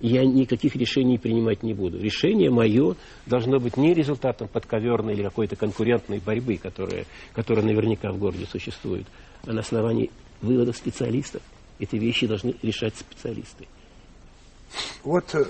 я 0.02 0.26
никаких 0.26 0.76
решений 0.76 1.18
принимать 1.18 1.62
не 1.62 1.74
буду. 1.74 2.00
Решение 2.00 2.50
мое 2.50 2.96
должно 3.26 3.60
быть 3.60 3.78
не 3.78 3.94
результатом 3.94 4.48
подковерной 4.48 5.14
или 5.14 5.24
какой-то 5.24 5.56
конкурентной 5.56 6.20
борьбы, 6.20 6.58
которая, 6.58 7.06
которая 7.34 7.66
наверняка 7.66 8.12
в 8.12 8.18
городе 8.18 8.46
существует, 8.46 9.06
а 9.46 9.54
на 9.54 9.60
основании 9.60 10.10
выводов 10.42 10.78
специалистов. 10.78 11.42
Эти 11.80 11.96
вещи 11.96 12.28
должны 12.28 12.56
решать 12.62 12.96
специалисты. 12.96 13.68
Вот 15.04 15.34
э, 15.34 15.46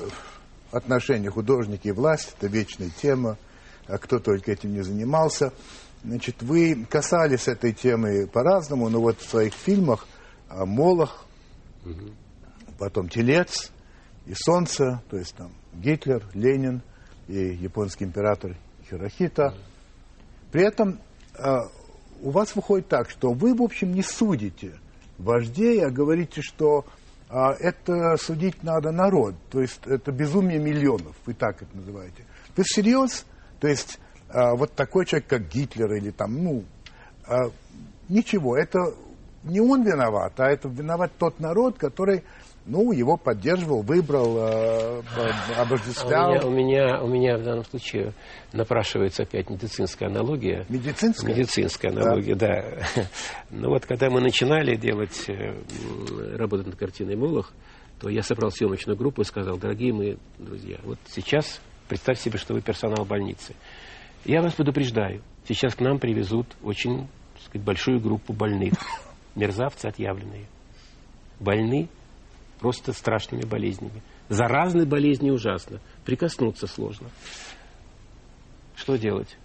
отношения 0.71 1.30
художники 1.30 1.88
и 1.88 1.91
власть– 1.91 2.36
это 2.38 2.47
вечная 2.47 2.89
тема, 2.89 3.38
а 3.88 3.97
кто 3.97 4.19
только 4.19 4.51
этим 4.51 4.73
не 4.73 4.82
занимался. 4.82 5.51
Значит, 6.03 6.41
вы 6.41 6.86
касались 6.89 7.47
этой 7.47 7.73
темы 7.73 8.27
по-разному, 8.27 8.89
но 8.89 9.01
вот 9.01 9.19
в 9.19 9.30
своих 9.30 9.53
фильмах 9.53 10.07
«Молох», 10.49 11.25
угу. 11.84 12.13
потом 12.77 13.09
«Телец», 13.09 13.71
и 14.30 14.34
солнце, 14.36 15.01
то 15.09 15.17
есть 15.17 15.34
там 15.36 15.51
Гитлер, 15.73 16.23
Ленин 16.36 16.84
и 17.27 17.55
японский 17.55 18.05
император 18.05 18.55
Хирохита. 18.88 19.55
При 20.51 20.63
этом 20.63 20.99
э, 21.34 21.57
у 22.21 22.30
вас 22.30 22.55
выходит 22.55 22.88
так, 22.88 23.09
что 23.09 23.34
вы, 23.34 23.55
в 23.55 23.61
общем, 23.63 23.91
не 23.91 24.03
судите 24.03 24.77
вождей, 25.20 25.86
а 25.86 25.91
говорите, 25.91 26.41
что 26.41 26.86
э, 27.30 27.36
это 27.59 28.17
судить 28.17 28.63
надо 28.63 28.91
народ, 28.91 29.36
то 29.51 29.61
есть 29.61 29.82
это 29.86 30.11
безумие 30.11 30.59
миллионов, 30.59 31.15
вы 31.26 31.34
так 31.34 31.61
это 31.61 31.78
называете. 31.78 32.26
Вы 32.55 32.63
всерьез? 32.63 33.26
То 33.59 33.67
есть 33.67 33.99
э, 34.30 34.55
вот 34.55 34.74
такой 34.74 35.05
человек, 35.05 35.30
как 35.30 35.47
Гитлер 35.47 35.93
или 35.93 36.11
там, 36.11 36.43
ну, 36.43 36.63
э, 37.28 37.36
ничего, 38.07 38.57
это 38.57 38.80
не 39.43 39.61
он 39.61 39.84
виноват, 39.84 40.39
а 40.39 40.49
это 40.49 40.67
виноват 40.67 41.11
тот 41.17 41.39
народ, 41.39 41.78
который 41.78 42.24
ну, 42.70 42.91
его 42.91 43.17
поддерживал, 43.17 43.82
выбрал, 43.82 44.38
э, 44.38 45.01
обожествлял. 45.57 46.47
У 46.47 46.51
меня, 46.51 47.01
у, 47.01 47.03
меня, 47.03 47.03
у 47.03 47.07
меня 47.07 47.38
в 47.38 47.43
данном 47.43 47.65
случае 47.65 48.13
напрашивается 48.53 49.24
опять 49.24 49.49
медицинская 49.49 50.07
аналогия. 50.07 50.65
Медицинская? 50.70 51.36
Медицинская 51.36 51.91
аналогия, 51.91 52.36
да. 52.36 52.47
да. 52.95 53.07
Ну 53.49 53.70
вот, 53.70 53.86
когда 53.88 54.09
мы 54.11 54.22
начинали 54.22 54.76
делать, 54.76 55.28
э, 55.28 55.55
работать 56.38 56.67
над 56.67 56.76
картиной 56.76 57.15
«Молох», 57.15 57.51
то 57.99 58.07
я 58.07 58.22
собрал 58.22 58.51
съемочную 58.51 58.95
группу 58.95 59.22
и 59.22 59.26
сказал, 59.26 59.57
дорогие 59.57 59.91
мои 59.91 60.15
друзья, 60.38 60.78
вот 60.84 60.99
сейчас 61.07 61.59
представьте 61.88 62.26
себе, 62.26 62.38
что 62.38 62.53
вы 62.53 62.61
персонал 62.61 63.03
больницы. 63.03 63.55
Я 64.26 64.41
вас 64.41 64.53
предупреждаю, 64.53 65.22
сейчас 65.47 65.74
к 65.74 65.82
нам 65.82 65.97
привезут 65.97 66.45
очень 66.61 67.07
сказать, 67.45 67.65
большую 67.65 67.99
группу 67.99 68.32
больных, 68.32 68.74
мерзавцы 69.36 69.88
отъявленные. 69.88 70.45
Больны 71.39 71.89
просто 72.60 72.93
страшными 72.93 73.43
болезнями. 73.43 74.01
Заразные 74.28 74.86
болезни 74.86 75.30
ужасно. 75.32 75.80
Прикоснуться 76.05 76.68
сложно. 76.68 77.10
Что 78.76 78.97
делать? 78.97 79.38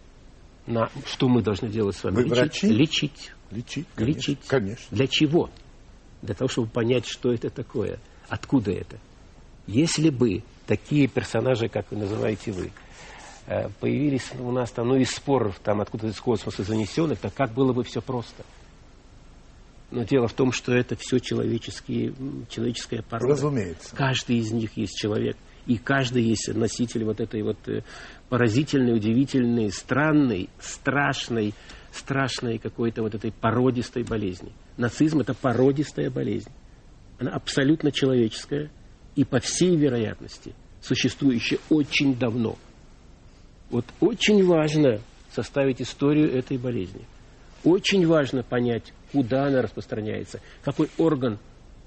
На, 0.66 0.90
что 1.06 1.28
мы 1.28 1.42
должны 1.42 1.68
делать 1.68 1.96
с 1.96 2.04
вами? 2.04 2.16
Вы 2.16 2.22
лечить? 2.22 2.36
врачи? 2.36 2.68
Лечить. 2.68 3.32
Лечить, 3.50 3.86
конечно, 3.94 4.18
Лечить. 4.18 4.38
Конечно. 4.46 4.86
Для 4.90 5.06
чего? 5.06 5.50
Для 6.22 6.34
того, 6.34 6.48
чтобы 6.48 6.68
понять, 6.68 7.06
что 7.06 7.32
это 7.32 7.50
такое. 7.50 8.00
Откуда 8.28 8.72
это? 8.72 8.98
Если 9.66 10.10
бы 10.10 10.42
такие 10.66 11.06
персонажи, 11.06 11.68
как 11.68 11.90
вы 11.90 11.98
называете 11.98 12.52
вы, 12.52 12.72
э, 13.46 13.68
появились 13.80 14.30
у 14.38 14.50
нас 14.50 14.70
там, 14.70 14.88
ну, 14.88 14.96
из 14.96 15.10
споров, 15.10 15.58
там, 15.62 15.80
откуда 15.80 16.08
из 16.08 16.18
космоса 16.18 16.62
занесенных, 16.62 17.18
то 17.18 17.30
как 17.30 17.52
было 17.52 17.72
бы 17.72 17.84
все 17.84 18.00
просто? 18.00 18.44
Но 19.94 20.02
дело 20.02 20.26
в 20.26 20.32
том, 20.32 20.50
что 20.50 20.74
это 20.74 20.96
все 20.96 21.20
человеческие, 21.20 22.12
человеческая 22.50 23.02
порода. 23.02 23.34
Разумеется. 23.34 23.94
Каждый 23.94 24.38
из 24.38 24.50
них 24.50 24.76
есть 24.76 24.96
человек. 24.96 25.36
И 25.66 25.78
каждый 25.78 26.24
есть 26.24 26.52
носитель 26.52 27.04
вот 27.04 27.20
этой 27.20 27.42
вот 27.42 27.56
э, 27.68 27.84
поразительной, 28.28 28.96
удивительной, 28.96 29.70
странной, 29.70 30.50
страшной, 30.58 31.54
страшной 31.92 32.58
какой-то 32.58 33.02
вот 33.02 33.14
этой 33.14 33.30
породистой 33.30 34.02
болезни. 34.02 34.52
Нацизм– 34.76 35.20
это 35.20 35.32
породистая 35.32 36.10
болезнь. 36.10 36.50
Она 37.20 37.30
абсолютно 37.30 37.92
человеческая 37.92 38.70
и, 39.14 39.24
по 39.24 39.38
всей 39.38 39.76
вероятности, 39.76 40.54
существующая 40.82 41.60
очень 41.70 42.16
давно. 42.18 42.58
Вот 43.70 43.84
очень 44.00 44.44
важно 44.44 45.00
составить 45.32 45.80
историю 45.80 46.32
этой 46.32 46.58
болезни. 46.58 47.06
Очень 47.64 48.06
важно 48.06 48.42
понять, 48.42 48.92
куда 49.10 49.46
она 49.46 49.62
распространяется, 49.62 50.40
какой 50.62 50.90
орган 50.98 51.38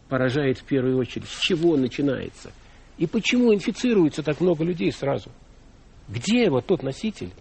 поражает 0.09 0.57
в 0.57 0.63
первую 0.63 0.97
очередь, 0.97 1.27
с 1.27 1.39
чего 1.39 1.77
начинается, 1.77 2.51
и 2.97 3.05
почему 3.05 3.53
инфицируется 3.53 4.23
так 4.23 4.41
много 4.41 4.63
людей 4.63 4.91
сразу. 4.91 5.29
Где 6.07 6.49
вот 6.49 6.65
тот 6.65 6.81
носитель? 6.83 7.31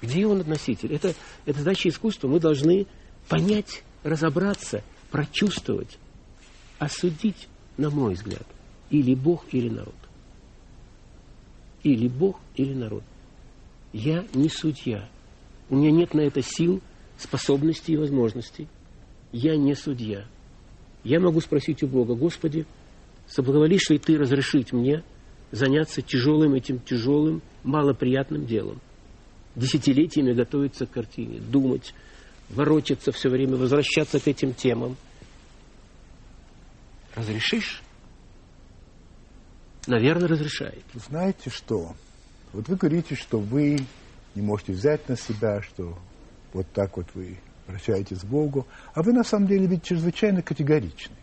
Где 0.00 0.26
он 0.26 0.38
носитель? 0.46 0.92
Это, 0.94 1.14
это 1.44 1.58
задача 1.58 1.88
искусства. 1.88 2.28
Мы 2.28 2.40
должны 2.40 2.86
понять, 3.28 3.82
разобраться, 4.02 4.82
прочувствовать, 5.10 5.98
осудить, 6.78 7.48
на 7.76 7.90
мой 7.90 8.14
взгляд, 8.14 8.46
или 8.90 9.14
Бог, 9.14 9.44
или 9.52 9.68
народ. 9.68 9.94
Или 11.82 12.08
Бог, 12.08 12.40
или 12.56 12.74
народ. 12.74 13.04
Я 13.92 14.24
не 14.34 14.48
судья. 14.48 15.08
У 15.68 15.76
меня 15.76 15.90
нет 15.90 16.14
на 16.14 16.22
это 16.22 16.42
сил, 16.42 16.80
способностей 17.18 17.92
и 17.92 17.96
возможностей 17.96 18.68
я 19.32 19.56
не 19.56 19.74
судья. 19.74 20.24
Я 21.04 21.20
могу 21.20 21.40
спросить 21.40 21.82
у 21.82 21.86
Бога, 21.86 22.14
Господи, 22.14 22.66
соблаговолишь 23.26 23.90
ли 23.90 23.98
Ты 23.98 24.16
разрешить 24.16 24.72
мне 24.72 25.02
заняться 25.50 26.02
тяжелым 26.02 26.54
этим 26.54 26.78
тяжелым, 26.80 27.42
малоприятным 27.62 28.46
делом? 28.46 28.80
Десятилетиями 29.54 30.32
готовиться 30.32 30.86
к 30.86 30.90
картине, 30.90 31.40
думать, 31.40 31.94
ворочаться 32.48 33.12
все 33.12 33.28
время, 33.28 33.56
возвращаться 33.56 34.20
к 34.20 34.28
этим 34.28 34.54
темам. 34.54 34.96
Разрешишь? 37.14 37.82
Наверное, 39.86 40.28
разрешает. 40.28 40.84
Знаете 40.94 41.50
что? 41.50 41.94
Вот 42.52 42.68
вы 42.68 42.76
говорите, 42.76 43.14
что 43.14 43.38
вы 43.38 43.78
не 44.34 44.42
можете 44.42 44.72
взять 44.72 45.08
на 45.08 45.16
себя, 45.16 45.60
что 45.62 45.98
вот 46.52 46.66
так 46.72 46.96
вот 46.96 47.06
вы 47.14 47.38
обращаетесь 47.66 48.20
к 48.20 48.24
Богу, 48.24 48.66
а 48.94 49.02
вы 49.02 49.12
на 49.12 49.24
самом 49.24 49.46
деле 49.46 49.66
ведь 49.66 49.84
чрезвычайно 49.84 50.42
категоричны. 50.42 51.14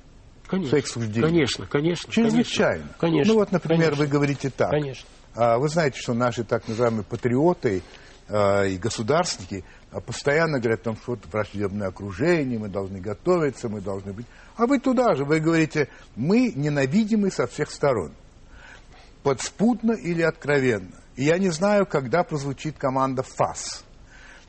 конечно, 0.48 0.70
своих 0.70 0.88
суждений? 0.88 1.28
Конечно, 1.28 1.66
конечно. 1.66 2.12
Чрезвычайно. 2.12 2.88
Конечно. 3.00 3.34
Ну 3.34 3.40
вот, 3.40 3.52
например, 3.52 3.92
конечно. 3.92 4.04
вы 4.04 4.10
говорите 4.10 4.50
так. 4.50 4.70
Конечно. 4.70 5.08
А, 5.34 5.58
вы 5.58 5.68
знаете, 5.70 6.00
что 6.00 6.14
наши 6.14 6.44
так 6.44 6.68
называемые 6.68 7.04
патриоты 7.04 7.82
а, 8.30 8.64
и 8.64 8.78
государственники 8.78 9.64
а, 9.92 10.00
постоянно 10.00 10.60
говорят 10.60 10.82
о 10.82 10.84
том, 10.84 10.98
что 10.98 11.18
враждебное 11.32 11.88
окружение, 11.88 12.60
мы 12.60 12.70
должны 12.70 13.00
готовиться, 13.00 13.68
мы 13.68 13.82
должны 13.82 14.14
быть... 14.14 14.26
А 14.56 14.68
вы 14.68 14.80
туда 14.80 15.16
же, 15.16 15.26
вы 15.26 15.40
говорите, 15.40 15.90
мы 16.16 16.52
ненавидимы 16.56 17.32
со 17.32 17.48
всех 17.48 17.72
сторон. 17.72 18.14
Подспутно 19.24 19.94
или 19.94 20.22
откровенно. 20.22 21.02
И 21.16 21.24
я 21.24 21.38
не 21.38 21.50
знаю, 21.50 21.86
когда 21.86 22.24
прозвучит 22.24 22.78
команда 22.78 23.24
«ФАС». 23.24 23.84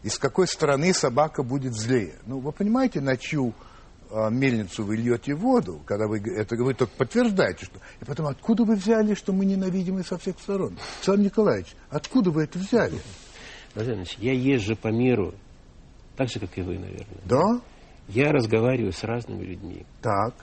И 0.06 0.08
с 0.08 0.20
какой 0.20 0.46
стороны 0.46 0.94
собака 0.94 1.42
будет 1.42 1.74
злее. 1.74 2.14
Ну, 2.26 2.38
вы 2.38 2.52
понимаете, 2.52 3.00
на 3.00 3.16
чью 3.16 3.52
э, 4.08 4.30
мельницу 4.30 4.84
вы 4.84 4.98
льете 4.98 5.34
воду, 5.34 5.80
когда 5.84 6.06
вы 6.06 6.20
это 6.20 6.54
вы 6.54 6.74
только 6.74 6.94
подтверждаете, 6.96 7.64
что... 7.64 7.80
И 8.00 8.04
потом, 8.04 8.26
откуда 8.26 8.62
вы 8.62 8.76
взяли, 8.76 9.14
что 9.14 9.32
мы 9.32 9.44
ненавидимы 9.44 10.04
со 10.04 10.16
всех 10.16 10.38
сторон? 10.38 10.78
Александр 10.98 11.24
Николаевич, 11.24 11.74
откуда 11.90 12.30
вы 12.30 12.44
это 12.44 12.56
взяли? 12.60 13.00
Владимир 13.74 14.06
я 14.18 14.32
езжу 14.32 14.76
по 14.76 14.92
миру, 14.92 15.34
так 16.16 16.28
же, 16.28 16.38
как 16.38 16.56
и 16.56 16.62
вы, 16.62 16.78
наверное. 16.78 17.20
Да? 17.24 17.60
Я 18.06 18.30
разговариваю 18.30 18.92
с 18.92 19.02
разными 19.02 19.42
людьми. 19.42 19.86
Так. 20.02 20.36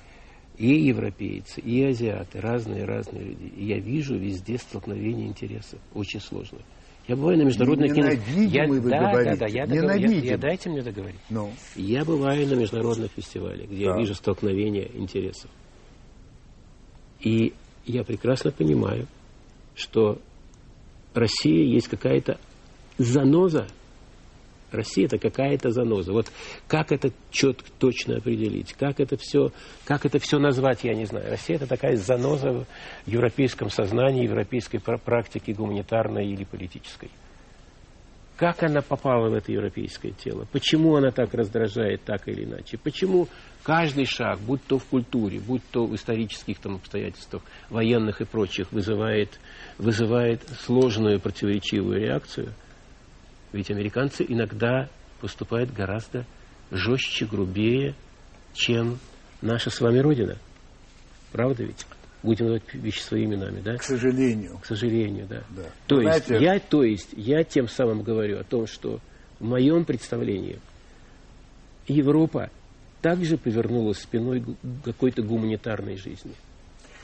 И 0.57 0.67
европейцы, 0.67 1.61
и 1.61 1.85
азиаты, 1.85 2.41
разные-разные 2.41 3.23
люди. 3.23 3.45
И 3.55 3.67
я 3.67 3.79
вижу 3.79 4.17
везде 4.17 4.57
столкновение 4.57 5.27
интересов, 5.27 5.79
очень 5.93 6.19
сложно. 6.19 6.59
Я 7.07 7.17
бываю 7.17 7.37
на 7.37 7.43
международных 7.43 7.93
кино... 7.93 8.11
Я... 8.37 8.65
вы 8.65 8.79
да, 8.79 9.11
говорите. 9.11 9.31
Да, 9.31 9.35
да, 9.35 9.47
я, 9.47 9.67
договор... 9.67 9.95
я, 9.97 10.07
я 10.07 10.37
дайте 10.37 10.69
мне 10.69 10.81
договорить. 10.81 11.19
Ну. 11.29 11.51
Я 11.75 12.05
бываю 12.05 12.47
на 12.47 12.53
международных 12.53 13.11
фестивалях, 13.11 13.67
где 13.67 13.85
да. 13.85 13.91
я 13.91 13.97
вижу 13.97 14.15
столкновение 14.15 14.89
интересов. 14.95 15.51
И 17.19 17.53
я 17.85 18.03
прекрасно 18.03 18.51
понимаю, 18.51 19.07
что 19.75 20.19
Россия 21.13 21.65
есть 21.65 21.89
какая-то 21.89 22.39
заноза 22.97 23.67
Россия 24.73 25.05
это 25.05 25.17
какая-то 25.17 25.69
заноза. 25.69 26.11
Вот 26.11 26.31
как 26.67 26.91
это 26.91 27.11
четко, 27.31 27.69
точно 27.79 28.17
определить, 28.17 28.73
как 28.73 28.99
это 28.99 29.17
все, 29.17 29.51
как 29.85 30.05
это 30.05 30.19
все 30.19 30.39
назвать, 30.39 30.83
я 30.83 30.93
не 30.93 31.05
знаю. 31.05 31.29
Россия 31.29 31.57
это 31.57 31.67
такая 31.67 31.95
заноза 31.95 32.51
в 32.51 32.65
европейском 33.05 33.69
сознании, 33.69 34.23
европейской 34.23 34.79
практике 34.79 35.53
гуманитарной 35.53 36.27
или 36.27 36.43
политической. 36.43 37.09
Как 38.35 38.63
она 38.63 38.81
попала 38.81 39.29
в 39.29 39.33
это 39.35 39.51
европейское 39.51 40.11
тело? 40.11 40.47
Почему 40.51 40.95
она 40.95 41.11
так 41.11 41.33
раздражает, 41.35 42.03
так 42.03 42.27
или 42.27 42.45
иначе? 42.45 42.79
Почему 42.79 43.27
каждый 43.61 44.05
шаг, 44.05 44.39
будь 44.39 44.63
то 44.65 44.79
в 44.79 44.85
культуре, 44.85 45.39
будь 45.39 45.61
то 45.71 45.85
в 45.85 45.93
исторических 45.93 46.57
там, 46.59 46.75
обстоятельствах, 46.75 47.43
военных 47.69 48.21
и 48.21 48.25
прочих, 48.25 48.71
вызывает, 48.71 49.39
вызывает 49.77 50.41
сложную 50.59 51.19
противоречивую 51.19 51.99
реакцию– 51.99 52.53
ведь 53.53 53.71
американцы 53.71 54.25
иногда 54.27 54.89
поступают 55.21 55.71
гораздо 55.71 56.25
жестче, 56.71 57.25
грубее, 57.25 57.95
чем 58.53 58.99
наша 59.41 59.69
с 59.69 59.79
вами 59.79 59.99
Родина. 59.99 60.37
Правда 61.31 61.63
ведь? 61.63 61.85
Будем 62.23 62.45
называть 62.45 62.73
вещи 62.73 63.01
своими 63.01 63.35
именами, 63.35 63.61
да? 63.61 63.75
К 63.75 63.83
сожалению. 63.83 64.57
К 64.57 64.65
сожалению, 64.65 65.27
да. 65.27 65.43
да. 65.49 65.63
То, 65.87 66.01
есть, 66.01 66.29
я, 66.29 66.59
то 66.59 66.83
есть 66.83 67.09
я 67.13 67.43
тем 67.43 67.67
самым 67.67 68.01
говорю 68.01 68.39
о 68.39 68.43
том, 68.43 68.65
что 68.65 68.99
в 69.39 69.43
моем 69.43 69.83
представлении 69.83 70.59
Европа 71.87 72.49
также 73.01 73.37
повернулась 73.37 73.99
спиной 73.99 74.41
к 74.41 74.85
какой-то 74.85 75.21
гуманитарной 75.21 75.97
жизни. 75.97 76.33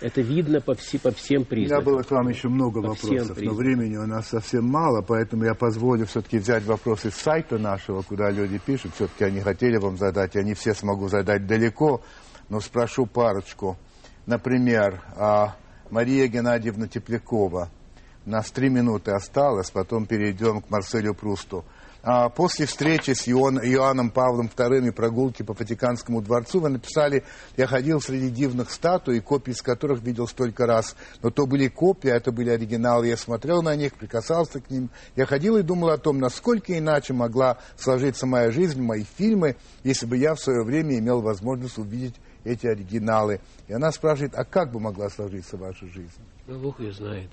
Это 0.02 0.22
видно 0.22 0.62
по, 0.62 0.76
все, 0.76 0.98
по 0.98 1.12
всем 1.12 1.44
признакам. 1.44 1.84
У 1.84 1.90
меня 1.90 1.96
было 1.96 2.04
к 2.04 2.12
вам 2.12 2.30
еще 2.30 2.48
много 2.48 2.82
по 2.82 2.90
вопросов, 2.90 3.38
но 3.42 3.54
времени 3.54 3.98
у 3.98 4.06
нас 4.06 4.28
совсем 4.28 4.66
мало, 4.66 5.02
поэтому 5.02 5.44
я 5.44 5.54
позволю 5.54 6.06
все-таки 6.06 6.38
взять 6.38 6.64
вопросы 6.66 7.12
с 7.12 7.16
сайта 7.16 7.58
нашего, 7.58 8.02
куда 8.02 8.32
люди 8.32 8.60
пишут. 8.60 8.94
Все-таки 8.96 9.26
они 9.26 9.42
хотели 9.42 9.78
вам 9.78 9.98
задать, 9.98 10.36
я 10.36 10.44
не 10.44 10.54
все 10.54 10.74
смогу 10.74 11.10
задать 11.10 11.46
далеко, 11.46 12.02
но 12.48 12.62
спрошу 12.62 13.06
парочку. 13.06 13.78
Например, 14.26 15.02
а, 15.18 15.56
Мария 15.90 16.28
Геннадьевна 16.28 16.88
Теплякова. 16.88 17.70
У 18.26 18.30
нас 18.30 18.52
три 18.52 18.70
минуты 18.70 19.12
осталось, 19.12 19.72
потом 19.72 20.06
перейдем 20.06 20.62
к 20.62 20.70
Марселю 20.70 21.14
Прусту. 21.14 21.66
А 22.12 22.28
после 22.30 22.66
встречи 22.66 23.12
с 23.12 23.30
Иоанном 23.30 24.10
Павлом 24.10 24.48
II 24.48 24.88
и 24.88 24.90
прогулки 24.90 25.44
по 25.44 25.54
Ватиканскому 25.54 26.24
дворцу 26.24 26.60
вы 26.60 26.70
написали, 26.70 27.24
я 27.56 27.68
ходил 27.68 28.02
среди 28.02 28.32
дивных 28.32 28.72
статуй, 28.72 29.20
копий 29.20 29.52
из 29.52 29.62
которых 29.62 30.02
видел 30.02 30.28
столько 30.28 30.66
раз. 30.66 30.96
Но 31.22 31.30
то 31.30 31.46
были 31.46 31.68
копии, 31.68 32.10
а 32.10 32.16
это 32.16 32.32
были 32.32 32.50
оригиналы. 32.50 33.10
Я 33.10 33.16
смотрел 33.16 33.62
на 33.62 33.76
них, 33.76 33.94
прикасался 33.94 34.60
к 34.60 34.72
ним. 34.72 34.90
Я 35.16 35.28
ходил 35.28 35.58
и 35.58 35.62
думал 35.62 35.90
о 35.90 36.00
том, 36.00 36.18
насколько 36.18 36.76
иначе 36.76 37.14
могла 37.14 37.60
сложиться 37.78 38.26
моя 38.26 38.50
жизнь, 38.50 38.82
мои 38.82 39.04
фильмы, 39.04 39.56
если 39.84 40.08
бы 40.08 40.18
я 40.18 40.34
в 40.34 40.40
свое 40.40 40.64
время 40.64 40.98
имел 40.98 41.22
возможность 41.22 41.78
увидеть 41.78 42.16
эти 42.44 42.66
оригиналы. 42.66 43.40
И 43.68 43.74
она 43.74 43.92
спрашивает, 43.92 44.34
а 44.34 44.46
как 44.46 44.72
бы 44.72 44.80
могла 44.80 45.12
сложиться 45.12 45.58
ваша 45.58 45.86
жизнь? 45.86 46.10
Ну, 46.48 46.58
Бог 46.58 46.80
ее 46.80 46.92
знает. 46.92 47.30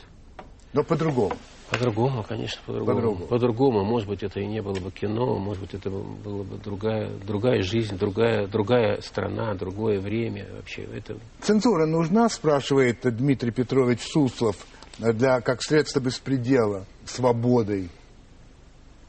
Но 0.76 0.84
по-другому. 0.84 1.32
По-другому, 1.70 2.22
конечно, 2.22 2.60
по-другому. 2.66 2.94
По-другому. 2.94 3.26
По-другому. 3.28 3.84
Может 3.84 4.08
быть, 4.10 4.22
это 4.22 4.40
и 4.40 4.46
не 4.46 4.60
было 4.60 4.74
бы 4.74 4.90
кино, 4.90 5.38
может 5.38 5.62
быть, 5.62 5.72
это 5.72 5.88
была 5.88 6.44
бы 6.44 6.58
другая, 6.58 7.10
другая 7.26 7.62
жизнь, 7.62 7.96
другая, 7.96 8.46
другая 8.46 9.00
страна, 9.00 9.54
другое 9.54 9.98
время 9.98 10.46
вообще. 10.54 10.82
Это... 10.82 11.16
Цензура 11.40 11.86
нужна, 11.86 12.28
спрашивает 12.28 12.98
Дмитрий 13.02 13.52
Петрович 13.52 14.00
Суслов, 14.02 14.66
для, 14.98 15.40
как 15.40 15.62
средство 15.62 16.00
беспредела, 16.00 16.84
свободой. 17.06 17.88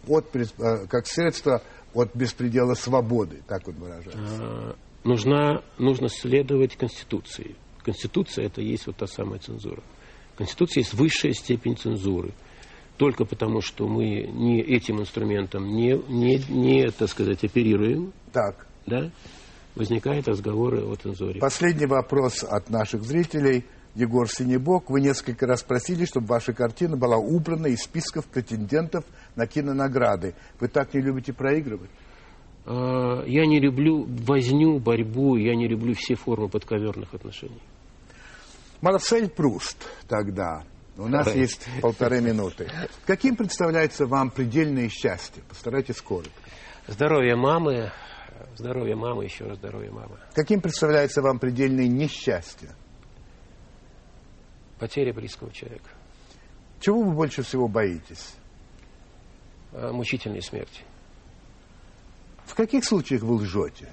От, 0.08 0.34
э, 0.34 0.88
как 0.88 1.06
средство 1.06 1.62
от 1.94 2.16
беспредела 2.16 2.76
свободы, 2.76 3.42
так 3.46 3.68
вот 3.68 3.76
выражается. 3.76 4.38
А, 4.40 4.76
нужна, 5.04 5.64
нужно 5.78 6.08
следовать 6.08 6.78
Конституции. 6.78 7.58
Конституция 7.84 8.46
это 8.46 8.62
есть 8.62 8.88
вот 8.88 8.96
та 8.96 9.06
самая 9.06 9.40
цензура. 9.40 9.84
Конституция 10.38 10.82
есть 10.82 10.94
высшая 10.94 11.34
степень 11.34 11.76
цензуры. 11.76 12.32
Только 12.98 13.26
потому, 13.26 13.62
что 13.62 13.88
мы 13.88 14.28
не 14.28 14.62
этим 14.62 15.00
инструментом 15.02 15.68
не, 15.68 16.02
не, 16.08 16.38
не 16.50 16.90
так 16.90 17.10
сказать, 17.10 17.44
оперируем, 17.44 18.14
так. 18.32 18.68
Да, 18.86 19.12
возникают 19.76 20.28
разговоры 20.28 20.84
о 20.84 20.96
цензуре. 20.96 21.40
Последний 21.40 21.86
вопрос 21.86 22.44
от 22.44 22.70
наших 22.70 23.04
зрителей. 23.04 23.66
Егор 23.96 24.30
Синебок, 24.30 24.90
вы 24.90 25.02
несколько 25.02 25.48
раз 25.48 25.64
просили, 25.64 26.06
чтобы 26.06 26.28
ваша 26.28 26.54
картина 26.54 26.98
была 26.98 27.18
убрана 27.18 27.68
из 27.68 27.80
списков 27.80 28.26
претендентов 28.26 29.04
на 29.36 29.48
кинонаграды. 29.48 30.36
Вы 30.60 30.68
так 30.68 30.94
не 30.94 31.02
любите 31.02 31.34
проигрывать? 31.34 31.90
А, 32.66 33.24
я 33.26 33.46
не 33.48 33.60
люблю 33.60 34.06
возню, 34.08 34.80
борьбу, 34.80 35.36
я 35.36 35.56
не 35.56 35.68
люблю 35.68 35.94
все 35.96 36.16
формы 36.16 36.48
подковерных 36.48 37.14
отношений. 37.14 37.62
Марсель 38.82 39.30
Пруст 39.30 39.78
тогда. 40.08 40.64
У 40.98 41.08
нас 41.08 41.34
есть 41.36 41.68
полторы 41.82 42.22
минуты. 42.22 42.70
Каким 43.06 43.36
представляется 43.36 44.08
вам 44.08 44.32
предельное 44.32 44.90
счастье? 44.90 45.44
Постарайтесь 45.48 46.02
коротко. 46.02 46.32
Здоровье 46.88 47.36
мамы, 47.36 47.92
здоровье 48.56 48.96
мамы, 48.96 49.26
еще 49.26 49.46
раз 49.46 49.58
здоровье 49.58 49.92
мамы. 49.92 50.18
Каким 50.34 50.62
представляется 50.62 51.22
вам 51.22 51.38
предельное 51.38 51.88
несчастье? 51.88 52.70
Потеря 54.80 55.14
близкого 55.14 55.52
человека. 55.52 55.90
Чего 56.80 57.02
вы 57.02 57.14
больше 57.14 57.44
всего 57.44 57.68
боитесь? 57.68 58.36
А, 59.74 59.92
мучительной 59.92 60.42
смерти. 60.42 60.84
В 62.46 62.56
каких 62.56 62.86
случаях 62.86 63.22
вы 63.22 63.36
лжете? 63.36 63.90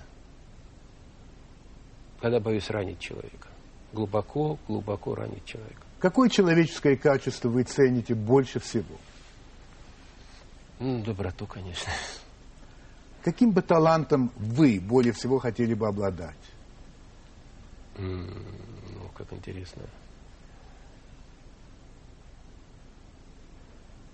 Когда 2.20 2.40
боюсь 2.40 2.70
ранить 2.70 3.00
человека 3.00 3.48
глубоко, 3.94 4.58
глубоко 4.66 5.14
ранить 5.14 5.44
человека. 5.46 5.80
Какое 6.00 6.28
человеческое 6.28 6.96
качество 6.96 7.48
вы 7.48 7.62
цените 7.62 8.14
больше 8.14 8.60
всего? 8.60 8.96
Ну, 10.78 11.02
доброту, 11.02 11.46
конечно. 11.46 11.90
Каким 13.22 13.52
бы 13.52 13.62
талантом 13.62 14.30
вы 14.36 14.80
более 14.80 15.14
всего 15.14 15.38
хотели 15.38 15.72
бы 15.72 15.88
обладать? 15.88 16.36
Ну, 17.96 18.28
как 19.14 19.32
интересно. 19.32 19.82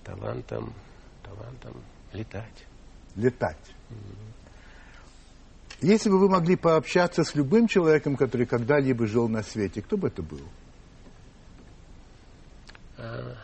Талантом, 0.05 0.73
талантом 1.25 1.83
летать. 2.13 2.67
Летать. 3.17 3.75
Mm-hmm. 3.91 4.40
Если 5.83 6.11
бы 6.11 6.19
вы 6.19 6.29
могли 6.29 6.57
пообщаться 6.57 7.25
с 7.25 7.35
любым 7.35 7.67
человеком, 7.67 8.17
который 8.17 8.47
когда-либо 8.47 9.07
жил 9.07 9.29
на 9.29 9.43
свете, 9.43 9.81
кто 9.81 9.97
бы 9.97 10.09
это 10.09 10.23
был? 10.23 10.41
А, 12.99 13.35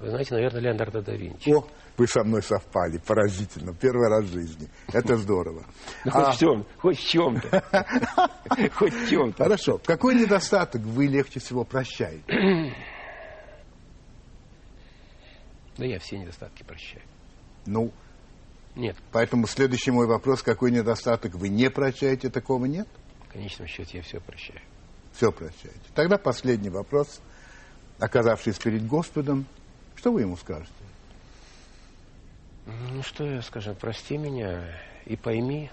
Вы 0.00 0.08
знаете, 0.08 0.34
наверное, 0.34 0.60
Леонардо 0.62 1.02
да 1.02 1.12
Винчи. 1.14 1.50
О, 1.50 1.66
вы 1.98 2.06
со 2.06 2.24
мной 2.24 2.42
совпали, 2.42 2.96
поразительно, 2.98 3.74
первый 3.74 4.08
раз 4.08 4.24
в 4.24 4.32
жизни. 4.32 4.68
Это 4.90 5.16
здорово. 5.16 5.64
Ну, 6.06 6.10
хоть 6.10 6.24
А, 6.24 6.32
в 6.32 6.38
чем, 6.38 6.66
хоть 6.78 6.98
в 6.98 7.08
чем-то. 7.08 7.62
Хоть 8.74 8.92
в 8.94 9.08
чем-то. 9.10 9.44
Хорошо, 9.44 9.78
какой 9.84 10.14
недостаток 10.14 10.80
вы 10.82 11.06
легче 11.06 11.40
всего 11.40 11.64
прощаете? 11.64 12.22
Да 15.78 15.86
я 15.86 15.98
все 15.98 16.18
недостатки 16.18 16.62
прощаю. 16.64 17.02
Ну, 17.64 17.92
Нет, 18.74 18.96
поэтому 19.12 19.46
следующий 19.46 19.90
мой 19.90 20.06
вопрос, 20.06 20.42
какой 20.42 20.70
недостаток 20.70 21.34
вы 21.34 21.48
не 21.48 21.68
прощаете, 21.68 22.30
такого 22.30 22.64
нет? 22.64 22.88
в 23.32 23.32
конечном 23.32 23.66
счете 23.66 23.96
я 23.96 24.02
все 24.02 24.20
прощаю. 24.20 24.60
Все 25.14 25.32
прощаете. 25.32 25.80
Тогда 25.94 26.18
последний 26.18 26.68
вопрос. 26.68 27.22
Оказавшись 27.98 28.58
перед 28.58 28.86
Господом, 28.86 29.46
что 29.94 30.12
вы 30.12 30.20
ему 30.20 30.36
скажете? 30.36 30.70
Ну, 32.66 33.02
что 33.02 33.24
я 33.24 33.40
скажу, 33.40 33.74
прости 33.74 34.18
меня 34.18 34.78
и 35.06 35.16
пойми, 35.16 35.70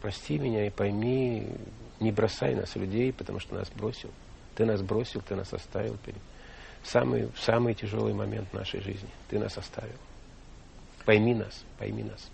прости 0.00 0.38
меня 0.38 0.68
и 0.68 0.70
пойми, 0.70 1.48
не 1.98 2.12
бросай 2.12 2.54
нас, 2.54 2.76
людей, 2.76 3.12
потому 3.12 3.40
что 3.40 3.56
нас 3.56 3.68
бросил. 3.70 4.10
Ты 4.54 4.64
нас 4.64 4.80
бросил, 4.80 5.20
ты 5.20 5.34
нас 5.34 5.52
оставил 5.52 5.98
самый, 6.84 7.28
самый 7.36 7.74
тяжелый 7.74 8.14
момент 8.14 8.52
нашей 8.52 8.80
жизни. 8.80 9.08
Ты 9.28 9.40
нас 9.40 9.58
оставил. 9.58 9.98
Пойми 11.08 11.34
нас, 11.34 11.64
пойми 11.78 12.02
нас. 12.02 12.30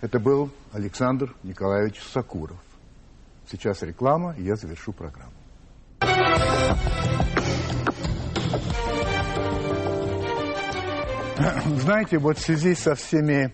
Это 0.00 0.20
был 0.20 0.52
Александр 0.72 1.34
Николаевич 1.42 2.00
Сакуров. 2.00 2.60
Сейчас 3.50 3.82
реклама, 3.82 4.32
и 4.38 4.44
я 4.44 4.54
завершу 4.54 4.92
программу. 4.92 5.32
Знаете, 11.80 12.18
вот 12.18 12.38
в 12.38 12.40
связи 12.40 12.76
со 12.76 12.94
всеми 12.94 13.52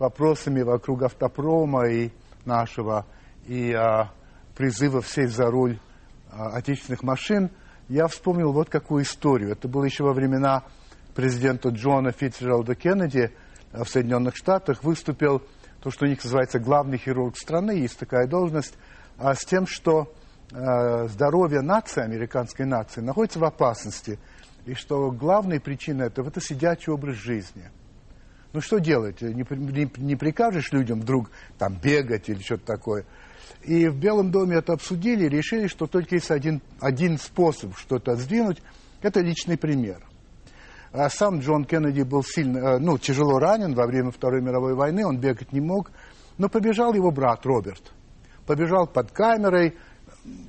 вопросами 0.00 0.62
вокруг 0.62 1.04
автопрома 1.04 1.86
и 1.86 2.10
нашего, 2.44 3.06
и 3.46 3.72
а, 3.72 4.10
призывов 4.56 5.06
сесть 5.06 5.36
за 5.36 5.48
руль 5.48 5.78
а, 6.28 6.56
отечественных 6.56 7.04
машин, 7.04 7.52
я 7.88 8.08
вспомнил 8.08 8.50
вот 8.50 8.68
какую 8.68 9.04
историю. 9.04 9.52
Это 9.52 9.68
было 9.68 9.84
еще 9.84 10.02
во 10.02 10.12
времена 10.12 10.64
президента 11.14 11.68
Джона 11.68 12.10
Фитцджералда 12.10 12.74
Кеннеди 12.74 13.30
в 13.82 13.88
Соединенных 13.88 14.36
Штатах. 14.36 14.84
Выступил 14.84 15.42
то, 15.80 15.90
что 15.90 16.06
у 16.06 16.08
них 16.08 16.22
называется 16.22 16.58
главный 16.58 16.98
хирург 16.98 17.36
страны, 17.36 17.72
есть 17.72 17.98
такая 17.98 18.26
должность, 18.26 18.74
а, 19.18 19.34
с 19.34 19.44
тем, 19.44 19.66
что 19.66 20.12
а, 20.52 21.08
здоровье 21.08 21.60
нации, 21.60 22.02
американской 22.02 22.66
нации, 22.66 23.00
находится 23.00 23.38
в 23.38 23.44
опасности. 23.44 24.18
И 24.66 24.74
что 24.74 25.10
главная 25.10 25.60
причина 25.60 26.04
этого– 26.04 26.28
это 26.28 26.40
сидячий 26.40 26.92
образ 26.92 27.16
жизни. 27.16 27.70
Ну 28.54 28.60
что 28.60 28.78
делать? 28.78 29.20
Не, 29.20 29.44
не- 29.50 29.90
не 29.96 30.16
прикажешь 30.16 30.72
людям 30.72 31.00
вдруг 31.00 31.30
там 31.58 31.74
бегать 31.74 32.28
или 32.28 32.40
что-то 32.40 32.64
такое. 32.64 33.04
И 33.62 33.88
в 33.88 33.96
Белом 33.96 34.30
доме 34.30 34.56
это 34.56 34.72
обсудили 34.72 35.26
решили, 35.26 35.66
что 35.66 35.86
только 35.86 36.14
есть 36.14 36.30
один, 36.30 36.62
один 36.80 37.18
способ 37.18 37.76
что-то 37.76 38.14
сдвинуть– 38.16 38.62
это 39.02 39.20
личный 39.20 39.58
пример. 39.58 40.00
А 40.94 41.10
сам 41.10 41.40
Джон 41.40 41.64
Кеннеди 41.64 42.02
был 42.02 42.22
сильно, 42.22 42.58
э, 42.58 42.78
ну, 42.78 42.98
тяжело 42.98 43.40
ранен 43.40 43.74
во 43.74 43.84
время 43.84 44.12
Второй 44.12 44.40
мировой 44.40 44.74
войны, 44.74 45.04
он 45.04 45.18
бегать 45.18 45.52
не 45.52 45.60
мог, 45.60 45.90
но 46.38 46.48
побежал 46.48 46.94
его 46.94 47.10
брат 47.10 47.44
Роберт. 47.44 47.92
Побежал 48.46 48.86
под 48.86 49.10
камерой, 49.10 49.76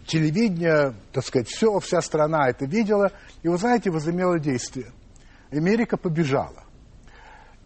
телевидение, 0.06 0.94
так 1.12 1.26
сказать, 1.26 1.48
все, 1.48 1.80
вся 1.80 2.00
страна 2.00 2.48
это 2.48 2.66
видела, 2.66 3.12
и 3.42 3.48
вы 3.48 3.58
знаете, 3.58 3.90
возымело 3.90 4.38
действие. 4.38 4.92
Америка 5.50 5.98
побежала. 5.98 6.64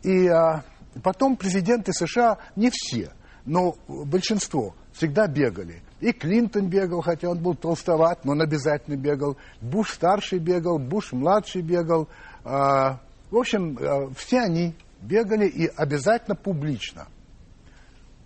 И 0.01 0.27
а, 0.27 0.63
потом 1.03 1.36
президенты 1.36 1.91
США, 1.91 2.38
не 2.55 2.69
все, 2.71 3.11
но 3.45 3.75
большинство, 3.88 4.73
всегда 4.93 5.27
бегали. 5.27 5.82
И 5.99 6.13
Клинтон 6.13 6.69
бегал, 6.69 7.01
хотя 7.01 7.30
он 7.30 7.39
был 7.39 7.55
толстоват, 7.55 8.23
но 8.23 8.32
он 8.32 8.41
обязательно 8.41 8.95
бегал. 8.95 9.36
Буш 9.59 9.91
старший 9.91 10.39
бегал, 10.39 10.80
Буш 10.80 11.11
младший 11.11 11.61
бегал. 11.61 12.07
А, 12.43 12.99
в 13.31 13.37
общем, 13.37 13.77
а, 13.79 14.09
все 14.15 14.41
они 14.41 14.75
бегали 15.01 15.47
и 15.47 15.67
обязательно 15.67 16.35
публично. 16.35 17.07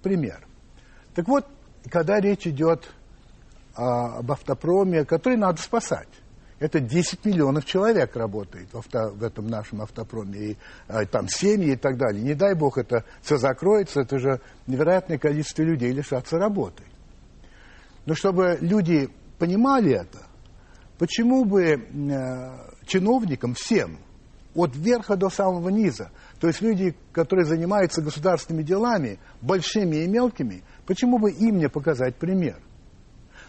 Пример. 0.02 0.46
Так 1.16 1.28
вот, 1.28 1.48
когда 1.90 2.20
речь 2.20 2.48
идет 2.48 2.90
а, 3.76 4.20
об 4.20 4.32
автопроме, 4.32 5.06
который 5.06 5.38
надо 5.38 5.62
спасать. 5.62 6.08
Это 6.60 6.80
10 6.80 7.26
миллионов 7.26 7.66
человек 7.66 8.16
работает 8.16 8.70
в, 8.72 8.78
авто- 8.78 9.10
в 9.10 9.24
этом 9.24 9.48
нашем 9.48 9.82
автопроме, 9.82 10.40
и 10.40 10.58
а, 10.88 11.06
там 11.06 11.28
семьи 11.28 11.74
и 11.74 11.76
так 11.76 11.98
далее. 11.98 12.24
Не 12.24 12.36
дай 12.36 12.54
бог 12.54 12.78
это 12.78 13.04
все 13.22 13.38
закроется, 13.38 14.02
это 14.02 14.20
же 14.20 14.40
невероятное 14.68 15.18
количество 15.18 15.64
людей 15.64 15.92
лишатся 15.92 16.38
работы. 16.38 16.84
Но 18.06 18.14
чтобы 18.14 18.58
люди 18.62 19.10
понимали 19.40 19.92
это, 19.92 20.20
почему 21.04 21.44
бы 21.44 21.64
э, 21.66 21.78
чиновникам 22.86 23.56
всем, 23.56 24.00
от 24.56 24.74
верха 24.74 25.18
до 25.18 25.30
самого 25.30 25.68
низа, 25.68 26.12
то 26.40 26.48
есть 26.48 26.62
люди, 26.62 26.96
которые 27.12 27.46
занимаются 27.46 28.02
государственными 28.02 28.64
делами, 28.64 29.20
большими 29.42 29.98
и 29.98 30.08
мелкими, 30.08 30.64
почему 30.86 31.20
бы 31.20 31.30
им 31.30 31.58
не 31.58 31.68
показать 31.68 32.16
пример? 32.16 32.56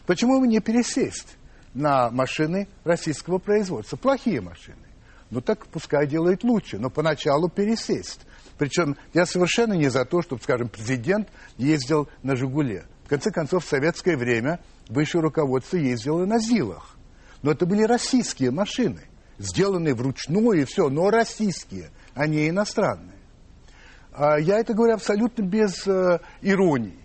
Почему 0.04 0.40
бы 0.40 0.48
не 0.48 0.58
пересесть 0.58 1.36
на 1.74 2.10
машины 2.10 2.66
российского 2.82 3.38
производства? 3.38 3.96
Плохие 3.96 4.40
машины. 4.40 4.88
Ну 5.30 5.40
так 5.40 5.64
пускай 5.68 6.08
делают 6.08 6.42
лучше, 6.42 6.80
но 6.80 6.90
поначалу 6.90 7.48
пересесть. 7.48 8.22
Причем 8.58 8.96
я 9.12 9.26
совершенно 9.26 9.74
не 9.74 9.90
за 9.90 10.04
то, 10.04 10.22
чтобы, 10.22 10.42
скажем, 10.42 10.68
президент 10.68 11.28
ездил 11.56 12.08
на 12.24 12.34
«Жигуле». 12.34 12.86
В 13.04 13.08
конце 13.08 13.30
концов, 13.30 13.64
в 13.64 13.68
советское 13.68 14.16
время 14.16 14.58
высшее 14.88 15.22
руководство 15.22 15.76
ездило 15.76 16.24
на 16.26 16.40
ЗИЛах. 16.40 16.96
Но 17.44 17.50
это 17.50 17.66
были 17.66 17.82
российские 17.82 18.50
машины, 18.52 19.02
сделанные 19.36 19.92
вручную 19.94 20.62
и 20.62 20.64
все, 20.64 20.88
но 20.88 21.10
российские, 21.10 21.90
а 22.14 22.26
не 22.26 22.48
иностранные. 22.48 23.18
А 24.14 24.38
Я 24.38 24.58
это 24.58 24.72
говорю 24.72 24.94
абсолютно 24.94 25.42
без 25.42 25.86
э, 25.86 26.20
иронии. 26.40 26.98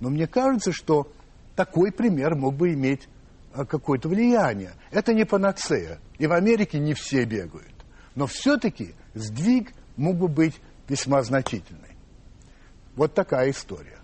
Но 0.00 0.10
мне 0.10 0.26
кажется, 0.26 0.72
что 0.72 1.12
такой 1.54 1.92
пример 1.92 2.34
мог 2.34 2.56
бы 2.56 2.72
иметь 2.72 3.08
а, 3.54 3.64
какое-то 3.64 4.08
влияние. 4.08 4.72
Это 4.90 5.14
не 5.14 5.24
панацея. 5.24 6.00
И 6.18 6.26
в 6.26 6.32
Америке 6.32 6.80
не 6.80 6.94
все 6.94 7.24
бегают. 7.24 7.72
Но 8.16 8.26
все-таки 8.26 8.96
сдвиг 9.14 9.72
мог 9.96 10.16
бы 10.16 10.26
быть 10.26 10.56
весьма 10.88 11.22
значительный. 11.22 11.96
Вот 12.96 13.14
такая 13.14 13.50
история. 13.50 13.97